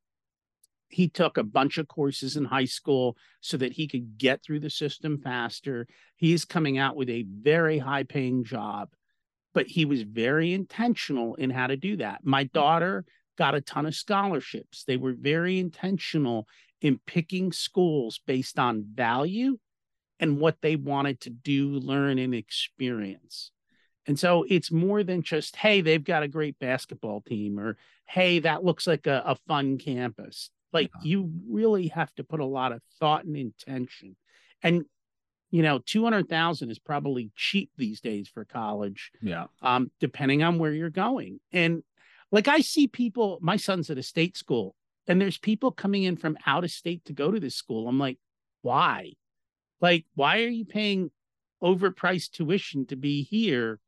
he 0.91 1.09
took 1.09 1.38
a 1.38 1.45
bunch 1.45 1.78
of 1.78 1.88
courses 1.88 2.36
in 2.36 2.45
high 2.45 2.64
school 2.64 3.16
so 3.41 3.57
that 3.57 3.72
he 3.72 3.86
could 3.86 4.18
get 4.18 4.43
through 4.43 4.61
the 4.61 4.70
system 4.70 5.18
faster. 5.18 5.86
He's 6.16 6.45
coming 6.45 6.78
out 6.78 6.97
with 6.97 7.09
a 7.09 7.24
very 7.28 7.78
high 7.78 8.03
paying 8.03 8.45
job, 8.45 8.91
but 9.55 9.68
he 9.68 9.84
was 9.84 10.03
very 10.03 10.53
intentional 10.53 11.36
in 11.36 11.51
how 11.51 11.68
to 11.68 11.76
do 11.76 11.97
that. 11.99 12.20
My 12.24 12.45
daughter 12.45 13.05
got 13.38 13.55
a 13.55 13.61
ton 13.61 13.86
of 13.86 13.95
scholarships. 13.95 14.84
They 14.84 14.97
were 14.97 15.14
very 15.18 15.61
intentional 15.61 16.49
in 16.80 17.01
picking 17.07 17.53
schools 17.53 18.20
based 18.26 18.59
on 18.59 18.84
value 18.93 19.59
and 20.18 20.38
what 20.38 20.57
they 20.61 20.76
wanted 20.76 21.20
to 21.20 21.30
do, 21.30 21.70
learn, 21.70 22.18
and 22.18 22.34
experience. 22.34 23.53
And 24.07 24.18
so 24.18 24.45
it's 24.49 24.72
more 24.72 25.05
than 25.05 25.22
just, 25.22 25.57
hey, 25.57 25.82
they've 25.82 26.03
got 26.03 26.22
a 26.22 26.28
great 26.28 26.59
basketball 26.59 27.20
team, 27.20 27.61
or 27.61 27.76
hey, 28.11 28.40
that 28.40 28.64
looks 28.64 28.88
like 28.88 29.06
a, 29.06 29.22
a 29.24 29.36
fun 29.46 29.78
campus. 29.78 30.50
Like 30.72 30.90
yeah. 30.96 31.11
you 31.11 31.30
really 31.48 31.88
have 31.88 32.12
to 32.14 32.24
put 32.24 32.40
a 32.40 32.44
lot 32.44 32.72
of 32.72 32.82
thought 32.98 33.24
and 33.24 33.36
intention. 33.36 34.16
And 34.62 34.84
you 35.52 35.62
know, 35.62 35.80
200,000 35.84 36.70
is 36.70 36.78
probably 36.78 37.30
cheap 37.34 37.70
these 37.76 38.00
days 38.00 38.28
for 38.28 38.44
college. 38.44 39.12
Yeah. 39.22 39.46
Um 39.62 39.92
depending 40.00 40.42
on 40.42 40.58
where 40.58 40.72
you're 40.72 40.90
going. 40.90 41.38
And 41.52 41.82
like 42.32 42.48
I 42.48 42.61
see 42.61 42.88
people, 42.88 43.38
my 43.40 43.56
son's 43.56 43.90
at 43.90 43.98
a 43.98 44.02
state 44.02 44.36
school 44.36 44.74
and 45.06 45.20
there's 45.20 45.38
people 45.38 45.70
coming 45.70 46.02
in 46.02 46.16
from 46.16 46.36
out 46.46 46.64
of 46.64 46.70
state 46.70 47.04
to 47.04 47.12
go 47.12 47.30
to 47.30 47.40
this 47.40 47.54
school. 47.54 47.88
I'm 47.88 47.98
like, 47.98 48.18
why? 48.62 49.12
Like 49.80 50.04
why 50.14 50.42
are 50.42 50.48
you 50.48 50.64
paying 50.64 51.12
overpriced 51.62 52.32
tuition 52.32 52.86
to 52.86 52.96
be 52.96 53.22
here? 53.22 53.78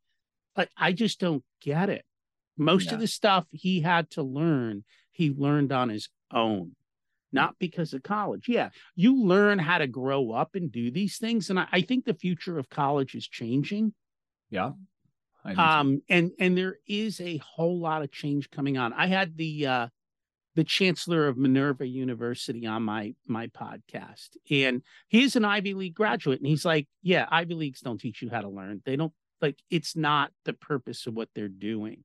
Like 0.56 0.70
I 0.76 0.92
just 0.92 1.18
don't 1.18 1.42
get 1.60 1.90
it. 1.90 2.04
Most 2.56 2.86
yeah. 2.86 2.94
of 2.94 3.00
the 3.00 3.06
stuff 3.06 3.46
he 3.50 3.80
had 3.80 4.10
to 4.10 4.22
learn, 4.22 4.84
he 5.10 5.30
learned 5.30 5.72
on 5.72 5.88
his 5.88 6.08
own, 6.32 6.72
not 7.32 7.54
because 7.58 7.92
of 7.92 8.02
college. 8.02 8.48
Yeah, 8.48 8.70
you 8.94 9.22
learn 9.22 9.58
how 9.58 9.78
to 9.78 9.86
grow 9.86 10.32
up 10.32 10.54
and 10.54 10.70
do 10.70 10.90
these 10.90 11.18
things. 11.18 11.50
And 11.50 11.58
I, 11.58 11.66
I 11.72 11.80
think 11.82 12.04
the 12.04 12.14
future 12.14 12.58
of 12.58 12.68
college 12.68 13.14
is 13.14 13.26
changing. 13.26 13.94
Yeah. 14.50 14.72
Um, 15.44 16.02
and 16.08 16.30
and 16.38 16.56
there 16.56 16.76
is 16.86 17.20
a 17.20 17.38
whole 17.38 17.80
lot 17.80 18.02
of 18.02 18.12
change 18.12 18.50
coming 18.50 18.78
on. 18.78 18.92
I 18.92 19.06
had 19.06 19.36
the 19.36 19.66
uh 19.66 19.88
the 20.54 20.64
chancellor 20.64 21.26
of 21.28 21.38
Minerva 21.38 21.86
University 21.86 22.66
on 22.66 22.82
my 22.82 23.14
my 23.26 23.48
podcast, 23.48 24.36
and 24.50 24.82
he's 25.08 25.34
an 25.34 25.44
Ivy 25.44 25.74
League 25.74 25.94
graduate, 25.94 26.38
and 26.38 26.46
he's 26.46 26.64
like, 26.64 26.86
"Yeah, 27.02 27.26
Ivy 27.30 27.54
Leagues 27.54 27.80
don't 27.80 28.00
teach 28.00 28.22
you 28.22 28.30
how 28.30 28.42
to 28.42 28.48
learn. 28.48 28.82
They 28.84 28.96
don't 28.96 29.12
like 29.40 29.58
it's 29.70 29.96
not 29.96 30.30
the 30.44 30.52
purpose 30.52 31.06
of 31.06 31.14
what 31.14 31.28
they're 31.34 31.48
doing." 31.48 32.04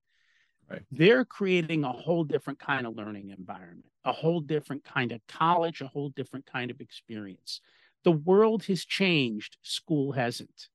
Right. 0.69 0.81
They're 0.91 1.25
creating 1.25 1.83
a 1.83 1.91
whole 1.91 2.23
different 2.23 2.59
kind 2.59 2.85
of 2.85 2.95
learning 2.95 3.33
environment, 3.37 3.85
a 4.03 4.11
whole 4.11 4.41
different 4.41 4.83
kind 4.83 5.11
of 5.11 5.21
college, 5.27 5.81
a 5.81 5.87
whole 5.87 6.09
different 6.09 6.45
kind 6.45 6.71
of 6.71 6.81
experience. 6.81 7.61
The 8.03 8.11
world 8.11 8.65
has 8.65 8.83
changed, 8.83 9.57
school 9.61 10.11
hasn't. 10.11 10.67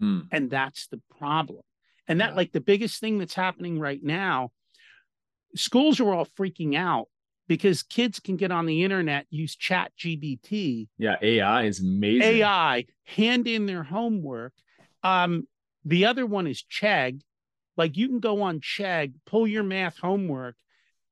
Mm. 0.00 0.28
And 0.30 0.50
that's 0.50 0.86
the 0.86 1.00
problem. 1.18 1.62
And 2.06 2.20
that, 2.20 2.30
yeah. 2.30 2.36
like, 2.36 2.52
the 2.52 2.60
biggest 2.60 3.00
thing 3.00 3.18
that's 3.18 3.34
happening 3.34 3.78
right 3.78 4.02
now, 4.02 4.50
schools 5.54 6.00
are 6.00 6.12
all 6.12 6.26
freaking 6.26 6.76
out 6.76 7.08
because 7.48 7.82
kids 7.82 8.20
can 8.20 8.36
get 8.36 8.52
on 8.52 8.66
the 8.66 8.84
internet, 8.84 9.26
use 9.30 9.56
Chat 9.56 9.92
GPT. 9.98 10.88
Yeah, 10.98 11.16
AI 11.20 11.64
is 11.64 11.80
amazing. 11.80 12.22
AI, 12.22 12.86
hand 13.04 13.48
in 13.48 13.66
their 13.66 13.82
homework. 13.82 14.52
Um, 15.02 15.48
the 15.84 16.06
other 16.06 16.26
one 16.26 16.46
is 16.46 16.62
Chegg, 16.62 17.22
like 17.80 17.96
you 17.96 18.08
can 18.08 18.20
go 18.20 18.42
on 18.42 18.60
Chegg, 18.60 19.14
pull 19.24 19.46
your 19.46 19.62
math 19.62 19.96
homework 19.96 20.54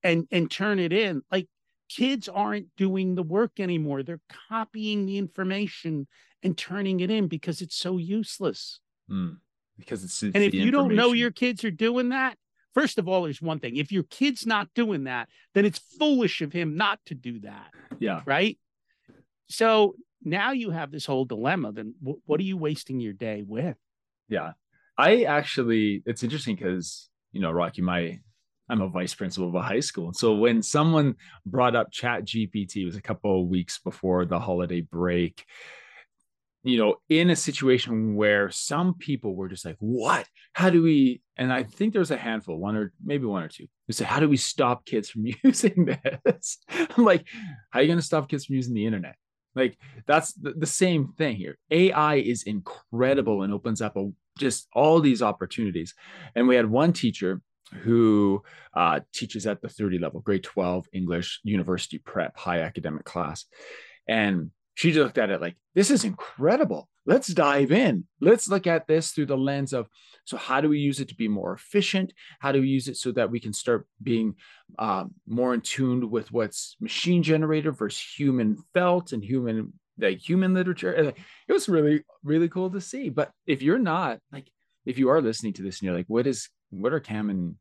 and 0.03 0.29
and 0.31 0.51
turn 0.51 0.79
it 0.79 0.93
in. 0.93 1.23
Like 1.33 1.49
kids 1.89 2.29
aren't 2.29 2.66
doing 2.77 3.14
the 3.14 3.23
work 3.23 3.59
anymore. 3.59 4.03
They're 4.03 4.21
copying 4.51 5.07
the 5.07 5.16
information 5.16 6.07
and 6.43 6.59
turning 6.59 7.01
it 7.01 7.11
in 7.11 7.27
because 7.27 7.62
it's 7.62 7.75
so 7.75 7.97
useless. 7.97 8.81
Mm, 9.11 9.39
because 9.79 10.05
it's, 10.05 10.23
it's 10.23 10.35
and 10.35 10.45
if 10.45 10.53
you 10.53 10.71
don't 10.71 10.95
know 10.95 11.12
your 11.14 11.31
kids 11.31 11.64
are 11.64 11.71
doing 11.71 12.11
that, 12.11 12.37
first 12.75 12.99
of 12.99 13.09
all, 13.09 13.23
there's 13.23 13.41
one 13.41 13.61
thing. 13.61 13.77
If 13.77 13.91
your 13.91 14.03
kid's 14.03 14.45
not 14.45 14.69
doing 14.75 15.05
that, 15.05 15.31
then 15.55 15.64
it's 15.64 15.79
foolish 15.99 16.43
of 16.43 16.53
him 16.53 16.77
not 16.77 17.01
to 17.07 17.14
do 17.14 17.41
that. 17.41 17.71
Yeah. 17.99 18.21
Right. 18.27 18.59
So 19.49 19.97
now 20.23 20.53
you 20.53 20.69
have 20.69 20.91
this 20.91 21.07
whole 21.07 21.25
dilemma. 21.25 21.73
Then 21.73 21.95
what 22.03 22.39
are 22.39 22.45
you 22.45 22.59
wasting 22.59 23.01
your 23.01 23.14
day 23.14 23.43
with? 23.43 23.79
Yeah. 24.29 24.53
I 24.99 25.22
actually, 25.22 26.03
it's 26.07 26.24
interesting 26.24 26.57
because, 26.57 27.09
you 27.32 27.40
know, 27.40 27.53
Rocky, 27.53 27.82
my, 27.82 28.18
I'm 28.68 28.82
a 28.82 28.88
vice 28.88 29.14
principal 29.14 29.49
of 29.49 29.55
a 29.55 29.62
high 29.62 29.80
school. 29.80 30.12
So 30.12 30.34
when 30.34 30.62
someone 30.62 31.14
brought 31.46 31.76
up 31.76 31.92
Chat 31.92 32.24
GPT, 32.24 32.84
was 32.84 32.96
a 32.96 33.03
couple 33.03 33.42
of 33.42 33.49
weeks 33.49 33.78
before 33.78 34.26
the 34.26 34.40
holiday 34.40 34.80
break. 34.82 35.44
you 36.64 36.76
know, 36.76 36.96
in 37.09 37.30
a 37.30 37.36
situation 37.36 38.14
where 38.16 38.51
some 38.51 38.94
people 38.94 39.34
were 39.34 39.49
just 39.49 39.64
like, 39.64 39.76
what? 39.78 40.26
How 40.53 40.70
do 40.70 40.82
we? 40.82 41.22
And 41.36 41.53
I 41.53 41.62
think 41.62 41.92
there's 41.92 42.11
a 42.11 42.16
handful, 42.16 42.59
one 42.59 42.76
or 42.76 42.92
maybe 43.03 43.26
one 43.26 43.42
or 43.44 43.49
two, 43.49 43.66
who 43.86 43.92
said, 43.92 44.09
how 44.09 44.20
do 44.20 44.28
we 44.28 44.36
stop 44.36 44.84
kids 44.84 45.09
from 45.09 45.26
using 45.44 45.86
this? 46.24 46.59
I'm 46.68 47.05
like, 47.05 47.26
how 47.70 47.78
are 47.78 47.82
you 47.82 47.88
going 47.88 47.99
to 47.99 48.05
stop 48.05 48.28
kids 48.28 48.46
from 48.46 48.57
using 48.57 48.74
the 48.74 48.86
internet? 48.86 49.16
Like, 49.55 49.78
that's 50.07 50.34
the 50.34 50.66
same 50.66 51.14
thing 51.16 51.36
here. 51.36 51.59
AI 51.70 52.16
is 52.16 52.42
incredible 52.44 53.42
and 53.42 53.53
opens 53.53 53.80
up 53.80 53.96
a, 53.96 54.11
just 54.39 54.68
all 54.72 55.01
these 55.01 55.22
opportunities. 55.22 55.95
And 56.34 56.49
we 56.49 56.57
had 56.57 56.70
one 56.70 56.93
teacher 56.93 57.41
who 57.82 58.43
uh, 58.74 59.01
teaches 59.12 59.47
at 59.47 59.61
the 59.61 59.68
30 59.68 59.99
level, 59.99 60.20
grade 60.20 60.43
12 60.43 60.86
English 60.93 61.41
university 61.45 61.99
prep, 61.99 62.36
high 62.36 62.61
academic 62.61 63.05
class. 63.05 63.45
And 64.07 64.51
she 64.74 64.93
just 64.93 65.05
looked 65.05 65.18
at 65.18 65.30
it 65.30 65.41
like, 65.41 65.57
this 65.74 65.91
is 65.91 66.05
incredible. 66.05 66.89
Let's 67.05 67.28
dive 67.28 67.72
in. 67.72 68.07
Let's 68.20 68.49
look 68.49 68.66
at 68.66 68.86
this 68.86 69.11
through 69.11 69.26
the 69.26 69.36
lens 69.36 69.72
of 69.72 69.89
so, 70.28 70.36
how 70.36 70.61
do 70.61 70.68
we 70.68 70.78
use 70.78 71.01
it 71.01 71.09
to 71.09 71.14
be 71.14 71.26
more 71.26 71.55
efficient? 71.55 72.12
How 72.39 72.53
do 72.53 72.61
we 72.61 72.68
use 72.68 72.86
it 72.86 72.99
so 72.99 73.12
that 73.12 73.30
we 73.30 73.41
can 73.41 73.55
start 73.55 73.86
being 74.03 74.34
um, 74.78 75.14
more 75.26 75.55
in 75.55 75.62
tune 75.62 76.11
with 76.11 76.30
what's 76.30 76.76
machine 76.82 77.22
generated 77.22 77.78
versus 77.78 78.07
human 78.14 78.59
felt 78.74 79.14
and 79.14 79.24
human 79.24 79.72
like 79.99 80.18
human 80.18 80.55
literature? 80.55 81.14
It 81.49 81.53
was 81.53 81.68
really, 81.68 82.05
really 82.22 82.49
cool 82.49 82.70
to 82.70 82.80
see. 82.80 83.09
But 83.09 83.30
if 83.46 83.62
you're 83.62 83.78
not 83.78 84.20
like, 84.32 84.51
if 84.86 84.99
you 84.99 85.11
are 85.11 85.20
listening 85.20 85.53
to 85.55 85.62
this 85.62 85.80
and 85.80 85.86
you're 85.86 85.96
like, 85.96 86.07
what 86.09 86.26
is, 86.26 86.49
what 86.70 86.92
are 86.92 87.01
Cam 87.01 87.30
and 87.30 87.57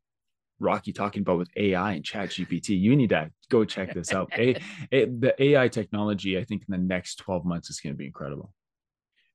Rocky 0.59 0.91
talking 0.91 1.21
about 1.21 1.37
with 1.37 1.49
AI 1.55 1.93
and 1.93 2.03
Chat 2.03 2.29
GPT. 2.29 2.69
You 2.79 2.95
need 2.95 3.09
to 3.09 3.29
go 3.49 3.63
check 3.63 3.93
this 3.93 4.11
out. 4.11 4.31
a, 4.35 4.55
a, 4.91 5.05
the 5.05 5.35
AI 5.37 5.67
technology, 5.67 6.37
I 6.37 6.43
think, 6.43 6.63
in 6.67 6.71
the 6.71 6.77
next 6.77 7.17
12 7.17 7.45
months 7.45 7.69
is 7.69 7.79
going 7.79 7.93
to 7.93 7.97
be 7.97 8.07
incredible. 8.07 8.53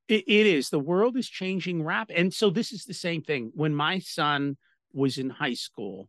It, 0.09 0.24
it 0.26 0.46
is. 0.46 0.70
The 0.70 0.80
world 0.80 1.16
is 1.16 1.28
changing 1.28 1.84
rapid. 1.84 2.16
And 2.16 2.34
so 2.34 2.50
this 2.50 2.72
is 2.72 2.84
the 2.84 2.94
same 2.94 3.22
thing. 3.22 3.53
When 3.55 3.74
my 3.74 4.00
son 4.00 4.57
was 4.92 5.16
in 5.16 5.30
high 5.30 5.55
school, 5.55 6.09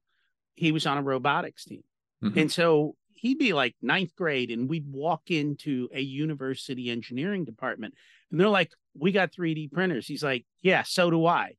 he 0.55 0.71
was 0.71 0.85
on 0.85 0.97
a 0.97 1.03
robotics 1.03 1.65
team. 1.65 1.83
Mm-hmm. 2.23 2.39
And 2.39 2.51
so 2.51 2.95
he'd 3.23 3.39
be 3.39 3.53
like 3.53 3.75
ninth 3.81 4.15
grade, 4.15 4.51
and 4.51 4.69
we'd 4.69 4.85
walk 4.87 5.31
into 5.31 5.89
a 5.91 6.01
university 6.01 6.91
engineering 6.91 7.45
department, 7.45 7.95
and 8.29 8.39
they're 8.39 8.47
like, 8.47 8.71
We 8.93 9.11
got 9.11 9.31
3D 9.31 9.71
printers. 9.71 10.05
He's 10.05 10.23
like, 10.23 10.45
Yeah, 10.61 10.83
so 10.83 11.09
do 11.09 11.25
I 11.25 11.55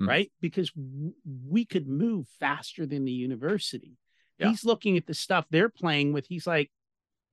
mm. 0.00 0.08
right? 0.08 0.32
Because 0.40 0.70
w- 0.70 1.12
we 1.48 1.64
could 1.64 1.86
move 1.86 2.26
faster 2.38 2.86
than 2.86 3.04
the 3.04 3.12
university. 3.12 3.96
Yeah. 4.38 4.48
He's 4.48 4.64
looking 4.64 4.96
at 4.96 5.06
the 5.06 5.14
stuff 5.14 5.44
they're 5.50 5.68
playing 5.68 6.12
with. 6.12 6.26
He's 6.26 6.46
like, 6.46 6.70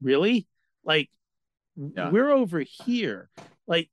really? 0.02 0.48
Like, 0.84 1.10
yeah. 1.76 2.10
we're 2.10 2.32
over 2.32 2.64
here. 2.86 3.30
Like, 3.66 3.90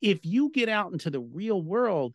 if 0.00 0.24
you 0.24 0.50
get 0.52 0.68
out 0.68 0.92
into 0.92 1.10
the 1.10 1.20
real 1.20 1.60
world, 1.60 2.14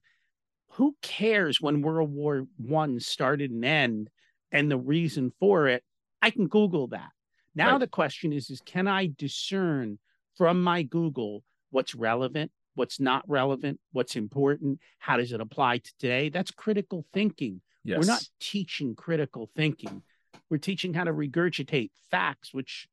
who 0.74 0.96
cares 1.02 1.60
when 1.60 1.82
World 1.82 2.14
War 2.14 2.48
One 2.58 3.00
started 3.02 3.52
and 3.52 3.66
end 3.66 4.10
and 4.52 4.72
the 4.72 4.78
reason 4.78 5.34
for 5.40 5.68
it? 5.68 5.84
I 6.22 6.30
can 6.30 6.48
Google 6.48 6.88
that. 6.88 7.10
Now 7.56 7.72
right. 7.72 7.80
the 7.80 7.88
question 7.88 8.34
is, 8.34 8.50
is 8.50 8.62
can 8.62 8.88
I 8.88 9.12
discern 9.18 10.00
from 10.38 10.62
my 10.62 10.84
Google 10.84 11.44
what's 11.70 11.96
relevant 11.96 12.52
what's 12.76 13.00
not 13.00 13.24
relevant, 13.28 13.80
what's 13.92 14.16
important, 14.16 14.80
how 15.00 15.18
does 15.18 15.32
it 15.32 15.42
apply 15.42 15.80
to 15.80 15.92
today? 16.00 16.30
That's 16.30 16.52
critical 16.52 17.06
thinking. 17.14 17.62
Yes. 17.84 18.00
We're 18.00 18.06
not 18.06 18.24
teaching 18.40 18.96
critical 18.96 19.50
thinking. 19.56 20.04
We're 20.50 20.58
teaching 20.58 20.94
how 20.94 21.06
to 21.06 21.14
regurgitate 21.14 21.92
facts, 22.10 22.54
which 22.54 22.88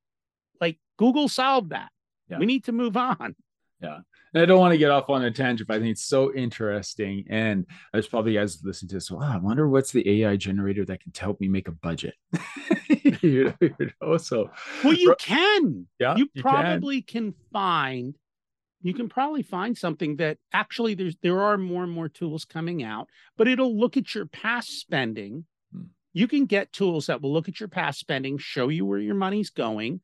like 0.60 0.78
Google 0.96 1.28
solved 1.28 1.70
that. 1.70 1.90
Yeah. 2.28 2.38
We 2.38 2.46
need 2.46 2.64
to 2.64 2.72
move 2.72 2.96
on. 2.96 3.34
Yeah. 3.80 3.98
And 4.34 4.42
I 4.42 4.46
don't 4.46 4.58
want 4.58 4.72
to 4.72 4.78
get 4.78 4.90
off 4.90 5.08
on 5.08 5.24
a 5.24 5.30
tangent, 5.30 5.68
but 5.68 5.74
I 5.74 5.78
think 5.78 5.92
it's 5.92 6.04
so 6.04 6.34
interesting. 6.34 7.24
And 7.30 7.64
there's 7.92 8.08
probably 8.08 8.34
guys 8.34 8.58
listening 8.62 8.88
to 8.90 8.96
this. 8.96 9.10
Wow, 9.10 9.32
I 9.32 9.38
wonder 9.38 9.68
what's 9.68 9.92
the 9.92 10.22
AI 10.22 10.36
generator 10.36 10.84
that 10.86 11.00
can 11.00 11.12
help 11.16 11.40
me 11.40 11.48
make 11.48 11.68
a 11.68 11.72
budget. 11.72 12.14
you, 13.22 13.54
know, 14.00 14.16
so 14.16 14.50
well, 14.84 14.94
you 14.94 15.14
can. 15.18 15.86
Yeah. 15.98 16.16
You, 16.16 16.28
you 16.32 16.42
probably 16.42 17.02
can. 17.02 17.32
can 17.32 17.34
find 17.52 18.14
you 18.82 18.94
can 18.94 19.08
probably 19.08 19.42
find 19.42 19.76
something 19.76 20.16
that 20.16 20.38
actually 20.52 20.94
there's 20.94 21.16
there 21.22 21.40
are 21.40 21.58
more 21.58 21.82
and 21.82 21.92
more 21.92 22.08
tools 22.08 22.44
coming 22.44 22.82
out, 22.82 23.08
but 23.36 23.48
it'll 23.48 23.76
look 23.76 23.96
at 23.96 24.14
your 24.14 24.26
past 24.26 24.80
spending. 24.80 25.44
Hmm. 25.72 25.84
You 26.12 26.28
can 26.28 26.46
get 26.46 26.72
tools 26.72 27.06
that 27.06 27.20
will 27.20 27.32
look 27.32 27.48
at 27.48 27.60
your 27.60 27.68
past 27.68 27.98
spending, 27.98 28.38
show 28.38 28.68
you 28.68 28.86
where 28.86 28.98
your 28.98 29.14
money's 29.14 29.50
going. 29.50 30.00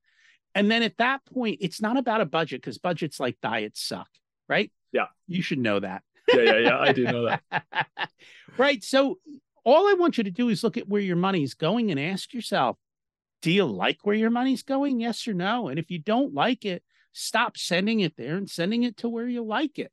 And 0.54 0.70
then 0.70 0.82
at 0.82 0.98
that 0.98 1.24
point, 1.26 1.58
it's 1.60 1.80
not 1.80 1.96
about 1.96 2.20
a 2.20 2.26
budget 2.26 2.60
because 2.60 2.78
budgets 2.78 3.18
like 3.18 3.36
diets 3.42 3.82
suck, 3.82 4.08
right? 4.48 4.70
Yeah. 4.92 5.06
You 5.26 5.42
should 5.42 5.58
know 5.58 5.80
that. 5.80 6.02
yeah, 6.32 6.42
yeah, 6.42 6.58
yeah. 6.58 6.78
I 6.78 6.92
do 6.92 7.04
know 7.04 7.26
that. 7.26 7.66
right. 8.56 8.82
So 8.82 9.18
all 9.64 9.88
I 9.88 9.94
want 9.94 10.16
you 10.16 10.24
to 10.24 10.30
do 10.30 10.48
is 10.48 10.62
look 10.62 10.76
at 10.76 10.88
where 10.88 11.00
your 11.00 11.16
money's 11.16 11.54
going 11.54 11.90
and 11.90 11.98
ask 11.98 12.32
yourself, 12.32 12.76
do 13.44 13.52
you 13.52 13.66
like 13.66 13.98
where 14.04 14.16
your 14.16 14.30
money's 14.30 14.62
going? 14.62 15.00
Yes 15.00 15.28
or 15.28 15.34
no? 15.34 15.68
And 15.68 15.78
if 15.78 15.90
you 15.90 15.98
don't 15.98 16.32
like 16.32 16.64
it, 16.64 16.82
stop 17.12 17.58
sending 17.58 18.00
it 18.00 18.16
there 18.16 18.36
and 18.36 18.48
sending 18.48 18.84
it 18.84 18.96
to 18.98 19.08
where 19.10 19.28
you 19.28 19.44
like 19.44 19.78
it. 19.78 19.92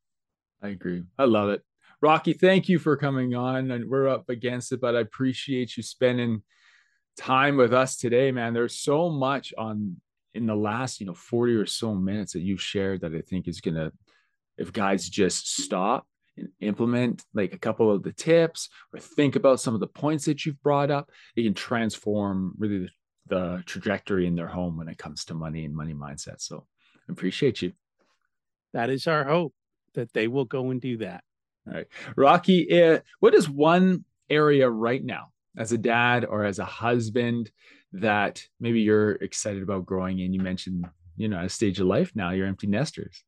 I 0.63 0.69
agree. 0.69 1.03
I 1.19 1.25
love 1.25 1.49
it. 1.49 1.61
Rocky, 2.01 2.31
thank 2.31 2.69
you 2.69 2.79
for 2.79 2.95
coming 2.95 3.35
on. 3.35 3.69
And 3.69 3.89
we're 3.89 4.07
up 4.07 4.29
against 4.29 4.71
it, 4.71 4.79
but 4.79 4.95
I 4.95 5.01
appreciate 5.01 5.75
you 5.75 5.83
spending 5.83 6.43
time 7.17 7.57
with 7.57 7.73
us 7.73 7.97
today, 7.97 8.31
man. 8.31 8.53
There's 8.53 8.79
so 8.79 9.09
much 9.09 9.53
on 9.57 9.97
in 10.33 10.45
the 10.45 10.55
last, 10.55 11.01
you 11.01 11.05
know, 11.05 11.13
40 11.13 11.55
or 11.55 11.65
so 11.65 11.93
minutes 11.93 12.31
that 12.31 12.39
you've 12.39 12.61
shared 12.61 13.01
that 13.01 13.13
I 13.13 13.19
think 13.19 13.49
is 13.49 13.59
gonna, 13.59 13.91
if 14.57 14.71
guys 14.71 15.09
just 15.09 15.61
stop 15.61 16.07
and 16.37 16.47
implement 16.61 17.25
like 17.33 17.53
a 17.53 17.59
couple 17.59 17.91
of 17.91 18.01
the 18.01 18.13
tips 18.13 18.69
or 18.93 18.99
think 19.01 19.35
about 19.35 19.59
some 19.59 19.73
of 19.73 19.81
the 19.81 19.87
points 19.87 20.23
that 20.23 20.45
you've 20.45 20.63
brought 20.63 20.89
up, 20.89 21.11
it 21.35 21.43
can 21.43 21.53
transform 21.53 22.53
really 22.57 22.89
the, 23.31 23.63
trajectory 23.65 24.27
in 24.27 24.35
their 24.35 24.47
home 24.47 24.77
when 24.77 24.89
it 24.89 24.97
comes 24.97 25.25
to 25.25 25.33
money 25.33 25.65
and 25.65 25.75
money 25.75 25.93
mindset. 25.93 26.41
So 26.41 26.67
I 27.09 27.11
Appreciate 27.11 27.61
you. 27.61 27.71
That 28.73 28.89
is 28.89 29.07
our 29.07 29.23
hope 29.23 29.53
that 29.95 30.13
they 30.13 30.27
will 30.27 30.45
go 30.45 30.69
and 30.69 30.79
do 30.79 30.97
that. 30.97 31.23
All 31.67 31.73
right. 31.73 31.87
Rocky, 32.15 32.83
uh, 32.83 32.99
what 33.19 33.33
is 33.33 33.49
one 33.49 34.05
area 34.29 34.69
right 34.69 35.03
now 35.03 35.31
as 35.57 35.71
a 35.71 35.77
dad 35.77 36.25
or 36.25 36.45
as 36.45 36.59
a 36.59 36.65
husband 36.65 37.51
that 37.93 38.45
maybe 38.59 38.81
you're 38.81 39.13
excited 39.13 39.63
about 39.63 39.85
growing 39.85 40.19
in? 40.19 40.33
You 40.33 40.41
mentioned, 40.41 40.85
you 41.17 41.27
know, 41.27 41.37
at 41.37 41.45
a 41.45 41.49
stage 41.49 41.79
of 41.79 41.87
life 41.87 42.11
now, 42.15 42.31
you're 42.31 42.47
empty 42.47 42.67
nesters. 42.67 43.23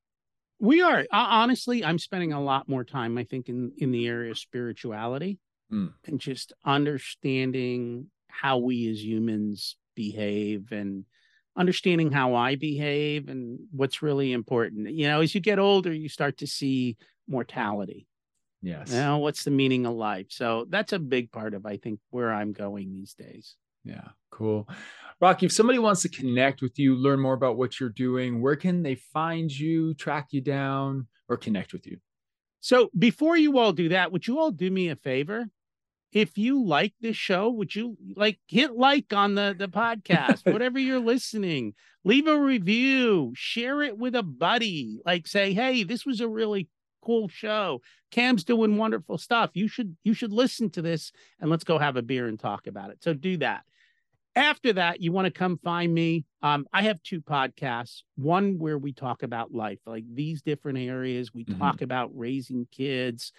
We 0.60 0.82
are. 0.82 1.06
Honestly, 1.12 1.84
I'm 1.84 1.99
spending 1.99 2.32
a 2.34 2.41
lot 2.41 2.70
more 2.70 2.84
time, 2.84 3.18
I 3.18 3.24
think, 3.24 3.49
in, 3.49 3.74
in 3.78 3.91
the 3.91 4.08
area 4.08 4.32
of 4.32 4.38
spirituality 4.38 5.39
mm. 5.72 5.91
and 6.06 6.20
just 6.20 6.54
understanding 6.66 8.08
how 8.28 8.58
we 8.58 8.89
as 8.89 9.04
humans 9.04 9.78
behave 9.96 10.72
and 10.72 11.06
understanding 11.56 12.12
how 12.12 12.36
I 12.36 12.56
behave 12.56 13.30
and 13.30 13.60
what's 13.72 14.02
really 14.02 14.32
important. 14.32 14.89
You 14.91 15.08
know, 15.08 15.22
as 15.22 15.36
you 15.36 15.41
get 15.41 15.60
older, 15.60 15.94
you 15.94 16.10
start 16.10 16.38
to 16.39 16.48
see 16.48 16.98
mortality. 17.28 18.08
Yes. 18.62 18.91
You 18.91 18.98
know, 18.98 19.18
what's 19.18 19.44
the 19.44 19.52
meaning 19.52 19.86
of 19.86 19.94
life? 19.94 20.28
So 20.30 20.66
that's 20.70 20.94
a 20.94 21.00
big 21.00 21.32
part 21.32 21.54
of, 21.54 21.66
I 21.66 21.78
think, 21.78 22.00
where 22.10 22.32
I'm 22.32 22.54
going 22.54 22.94
these 22.94 23.14
days. 23.14 23.56
Yeah, 23.84 24.08
cool. 24.32 24.68
Rocky, 25.20 25.46
if 25.46 25.52
somebody 25.52 25.80
wants 25.80 26.02
to 26.04 26.10
connect 26.10 26.62
with 26.62 26.80
you, 26.80 26.96
learn 26.96 27.20
more 27.20 27.34
about 27.34 27.58
what 27.58 27.80
you're 27.80 27.89
doing, 27.89 28.41
where 28.41 28.56
can 28.56 28.82
they 28.82 28.96
find 28.96 29.52
you, 29.52 29.94
track 29.96 30.28
you 30.32 30.41
down, 30.41 31.08
or 31.28 31.38
connect 31.38 31.74
with 31.74 31.86
you? 31.86 31.98
So 32.62 32.89
before 32.98 33.36
you 33.36 33.60
all 33.60 33.74
do 33.74 33.89
that, 33.89 34.14
would 34.14 34.26
you 34.26 34.39
all 34.39 34.52
do 34.52 34.72
me 34.72 34.88
a 34.89 34.96
favor? 34.96 35.50
If 36.14 36.38
you 36.38 36.64
like 36.64 36.93
this 37.01 37.18
show, 37.18 37.49
would 37.49 37.76
you 37.76 37.97
like 38.16 38.39
hit 38.47 38.76
like 38.76 39.11
on 39.14 39.34
the, 39.34 39.55
the 39.57 39.68
podcast, 39.68 40.45
whatever 40.53 40.78
you're 40.78 40.99
listening, 40.99 41.74
leave 42.05 42.28
a 42.28 42.39
review, 42.39 43.34
share 43.36 43.82
it 43.82 43.97
with 43.97 44.16
a 44.16 44.24
buddy, 44.24 45.01
like 45.05 45.28
say, 45.28 45.53
Hey, 45.53 45.84
this 45.84 46.05
was 46.05 46.22
a 46.22 46.28
really 46.28 46.70
cool 47.01 47.28
show. 47.28 47.82
Cam's 48.11 48.43
doing 48.43 48.78
wonderful 48.78 49.18
stuff. 49.18 49.49
You 49.55 49.68
should, 49.68 49.97
you 50.03 50.14
should 50.14 50.32
listen 50.32 50.70
to 50.72 50.84
this 50.84 51.11
and 51.39 51.49
let's 51.49 51.64
go 51.64 51.80
have 51.80 51.97
a 51.97 52.03
beer 52.03 52.28
and 52.28 52.39
talk 52.39 52.68
about 52.68 52.91
it. 52.91 53.03
So 53.03 53.16
do 53.16 53.38
that. 53.38 53.64
After 54.36 54.74
that, 54.74 55.01
you 55.01 55.11
want 55.11 55.26
to 55.26 55.32
come 55.32 55.59
find 55.64 55.93
me. 55.93 56.26
Um, 56.41 56.66
I 56.72 56.84
have 56.84 57.01
two 57.03 57.22
podcasts. 57.22 58.01
One 58.16 58.57
where 58.59 58.78
we 58.78 58.93
talk 58.93 59.24
about 59.24 59.53
life, 59.53 59.80
like 59.86 60.05
these 60.11 60.41
different 60.41 60.78
areas. 60.78 61.34
We 61.34 61.45
mm-hmm. 61.45 61.59
talk 61.59 61.82
about 61.82 62.11
raising 62.16 62.68
kids, 62.72 63.32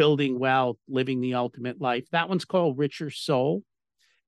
building 0.00 0.38
wealth, 0.38 0.78
living 0.88 1.20
the 1.20 1.34
ultimate 1.34 1.78
life. 1.78 2.08
That 2.10 2.26
one's 2.26 2.46
called 2.46 2.78
Richer 2.78 3.10
Soul. 3.10 3.62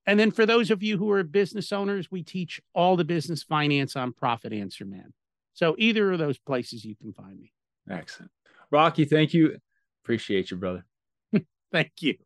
And 0.05 0.21
then 0.21 0.31
for 0.31 0.45
those 0.45 0.71
of 0.71 0.83
you 0.83 0.99
who 0.99 1.11
are 1.13 1.23
business 1.23 1.73
owners, 1.73 2.11
we 2.11 2.23
teach 2.23 2.61
all 2.75 2.95
the 2.95 3.07
business 3.07 3.43
finance 3.43 3.97
on 3.97 4.13
Profit 4.13 4.53
Answer 4.53 4.85
Man. 4.85 5.15
So 5.55 5.75
either 5.79 6.13
of 6.13 6.19
those 6.19 6.37
places 6.37 6.85
you 6.85 6.95
can 6.95 7.15
find 7.15 7.41
me. 7.41 7.55
Excellent. 7.89 8.31
Rocky, 8.71 9.07
thank 9.07 9.33
you. 9.33 9.57
Appreciate 10.05 10.51
you, 10.51 10.59
brother. 10.59 10.85
thank 11.73 11.93
you. 12.01 12.17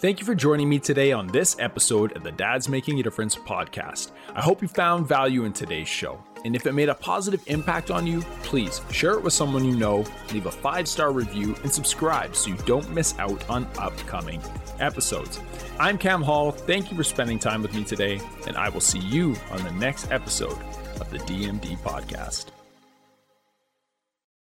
Thank 0.00 0.18
you 0.18 0.24
for 0.24 0.34
joining 0.34 0.66
me 0.66 0.78
today 0.78 1.12
on 1.12 1.26
this 1.26 1.56
episode 1.58 2.16
of 2.16 2.22
the 2.22 2.32
Dads 2.32 2.70
Making 2.70 2.98
a 2.98 3.02
Difference 3.02 3.36
podcast. 3.36 4.12
I 4.34 4.40
hope 4.40 4.62
you 4.62 4.68
found 4.68 5.06
value 5.06 5.44
in 5.44 5.52
today's 5.52 5.88
show. 5.88 6.18
And 6.42 6.56
if 6.56 6.64
it 6.64 6.72
made 6.72 6.88
a 6.88 6.94
positive 6.94 7.42
impact 7.48 7.90
on 7.90 8.06
you, 8.06 8.22
please 8.42 8.80
share 8.90 9.12
it 9.12 9.22
with 9.22 9.34
someone 9.34 9.62
you 9.62 9.76
know, 9.76 10.06
leave 10.32 10.46
a 10.46 10.50
five 10.50 10.88
star 10.88 11.12
review, 11.12 11.54
and 11.62 11.70
subscribe 11.70 12.34
so 12.34 12.48
you 12.48 12.56
don't 12.64 12.90
miss 12.94 13.14
out 13.18 13.46
on 13.50 13.68
upcoming 13.76 14.40
episodes. 14.78 15.38
I'm 15.78 15.98
Cam 15.98 16.22
Hall. 16.22 16.50
Thank 16.50 16.90
you 16.90 16.96
for 16.96 17.04
spending 17.04 17.38
time 17.38 17.60
with 17.60 17.74
me 17.74 17.84
today, 17.84 18.22
and 18.46 18.56
I 18.56 18.70
will 18.70 18.80
see 18.80 19.00
you 19.00 19.36
on 19.50 19.62
the 19.64 19.72
next 19.72 20.10
episode 20.10 20.56
of 20.98 21.10
the 21.10 21.18
DMD 21.18 21.76
podcast. 21.80 22.46